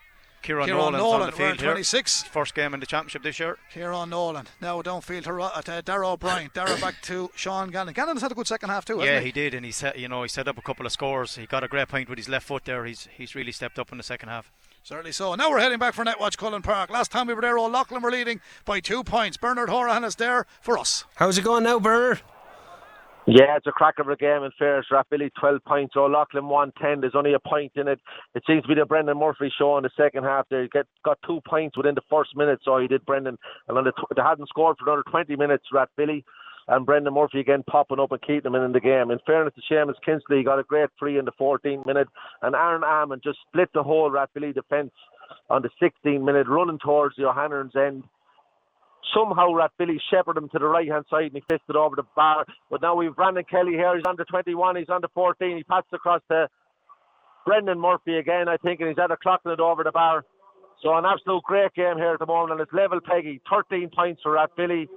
[0.42, 1.70] Kieran, Kieran Nolan's Nolan, on the field here.
[1.70, 2.24] 26.
[2.24, 3.57] First game in the championship this year.
[3.72, 4.46] Kieran Nolan.
[4.61, 6.50] Now downfield to at, uh, Darragh O'Brien.
[6.55, 7.94] Darragh back to Sean Gannon.
[7.94, 9.26] Gannon has had a good second half too, hasn't Yeah, he?
[9.26, 11.34] he did, and he set you know he set up a couple of scores.
[11.36, 12.84] He got a great point with his left foot there.
[12.84, 14.52] He's he's really stepped up in the second half.
[14.85, 15.35] Certainly so.
[15.35, 16.91] Now we're heading back for Netwatch Cullen Park.
[16.91, 19.39] Last time we were there, Old Leighlin were leading by two points.
[19.39, 21.07] Bernard Horan is there for us.
[21.14, 22.20] How's it going now, Bernard?
[23.26, 24.85] Yeah, it's a crack of a game in fairness.
[24.93, 27.01] Rathvilly 12 points, Old Leighlin 110.
[27.01, 27.99] There's only a point in it.
[28.35, 30.47] It seems to be the Brendan Murphy show in the second half.
[30.51, 33.39] They get got two points within the first minute, so he did Brendan.
[33.68, 36.24] And then the tw- they hadn't scored for another 20 minutes, Rathvilly.
[36.68, 39.10] And Brendan Murphy again popping up and keeping them in the game.
[39.10, 42.08] In fairness to Seamus Kinsley, he got a great free in the 14th minute,
[42.42, 44.92] and Aaron Almond just split the whole Rathvilly defence
[45.50, 48.04] on the 16th minute, running towards the O'Hanlon's end.
[49.14, 52.46] Somehow Rathvilly shepherded him to the right hand side and he fisted over the bar.
[52.70, 53.94] But now we've Brandon Kelly here.
[53.96, 54.76] He's under 21.
[54.76, 55.56] He's under 14.
[55.56, 56.48] He passes across to
[57.44, 60.24] Brendan Murphy again, I think, and he's a clocking it over the bar.
[60.82, 63.40] So an absolute great game here at the moment, and it's level Peggy.
[63.50, 64.88] 13 points for Rathvilly,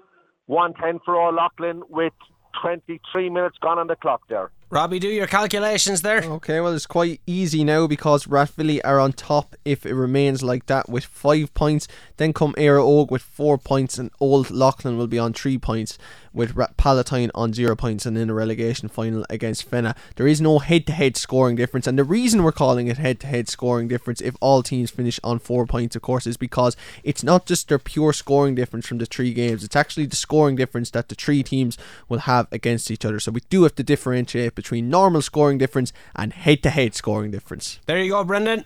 [0.47, 2.13] 110 for Old Leighlin with
[2.61, 4.51] 23 minutes gone on the clock there.
[4.69, 6.21] Robbie, do your calculations there.
[6.23, 10.65] Okay, well, it's quite easy now because Rathvilly are on top if it remains like
[10.65, 11.87] that with five points.
[12.17, 15.97] Then come Éire Óg with four points, and Old Leighlin will be on three points
[16.33, 19.95] with Palatine on zero points and in a relegation final against Fenagh.
[20.15, 23.19] There is no head to head scoring difference, and the reason we're calling it head
[23.21, 26.75] to head scoring difference if all teams finish on four points, of course, is because
[27.03, 30.55] it's not just their pure scoring difference from the three games, it's actually the scoring
[30.55, 31.77] difference that the three teams
[32.09, 33.19] will have against each other.
[33.19, 37.31] So we do have to differentiate between normal scoring difference and head to head scoring
[37.31, 37.79] difference.
[37.85, 38.65] There you go, Brendan.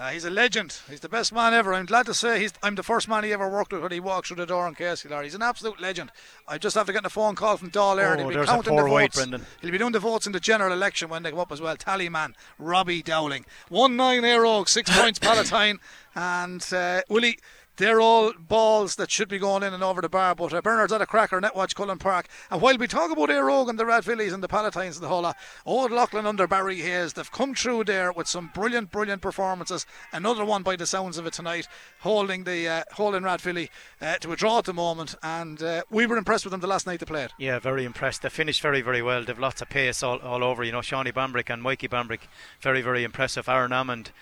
[0.00, 0.78] Uh, he's a legend.
[0.88, 1.74] He's the best man ever.
[1.74, 2.54] I'm glad to say he's.
[2.62, 4.74] I'm the first man he ever worked with when he walked through the door in
[4.74, 5.24] KCLR.
[5.24, 6.10] He's an absolute legend.
[6.48, 8.24] I just have to get a phone call from Dáil Éireann.
[8.24, 9.16] Oh, He'll be counting the votes.
[9.16, 9.44] Brendan.
[9.60, 11.76] He'll be doing the votes in the general election when they come up as well.
[11.76, 15.78] Tally man, Robbie Dowling, one nine Éire, six points Palatine,
[16.14, 17.38] and uh, Willie.
[17.80, 20.92] They're all balls that should be going in and over the bar, but uh, Bernard's
[20.92, 22.28] at a cracker, Netwatch Cullen Park.
[22.50, 25.22] And while we talk about Éire and the Rathvillies and the Palatines and the whole
[25.22, 29.86] lot, Old Leighlin under Barry Hayes, they've come through there with some brilliant, brilliant performances.
[30.12, 31.68] Another one by the sounds of it tonight,
[32.00, 33.70] holding the uh, holding Rathvilly
[34.02, 35.14] uh, to a draw at the moment.
[35.22, 37.30] And uh, we were impressed with them the last night they played.
[37.38, 38.20] Yeah, very impressed.
[38.20, 39.24] They finished very, very well.
[39.24, 40.62] They've lots of pace all, all over.
[40.62, 42.28] You know, Shawnee Bambrick and Mikey Bambrick,
[42.60, 43.48] very, very impressive.
[43.48, 44.12] Aaron Hammond.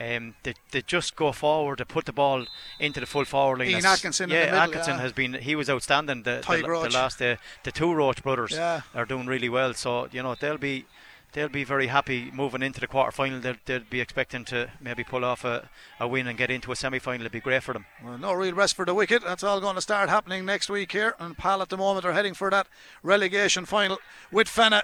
[0.00, 1.78] Um, they, they just go forward.
[1.78, 2.46] They put the ball
[2.78, 3.70] into the full forward line.
[3.70, 5.00] Ian Atkinson in yeah, the middle, Atkinson yeah.
[5.00, 5.34] has been.
[5.34, 6.22] He was outstanding.
[6.22, 8.82] The, the, the last uh, the two Roach brothers Yeah.
[8.94, 9.74] are doing really well.
[9.74, 10.86] So you know they'll be
[11.32, 13.40] they'll be very happy moving into the quarter final.
[13.40, 15.68] They'll, they'll be expecting to maybe pull off a,
[15.98, 17.22] a win and get into a semi final.
[17.22, 17.86] It'd be great for them.
[18.04, 19.22] Well, no real rest for the wicket.
[19.24, 21.14] That's all going to start happening next week here.
[21.18, 22.68] And Pal at the moment are heading for that
[23.02, 23.98] relegation final
[24.30, 24.82] with Fenagh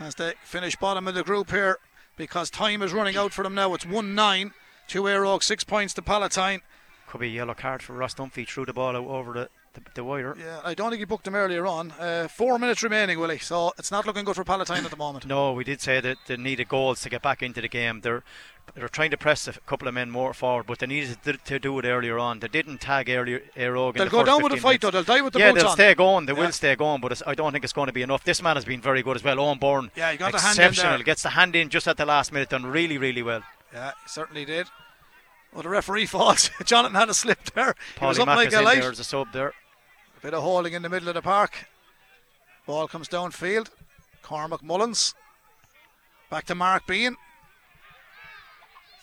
[0.00, 1.78] as they finish bottom of the group here
[2.18, 3.72] because time is running out for them now.
[3.72, 4.52] It's 1 9
[4.88, 6.60] to Óg, six points to Palatine.
[7.06, 8.46] Could be a yellow card for Ross Dunphy.
[8.46, 9.48] Threw the ball out over the
[9.78, 10.36] the, the wire.
[10.38, 11.92] Yeah, I don't think he booked them earlier on.
[11.92, 13.38] Uh, four minutes remaining, Willie.
[13.38, 15.26] So it's not looking good for Palatine at the moment.
[15.26, 18.00] No, we did say that they needed goals to get back into the game.
[18.00, 18.22] They're
[18.74, 21.58] they're trying to press a couple of men more forward, but they needed to, to
[21.58, 22.40] do it earlier on.
[22.40, 24.90] They didn't tag earlier They'll the go down with the 15 fight, though.
[24.90, 25.72] They'll die with the yeah, they'll on.
[25.72, 26.26] stay going.
[26.26, 26.38] They Yeah.
[26.40, 28.24] will stay going, but I don't think it's going to be enough.
[28.24, 29.40] This man has been very good as well.
[29.40, 30.98] Owen Byrne, Yeah, he got the hand in exceptional.
[30.98, 31.02] there.
[31.04, 33.42] Gets the hand in just at the last minute, done really, really well.
[33.72, 34.66] Yeah, he certainly did.
[35.54, 36.50] Well, the referee falls.
[36.66, 37.74] Jonathan had a slip there.
[37.98, 38.82] he was up Mack like a light.
[38.82, 39.54] there as a sub there.
[40.22, 41.66] Bit of holding in the middle of the park.
[42.66, 43.70] Ball comes downfield.
[44.22, 45.14] Cormac Mullins.
[46.28, 47.16] Back to Mark Bean.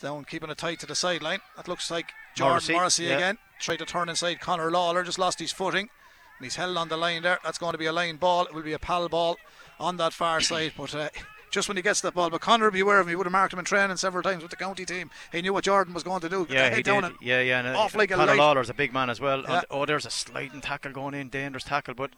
[0.01, 1.39] Down, keeping it tight to the sideline.
[1.55, 3.15] That looks like Jordan Morrissey, Morrissey, yeah.
[3.15, 3.37] again.
[3.59, 5.89] Tried to turn inside Connor Lawler, just lost his footing.
[6.37, 7.39] And he's held on the line there.
[7.43, 8.45] That's going to be a line ball.
[8.45, 9.37] It will be a pal ball
[9.79, 10.73] on that far side.
[10.77, 11.09] But uh,
[11.55, 13.11] just when he gets that ball, but Connor will be aware of him.
[13.11, 15.09] He would have marked him in training several times with the county team.
[15.31, 16.45] He knew what Jordan was going to do.
[16.49, 17.03] Yeah, he did.
[17.21, 17.59] Yeah, yeah.
[17.59, 18.37] And uh, off like a light.
[18.37, 19.41] Lawler's a big man as well.
[19.41, 19.61] Yeah.
[19.71, 22.11] Oh, there's a sliding tackle going in, dangerous tackle, but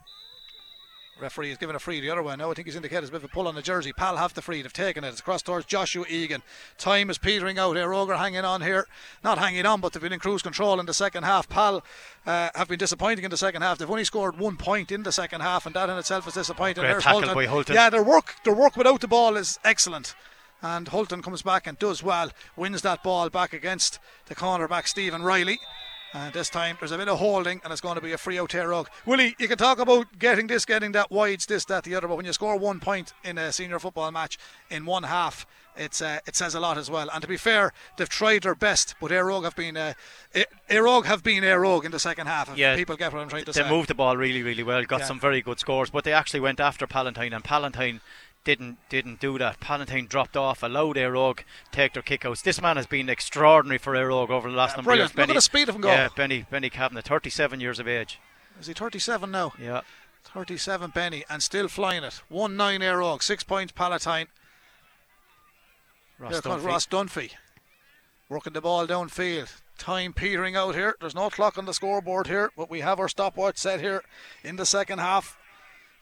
[1.20, 2.36] Referee has given a free the other way.
[2.36, 3.94] Now I think he's indicated a bit of a pull on the jersey.
[3.94, 4.62] Pal have the free.
[4.62, 5.10] They've taken it.
[5.10, 6.44] It's across towards Joshua Egan.
[6.78, 7.90] Time is petering out here.
[7.90, 8.88] Roger hanging on here.
[9.24, 11.50] Not hanging on, but they've been in cruise control in the second half.
[11.50, 11.84] Pal
[12.26, 13.78] uh, have been disappointing in the second half.
[13.78, 16.82] They've only scored one point in the second half, and that in itself is disappointing.
[16.82, 17.36] Great There's tackle Hulton.
[17.36, 17.76] by Hulton.
[17.76, 20.16] Yeah, their work, their work without the ball is excellent.
[20.62, 22.32] And Hulton comes back and does well.
[22.56, 25.60] Wins that ball back against the cornerback Stephen Riley.
[26.14, 28.40] And this time there's a bit of holding, and it's going to be a free
[28.40, 28.90] out here rug.
[29.06, 32.16] Willie, you can talk about getting this, getting that, wides, this, that, the other, but
[32.16, 34.38] when you score one point in a senior football match
[34.70, 35.46] in one half,
[35.76, 37.08] it's uh, it says a lot as well.
[37.14, 39.94] And to be fair, they've tried their best, but Éire Óg have been uh,
[40.34, 40.48] Éire
[40.88, 42.58] Óg have been Éire Óg in the second half.
[42.58, 43.64] Yeah, people get what I'm trying to they say.
[43.64, 44.84] They moved the ball really, really well.
[44.86, 45.06] Got Yeah.
[45.06, 48.02] some very good scores, but they actually went after Palatine, and Palatine
[48.48, 49.60] didn't didn't do that.
[49.60, 52.42] Palatine dropped off, allowed Éire Óg take their kickouts.
[52.42, 55.12] This man has been extraordinary for Éire Óg over the last Yeah, number brilliant.
[55.12, 55.28] of years.
[55.28, 55.90] Look at the speed of him go.
[55.90, 58.20] Yeah, Benny Benny Kavanagh, 37 years of age.
[58.58, 59.52] Is he 37 now?
[59.60, 59.82] Yeah.
[60.24, 62.22] 37 Benny and still flying it.
[62.30, 64.28] 1 9 Éire Óg, 6 points Palatine.
[66.18, 66.66] Ross Here comes Dunphy.
[66.66, 67.32] Ross Dunphy.
[68.30, 69.62] Working the ball downfield.
[69.78, 70.96] Time petering out here.
[71.02, 74.04] There's no clock on the scoreboard here, but we have our stopwatch set here
[74.44, 75.38] in the second half.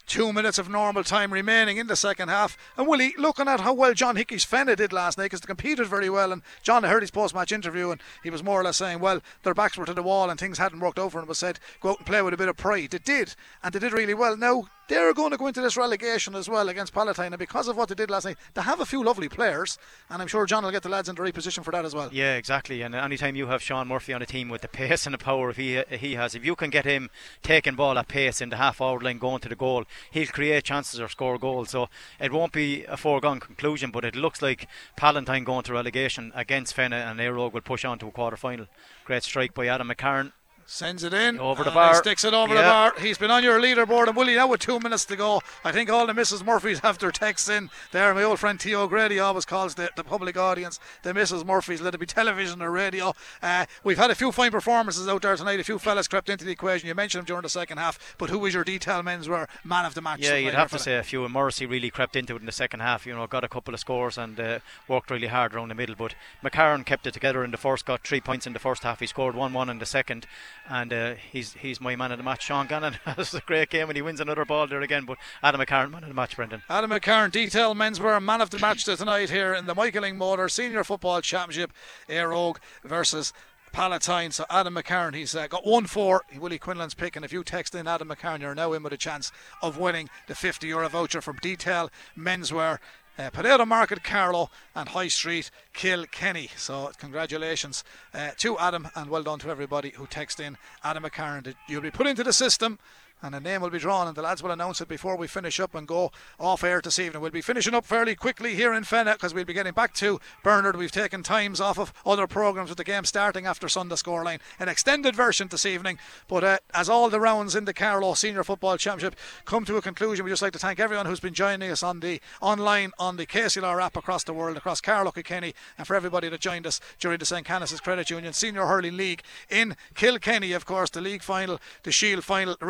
[0.06, 2.58] Two minutes of normal time remaining in the second half.
[2.78, 5.88] And Willie, looking at how well John Hickey's Fenagh did last night, because they competed
[5.88, 6.32] very well.
[6.32, 9.22] And John, heard his post match interview, and he was more or less saying, well,
[9.44, 11.92] their backs were to the wall and things hadn't worked over, and was said, go
[11.92, 12.94] out and play with a bit of pride.
[12.94, 14.38] It did, and they did really well.
[14.38, 17.78] Now, they're going to go into this relegation as well against Palatine, and because of
[17.78, 19.78] what they did last night, they have a few lovely players,
[20.10, 21.96] and I'm sure John will get the lads in the right position for that as
[21.96, 22.10] well.
[22.12, 22.82] Yeah, exactly.
[22.82, 25.52] And anytime you have Sean Murphy on a team with the pace and the power
[25.54, 27.10] he he has, if you can get him
[27.42, 30.64] taking ball at pace in the half hour line going to the goal, he'll create
[30.64, 31.72] chances or score goals.
[31.72, 31.90] So
[32.20, 36.76] it won't be a foregone conclusion, but it looks like Palatine going to relegation against
[36.76, 38.68] Fenagh and Óg will push on to a quarter final.
[39.06, 40.32] Great strike by Adam McCarron
[40.68, 41.40] Sends it in.
[41.40, 41.94] Over the bar.
[41.96, 42.94] Sticks it over the bar.
[43.00, 44.08] He's been on your leaderboard.
[44.08, 46.44] And Willie, now with two minutes to go, I think all the Mrs.
[46.44, 48.14] Murphys have their texts in there.
[48.16, 51.46] My old friend Theo Grady always calls the, the public audience the Mrs.
[51.46, 53.14] Murphys, let it be television or radio.
[53.44, 55.60] Uh, we've had a few fine performances out there tonight.
[55.60, 56.88] A few fellas crept into the equation.
[56.88, 59.94] You mentioned them during the second half, but who was your detail menswear man of
[59.94, 60.22] the match?
[60.22, 61.24] Yeah, you'd have to say a few.
[61.24, 63.06] And Morrissey really crept into it in the second half.
[63.06, 65.96] You know, got a couple of scores and uh, worked really hard around the middle.
[65.96, 69.00] But McCarron kept it together in the first, got three points in the first half.
[69.00, 70.26] He scored one-one in the second,
[70.70, 72.44] and uh, he's he's my man of the match.
[72.44, 75.06] Sean Gannon has a great game and he wins another ball there again.
[75.06, 76.64] But Adam McCarron man of the match, Brendan.
[76.70, 80.50] Adam McCarron, detail menswear man of the match tonight here in the Michael Lyng Motor
[80.50, 81.72] Senior Football Championship,
[82.10, 83.34] Óg versus
[83.72, 84.32] Palatine.
[84.32, 86.24] So Adam McCarron, he's uh, got one four.
[86.38, 88.98] Willie Quinlan's pick, and if you text in Adam McCarron, you're now in with a
[88.98, 89.32] chance
[89.62, 92.80] of winning the 50 euro voucher from Detail Menswear.
[93.18, 96.50] Uh, Potato Market, Carlow, and High Street, Kilkenny.
[96.58, 97.84] So, congratulations
[98.14, 101.56] uh, to Adam, and well done to everybody who texted in Adam McCarron.
[101.70, 102.78] You'll be put into the system
[103.26, 105.60] and a name will be drawn, and the lads will announce it before we finish
[105.60, 107.22] up and go off air this evening.
[107.22, 110.20] We'll be finishing up fairly quickly here in Fenagh because we'll be getting back to
[110.44, 110.76] Bernard.
[110.76, 114.40] We've taken times off of other programmes with the game starting after Sunday scoreline.
[114.60, 115.98] An extended version this evening,
[116.28, 119.82] but uh, as all the rounds in the Carlow Senior Football Championship come to a
[119.82, 123.18] conclusion, we'd just like to thank everyone who's been joining us on the online on
[123.18, 126.80] the KCLR app across the world, across Carlow, Kilkenny, and for everybody that joined us
[127.00, 127.46] during the St.
[127.46, 132.24] Canice Credit Union Senior Hurling League in Kilkenny, of course, the league final, the Shield
[132.24, 132.66] final, the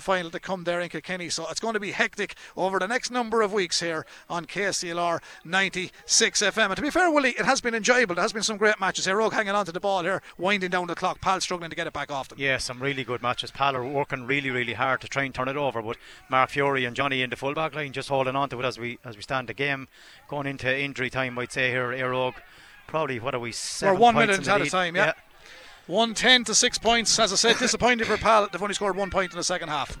[0.00, 1.28] final to come there in Kilkenny.
[1.28, 5.20] So it's going to be hectic over the next number of weeks here on KCLR
[5.44, 6.66] 96 FM.
[6.66, 8.14] And to be fair, Willie, it has been enjoyable.
[8.14, 9.16] There has been some great matches here.
[9.16, 11.20] Rogue hanging on to the ball here, winding down the clock.
[11.20, 12.38] Pal struggling to get it back off them.
[12.38, 13.50] Yeah, some really good matches.
[13.50, 15.96] Pal are working really, really hard to try and turn it over, but
[16.28, 18.78] Mark Fury and Johnny in the full back line just holding on to it as
[18.78, 19.88] we as we stand the game
[20.28, 21.38] going into injury time.
[21.38, 22.34] I'd say here, Éire Óg,
[22.86, 23.52] probably what are we?
[23.82, 25.12] We're one minute at a time, yeah.
[25.86, 27.18] 110 to 6 points.
[27.18, 28.48] As I said, disappointed for Pal.
[28.50, 29.98] They've only scored one point in the second half.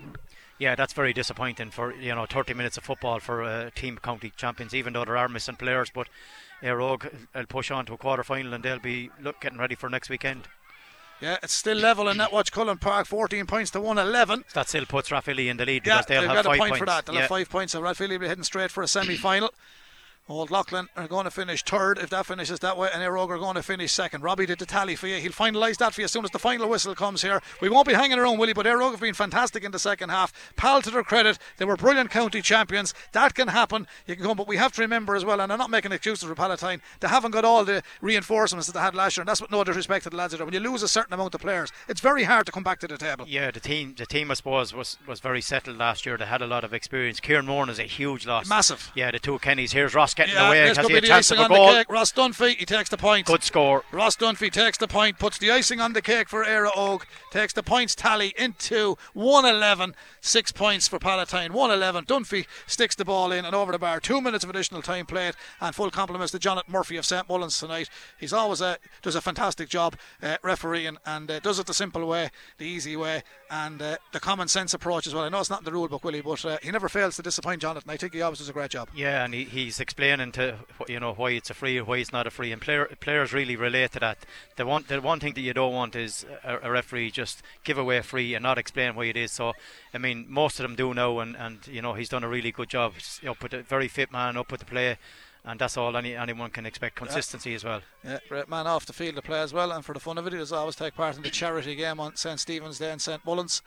[0.58, 4.32] Yeah, that's very disappointing for you know 30 minutes of football for a team county
[4.36, 4.74] champions.
[4.74, 6.08] Even though there are missing players, but
[6.62, 9.74] Éire Óg will push on to a quarter final and they'll be look getting ready
[9.74, 10.48] for next weekend.
[11.20, 14.44] Yeah, it's still level in Netwatch Cullen Park, 14 points to 111.
[14.52, 16.70] That still puts Rathvilly in the lead Yeah, because they'll they've have got a point
[16.72, 16.78] points.
[16.78, 17.06] for that.
[17.06, 17.20] They'll yeah.
[17.22, 19.52] have five points, so Rathvilly will be heading straight for a semi final.
[20.28, 23.38] Old Leighlin are going to finish third if that finishes that way, and Éire are
[23.38, 24.22] going to finish second.
[24.24, 25.16] Robbie did the tally for you.
[25.16, 27.40] He'll finalise that for you as soon as the final whistle comes here.
[27.60, 30.32] We won't be hanging around, Willie, but Óg have been fantastic in the second half.
[30.56, 32.92] Pal to their credit, they were brilliant county champions.
[33.12, 33.86] That can happen.
[34.08, 36.28] You can come, but we have to remember as well, and I'm not making excuses
[36.28, 39.40] for Palatine, they haven't got all the reinforcements that they had last year, and that's
[39.40, 40.44] what no disrespect to the lads are.
[40.44, 42.88] When you lose a certain amount of players, it's very hard to come back to
[42.88, 43.26] the table.
[43.28, 46.16] Yeah, the team, the team, I suppose, was, was very settled last year.
[46.16, 47.20] They had a lot of experience.
[47.20, 48.48] Kieran Moran is a huge loss.
[48.48, 48.90] Massive.
[48.96, 49.70] Yeah, the two Kennys.
[49.70, 50.68] Here's Ross getting Yeah, away.
[50.68, 51.72] this Has could he be a the chance of a goal?
[51.72, 51.86] cake.
[51.90, 53.26] Ross Dunphy, he takes the point.
[53.26, 53.84] Good score.
[53.92, 57.52] Ross Dunphy takes the point, puts the icing on the cake for Éire Óg, takes
[57.52, 59.94] the points tally into 111.
[60.20, 62.04] Six points for Palatine, 111.
[62.06, 64.00] Dunphy sticks the ball in and over the bar.
[64.00, 67.58] Two minutes of additional time played, and full compliments to Jonathan Murphy of St Mullins
[67.58, 67.88] tonight.
[68.18, 72.06] He's always a, does a fantastic job uh, refereeing and uh, does it the simple
[72.06, 75.24] way, the easy way, and uh, the common sense approach as well.
[75.24, 77.22] I know it's not in the rule book, Willie, but uh, he never fails to
[77.22, 77.90] disappoint Jonathan.
[77.90, 78.88] I think he always does a great job.
[78.94, 81.98] Yeah, and he, he's explaining to wh- you know why it's a free or why
[81.98, 84.18] it's not a free, and player, players really relate to that.
[84.56, 87.78] The one the one thing that you don't want is a, a referee just give
[87.78, 89.32] away a free and not explain why it is.
[89.32, 89.52] So
[89.92, 92.52] I mean, most of them do know, and, and you know he's done a really
[92.52, 92.94] good job.
[92.94, 94.98] He's up with a very fit man, up with the play,
[95.44, 96.96] and that's all any anyone can expect.
[96.96, 97.82] Consistency as well.
[98.04, 100.26] Yeah, great man off the field to play as well, and for the fun of
[100.26, 102.98] it, he does always take part in the charity game on St Stephen's Day in
[102.98, 103.62] St Mullins,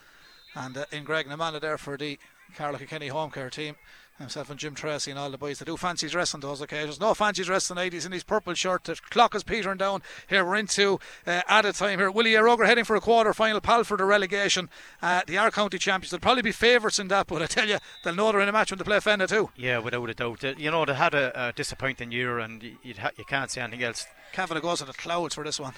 [0.56, 2.18] and uh, in Graiguenamanagh there for the
[2.56, 3.76] Carlow Kenny home care team.
[4.20, 7.00] Himself and Jim Tracy and all the boys that do fancy dress on those occasions.
[7.00, 7.94] No fancy dress tonight.
[7.94, 8.84] He's in his purple shirt.
[8.84, 10.02] The clock is petering down.
[10.28, 12.12] Here we're into uh, added time here.
[12.12, 13.62] Willie Roger heading for a quarter final.
[13.62, 14.70] Pal for the relegation.
[15.02, 16.12] Uh, the R County champions.
[16.12, 18.52] They'll probably be favourites in that, but I tell you, they'll know they're in a
[18.52, 19.50] match when they play Fenagh too.
[19.56, 20.44] Yeah, without a doubt.
[20.44, 23.62] Uh, You know they had a, a disappointing year, and you'd ha- you can't say
[23.62, 24.06] anything else.
[24.34, 25.74] Kavanagh goes to the clouds for this one.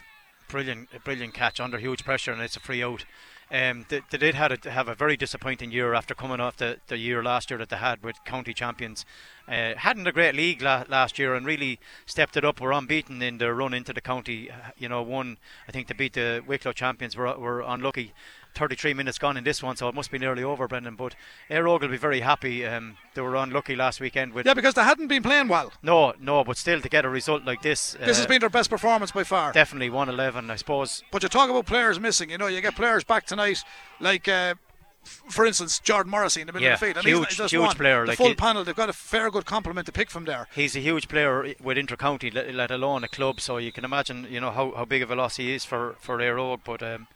[0.49, 3.05] Brilliant, brilliant catch under huge pressure, and it's a free out.
[3.51, 6.97] Um, they, they did a, have a very disappointing year after coming off the, the
[6.97, 9.05] year last year that they had with county champions.
[9.45, 12.61] Uh, hadn't a great league la- last year and really stepped it up.
[12.61, 14.49] Were unbeaten in their run into the county.
[14.77, 15.37] You know, one
[15.67, 18.13] I think to beat the Wicklow champions were were unlucky.
[18.53, 20.95] 33 minutes gone in this one, so it must be nearly over, Brendan.
[20.95, 21.15] But
[21.49, 22.65] Éire Óg will be very happy.
[22.65, 25.71] Um, they were unlucky last weekend with Yeah, because they hadn't been playing well.
[25.81, 27.93] no, no, but still to get a result like this.
[27.93, 29.51] This uh, has been their best performance by far.
[29.53, 31.03] definitely 111, I suppose.
[31.11, 32.29] But you talk about players missing.
[32.29, 33.59] You know, you get players back tonight,
[33.99, 34.27] like.
[34.27, 34.55] Uh,
[35.03, 36.97] for instance, Jordan Morrissey in the middle Yeah, of the field.
[36.97, 37.75] And huge- he's just huge one.
[37.75, 40.25] player, The like full he- panel, they've got a fair good compliment to pick from
[40.25, 40.47] there.
[40.53, 43.41] He's a huge player with intercounty, let, let alone a club.
[43.41, 45.95] So you can imagine, you know, how, how big of a loss he is for
[45.99, 47.07] for Éire But um,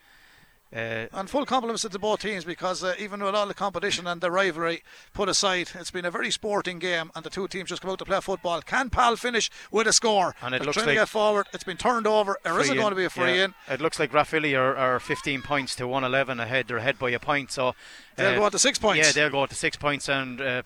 [0.74, 4.22] uh, And full compliments to both teams because uh, even with all the competition and
[4.22, 4.84] the rivalry
[5.14, 8.00] put aside, it's been a very sporting game, and the two teams just come out
[8.00, 8.62] to play football.
[8.62, 10.36] Can Pal finish with a score?
[10.42, 11.48] And it They're looks trying like- to get forward.
[11.54, 12.38] It's been turned over.
[12.44, 13.46] There isn't in, going to be a free yeah.
[13.46, 13.54] in.
[13.70, 16.68] It looks like Rathvilly are, are 15 points to 111 ahead.
[16.68, 17.52] They're ahead by a point.
[17.52, 17.74] So
[18.16, 19.06] They'll uh, go on to six points.
[19.06, 20.62] Yeah, they'll go to six points, and uh,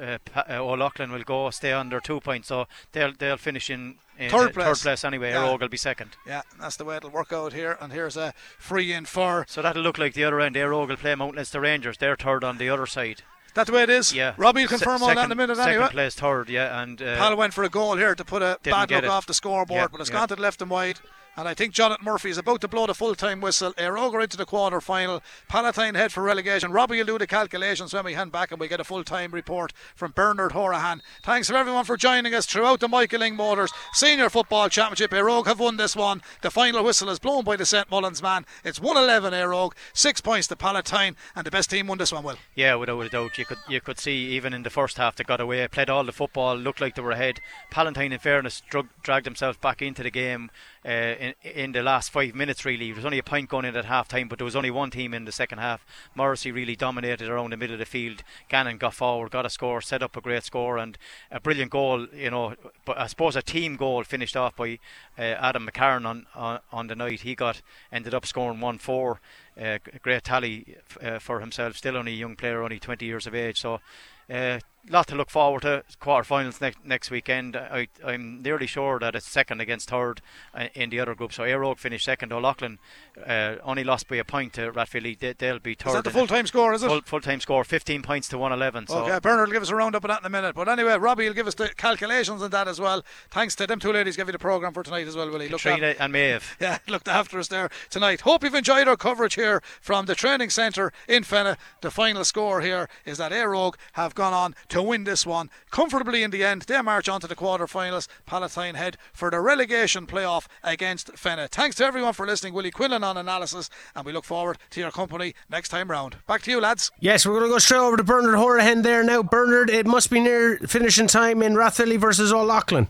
[0.00, 2.48] uh, uh, Old Leighlin will go stay under two points.
[2.48, 4.66] So they'll they'll finish in, in Third place.
[4.66, 5.30] third place anyway.
[5.30, 5.54] Yeah.
[5.56, 6.16] Will be second.
[6.26, 7.76] Yeah, that's the way it'll work out here.
[7.80, 9.44] And here's a free in for.
[9.48, 10.54] So that'll look like the other end.
[10.56, 11.98] Óg will play Mount Leinster Rangers.
[11.98, 13.22] They're third on the other side.
[13.54, 14.12] That's the way it is.
[14.12, 14.34] Yeah.
[14.36, 15.88] Robbie will Se- confirm all that in a second- minute Second anyway.
[15.90, 18.90] place third, yeah, and uh, Pal went for a goal here to put a bad
[18.90, 20.16] look off the scoreboard, Yeah, but it's yeah.
[20.16, 20.98] gone to the left and wide.
[21.36, 23.72] And I think Jonathan Murphy is about to blow the full time whistle.
[23.72, 25.22] Éire into the quarter final.
[25.48, 26.70] Palatine head for relegation.
[26.70, 29.32] Robbie will do the calculations when we hand back and we get a full time
[29.32, 31.00] report from Bernard Horahan.
[31.24, 35.10] Thanks for everyone for joining us throughout the Michael Lyng Motors Senior Football Championship.
[35.10, 36.22] Éire have won this one.
[36.42, 38.46] The final whistle is blown by the St Mullins man.
[38.64, 42.22] It's 111 Éire Óg, six points to Palatine, and the best team won this one,
[42.22, 42.36] Will.
[42.54, 45.24] Yeah, without a doubt, you could you could see even in the first half they
[45.24, 47.40] got away, played all the football, looked like they were ahead.
[47.70, 50.50] Palatine, in fairness, drug, dragged themselves back into the game
[50.84, 52.64] uh, in in the last five minutes.
[52.64, 54.70] Really, there was only a point going in at half time, but there was only
[54.70, 55.86] one team in the second half.
[56.14, 58.22] Morrissey really dominated around the middle of the field.
[58.48, 60.98] Gannon got forward, got a score, set up a great score, and
[61.30, 62.06] a brilliant goal.
[62.14, 62.54] You know,
[62.84, 64.78] but I suppose a team goal finished off by
[65.18, 67.20] uh, Adam McCarron on, on on the night.
[67.20, 67.62] He got
[67.92, 69.20] ended up scoring one four.
[69.60, 71.76] Uh, great tally f- uh, for himself.
[71.76, 73.60] Still only a young player, only 20 years of age.
[73.60, 73.80] So,
[74.28, 74.58] uh,
[74.88, 75.84] lot to look forward to.
[76.00, 77.56] Quarterfinals next next weekend.
[77.56, 80.20] I, I'm nearly sure that it's second against third
[80.54, 81.32] uh, in the other group.
[81.32, 82.32] So Éire finished second.
[82.32, 82.78] Old Leighlin
[83.26, 85.18] uh, only lost by a point to Rathvilly.
[85.18, 85.88] They, they'll be third.
[85.90, 87.04] Is that the full time score, is it?
[87.06, 88.88] Full, time score, 15 points to 111.
[88.88, 90.54] So Okay, Bernard will give us a roundup of that in a minute.
[90.54, 93.02] But anyway, Robbie will give us the calculations on that as well.
[93.30, 95.48] Thanks to them two ladies giving the programme for tonight as well, Willie.
[95.48, 96.56] Look Trina and Maeve.
[96.60, 98.22] yeah, looked after us there tonight.
[98.22, 101.56] Hope you've enjoyed our coverage here from the training centre in Fenagh.
[101.80, 106.22] The final score here is that Éire have gone on to win this one comfortably
[106.22, 106.62] in the end.
[106.62, 108.08] They march on to the quarter-finals.
[108.26, 111.50] Palatine head for the relegation playoff against Fenagh.
[111.50, 112.54] Thanks to everyone for listening.
[112.54, 116.16] Willie Quinlan on analysis, and we look forward to your company next time round.
[116.26, 116.90] Back to you, lads.
[117.00, 119.22] Yes, we're going to go straight over to Bernard Horahan there now.
[119.22, 122.88] Bernard, it must be near finishing time in Rathvilly versus Old Leighlin.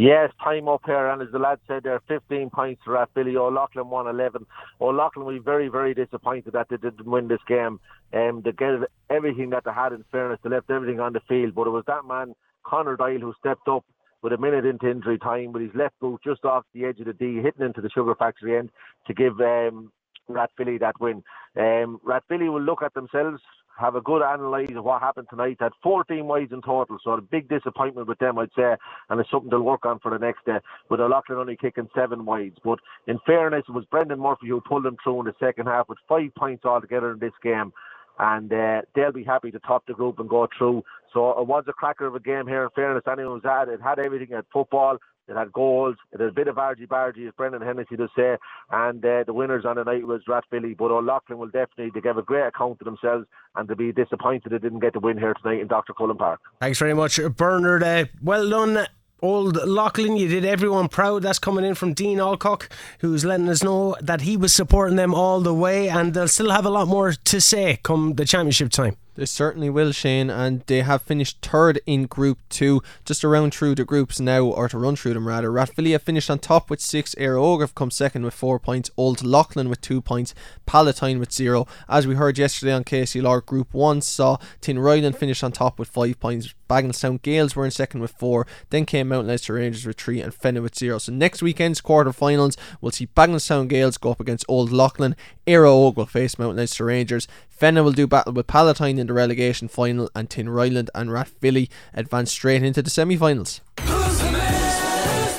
[0.00, 3.36] Yes, time up here, and as the lad said, there 15 points for Rathvilly.
[3.36, 4.46] Old Leighlin won 11.
[4.78, 7.80] Old Leighlin will be very, very disappointed that they didn't win this game.
[8.12, 9.92] Um, they gave everything that they had.
[9.92, 13.18] In fairness, they left everything on the field, but it was that man Connor Dial
[13.18, 13.84] who stepped up
[14.22, 17.06] with a minute into injury time with his left boot just off the edge of
[17.06, 18.70] the D, hitting into the sugar factory end
[19.08, 19.90] to give um,
[20.30, 21.24] Rathvilly that win.
[21.56, 23.42] Um, Rathvilly will look at themselves,
[23.78, 25.58] have a good analyse of what happened tonight.
[25.60, 28.74] Had 14 wides in total, so a big disappointment with them, I'd say,
[29.08, 30.58] and it's something they'll work on for the next day.
[30.90, 34.60] With Old Leighlin only kicking seven wides, but in fairness, it was Brendan Murphy who
[34.60, 37.72] pulled them through in the second half with five points altogether in this game.
[38.20, 40.82] And uh, they'll be happy to top the group and go through.
[41.14, 42.64] So it was a cracker of a game here.
[42.64, 43.72] In fairness, anyone was at.
[43.72, 44.36] It had everything.
[44.36, 44.98] at football.
[45.28, 45.96] It had goals.
[46.12, 48.36] It had a bit of argy bargy, as Brendan Hennessy does say.
[48.70, 50.76] And uh, the winners on the night was Rathvilly.
[50.76, 53.92] But Old Leighlin will definitely they give a great account of themselves and they'll be
[53.92, 55.92] disappointed they didn't get the win here tonight in Dr.
[55.92, 56.40] Cullen Park.
[56.60, 57.82] Thanks very much, Bernard.
[57.82, 58.86] Uh, well done.
[59.20, 61.22] Old Leighlin, you did everyone proud.
[61.22, 62.68] That's coming in from Dean Alcock,
[63.00, 66.50] who's letting us know that he was supporting them all the way, and they'll still
[66.50, 68.96] have a lot more to say come the championship time.
[69.18, 73.74] They certainly will, Shane, and they have finished third in Group 2, just around through
[73.74, 75.50] the groups now, or to run through them rather.
[75.50, 79.24] Rathvilly finished on top with 6, Éire Óg have come second with 4 points, Old
[79.24, 80.36] Leighlin with 2 points,
[80.66, 81.66] Palatine with 0.
[81.88, 86.20] As we heard yesterday on KCLR, Group 1 saw Tinryland finish on top with 5
[86.20, 90.20] points, Bagenalstown Gales were in second with 4, then came Mount Leinster Rangers with 3
[90.20, 90.98] and Fenagh with 0.
[90.98, 95.16] So next weekend's quarter-finals, we'll see Bagenalstown Gales go up against Old Leighlin,
[95.48, 97.26] Óg will face Mount Leinster Rangers,
[97.60, 102.30] Fenagh will do battle with Palatine in the relegation final, and Tinryland and Rathvilly advance
[102.30, 103.60] straight into the semi finals.
[103.80, 104.48] Who's the man?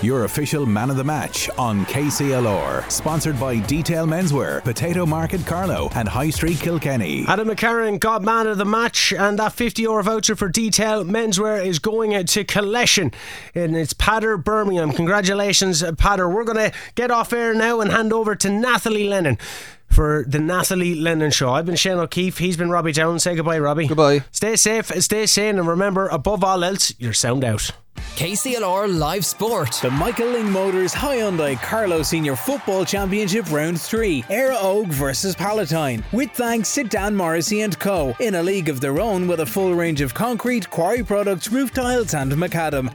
[0.02, 2.90] your official man of the match on KCLR.
[2.90, 7.26] Sponsored by Detail Menswear, Potato Market Carlow, and High Street Kilkenny.
[7.28, 11.64] Adam McCarron got man of the match, and that 50 euro voucher for Detail Menswear
[11.66, 13.12] is going to Collection
[13.54, 14.94] in its Patter Birmingham.
[14.94, 16.30] Congratulations, Patter.
[16.30, 19.38] We're going to get off air now and hand over to Nathalie Lennon
[19.90, 21.52] for the Nathalie Lennon Show.
[21.52, 22.38] I've been Shane O'Keefe.
[22.38, 23.20] He's been Robbie Down.
[23.20, 23.88] Say goodbye, Robbie.
[23.88, 24.24] Goodbye.
[24.32, 27.72] Stay safe, stay sane, and remember, above all else, you're sound out.
[28.16, 29.80] KCLR Live Sport.
[29.82, 34.24] The Michael Lyng Motors Hyundai Carlow Senior Football Championship Round 3.
[34.24, 36.04] Éire Óg versus Palatine.
[36.12, 38.16] With thanks to Dan Morrissey and Co.
[38.20, 41.74] In a league of their own with a full range of concrete, quarry products, roof
[41.74, 42.88] tiles and macadam.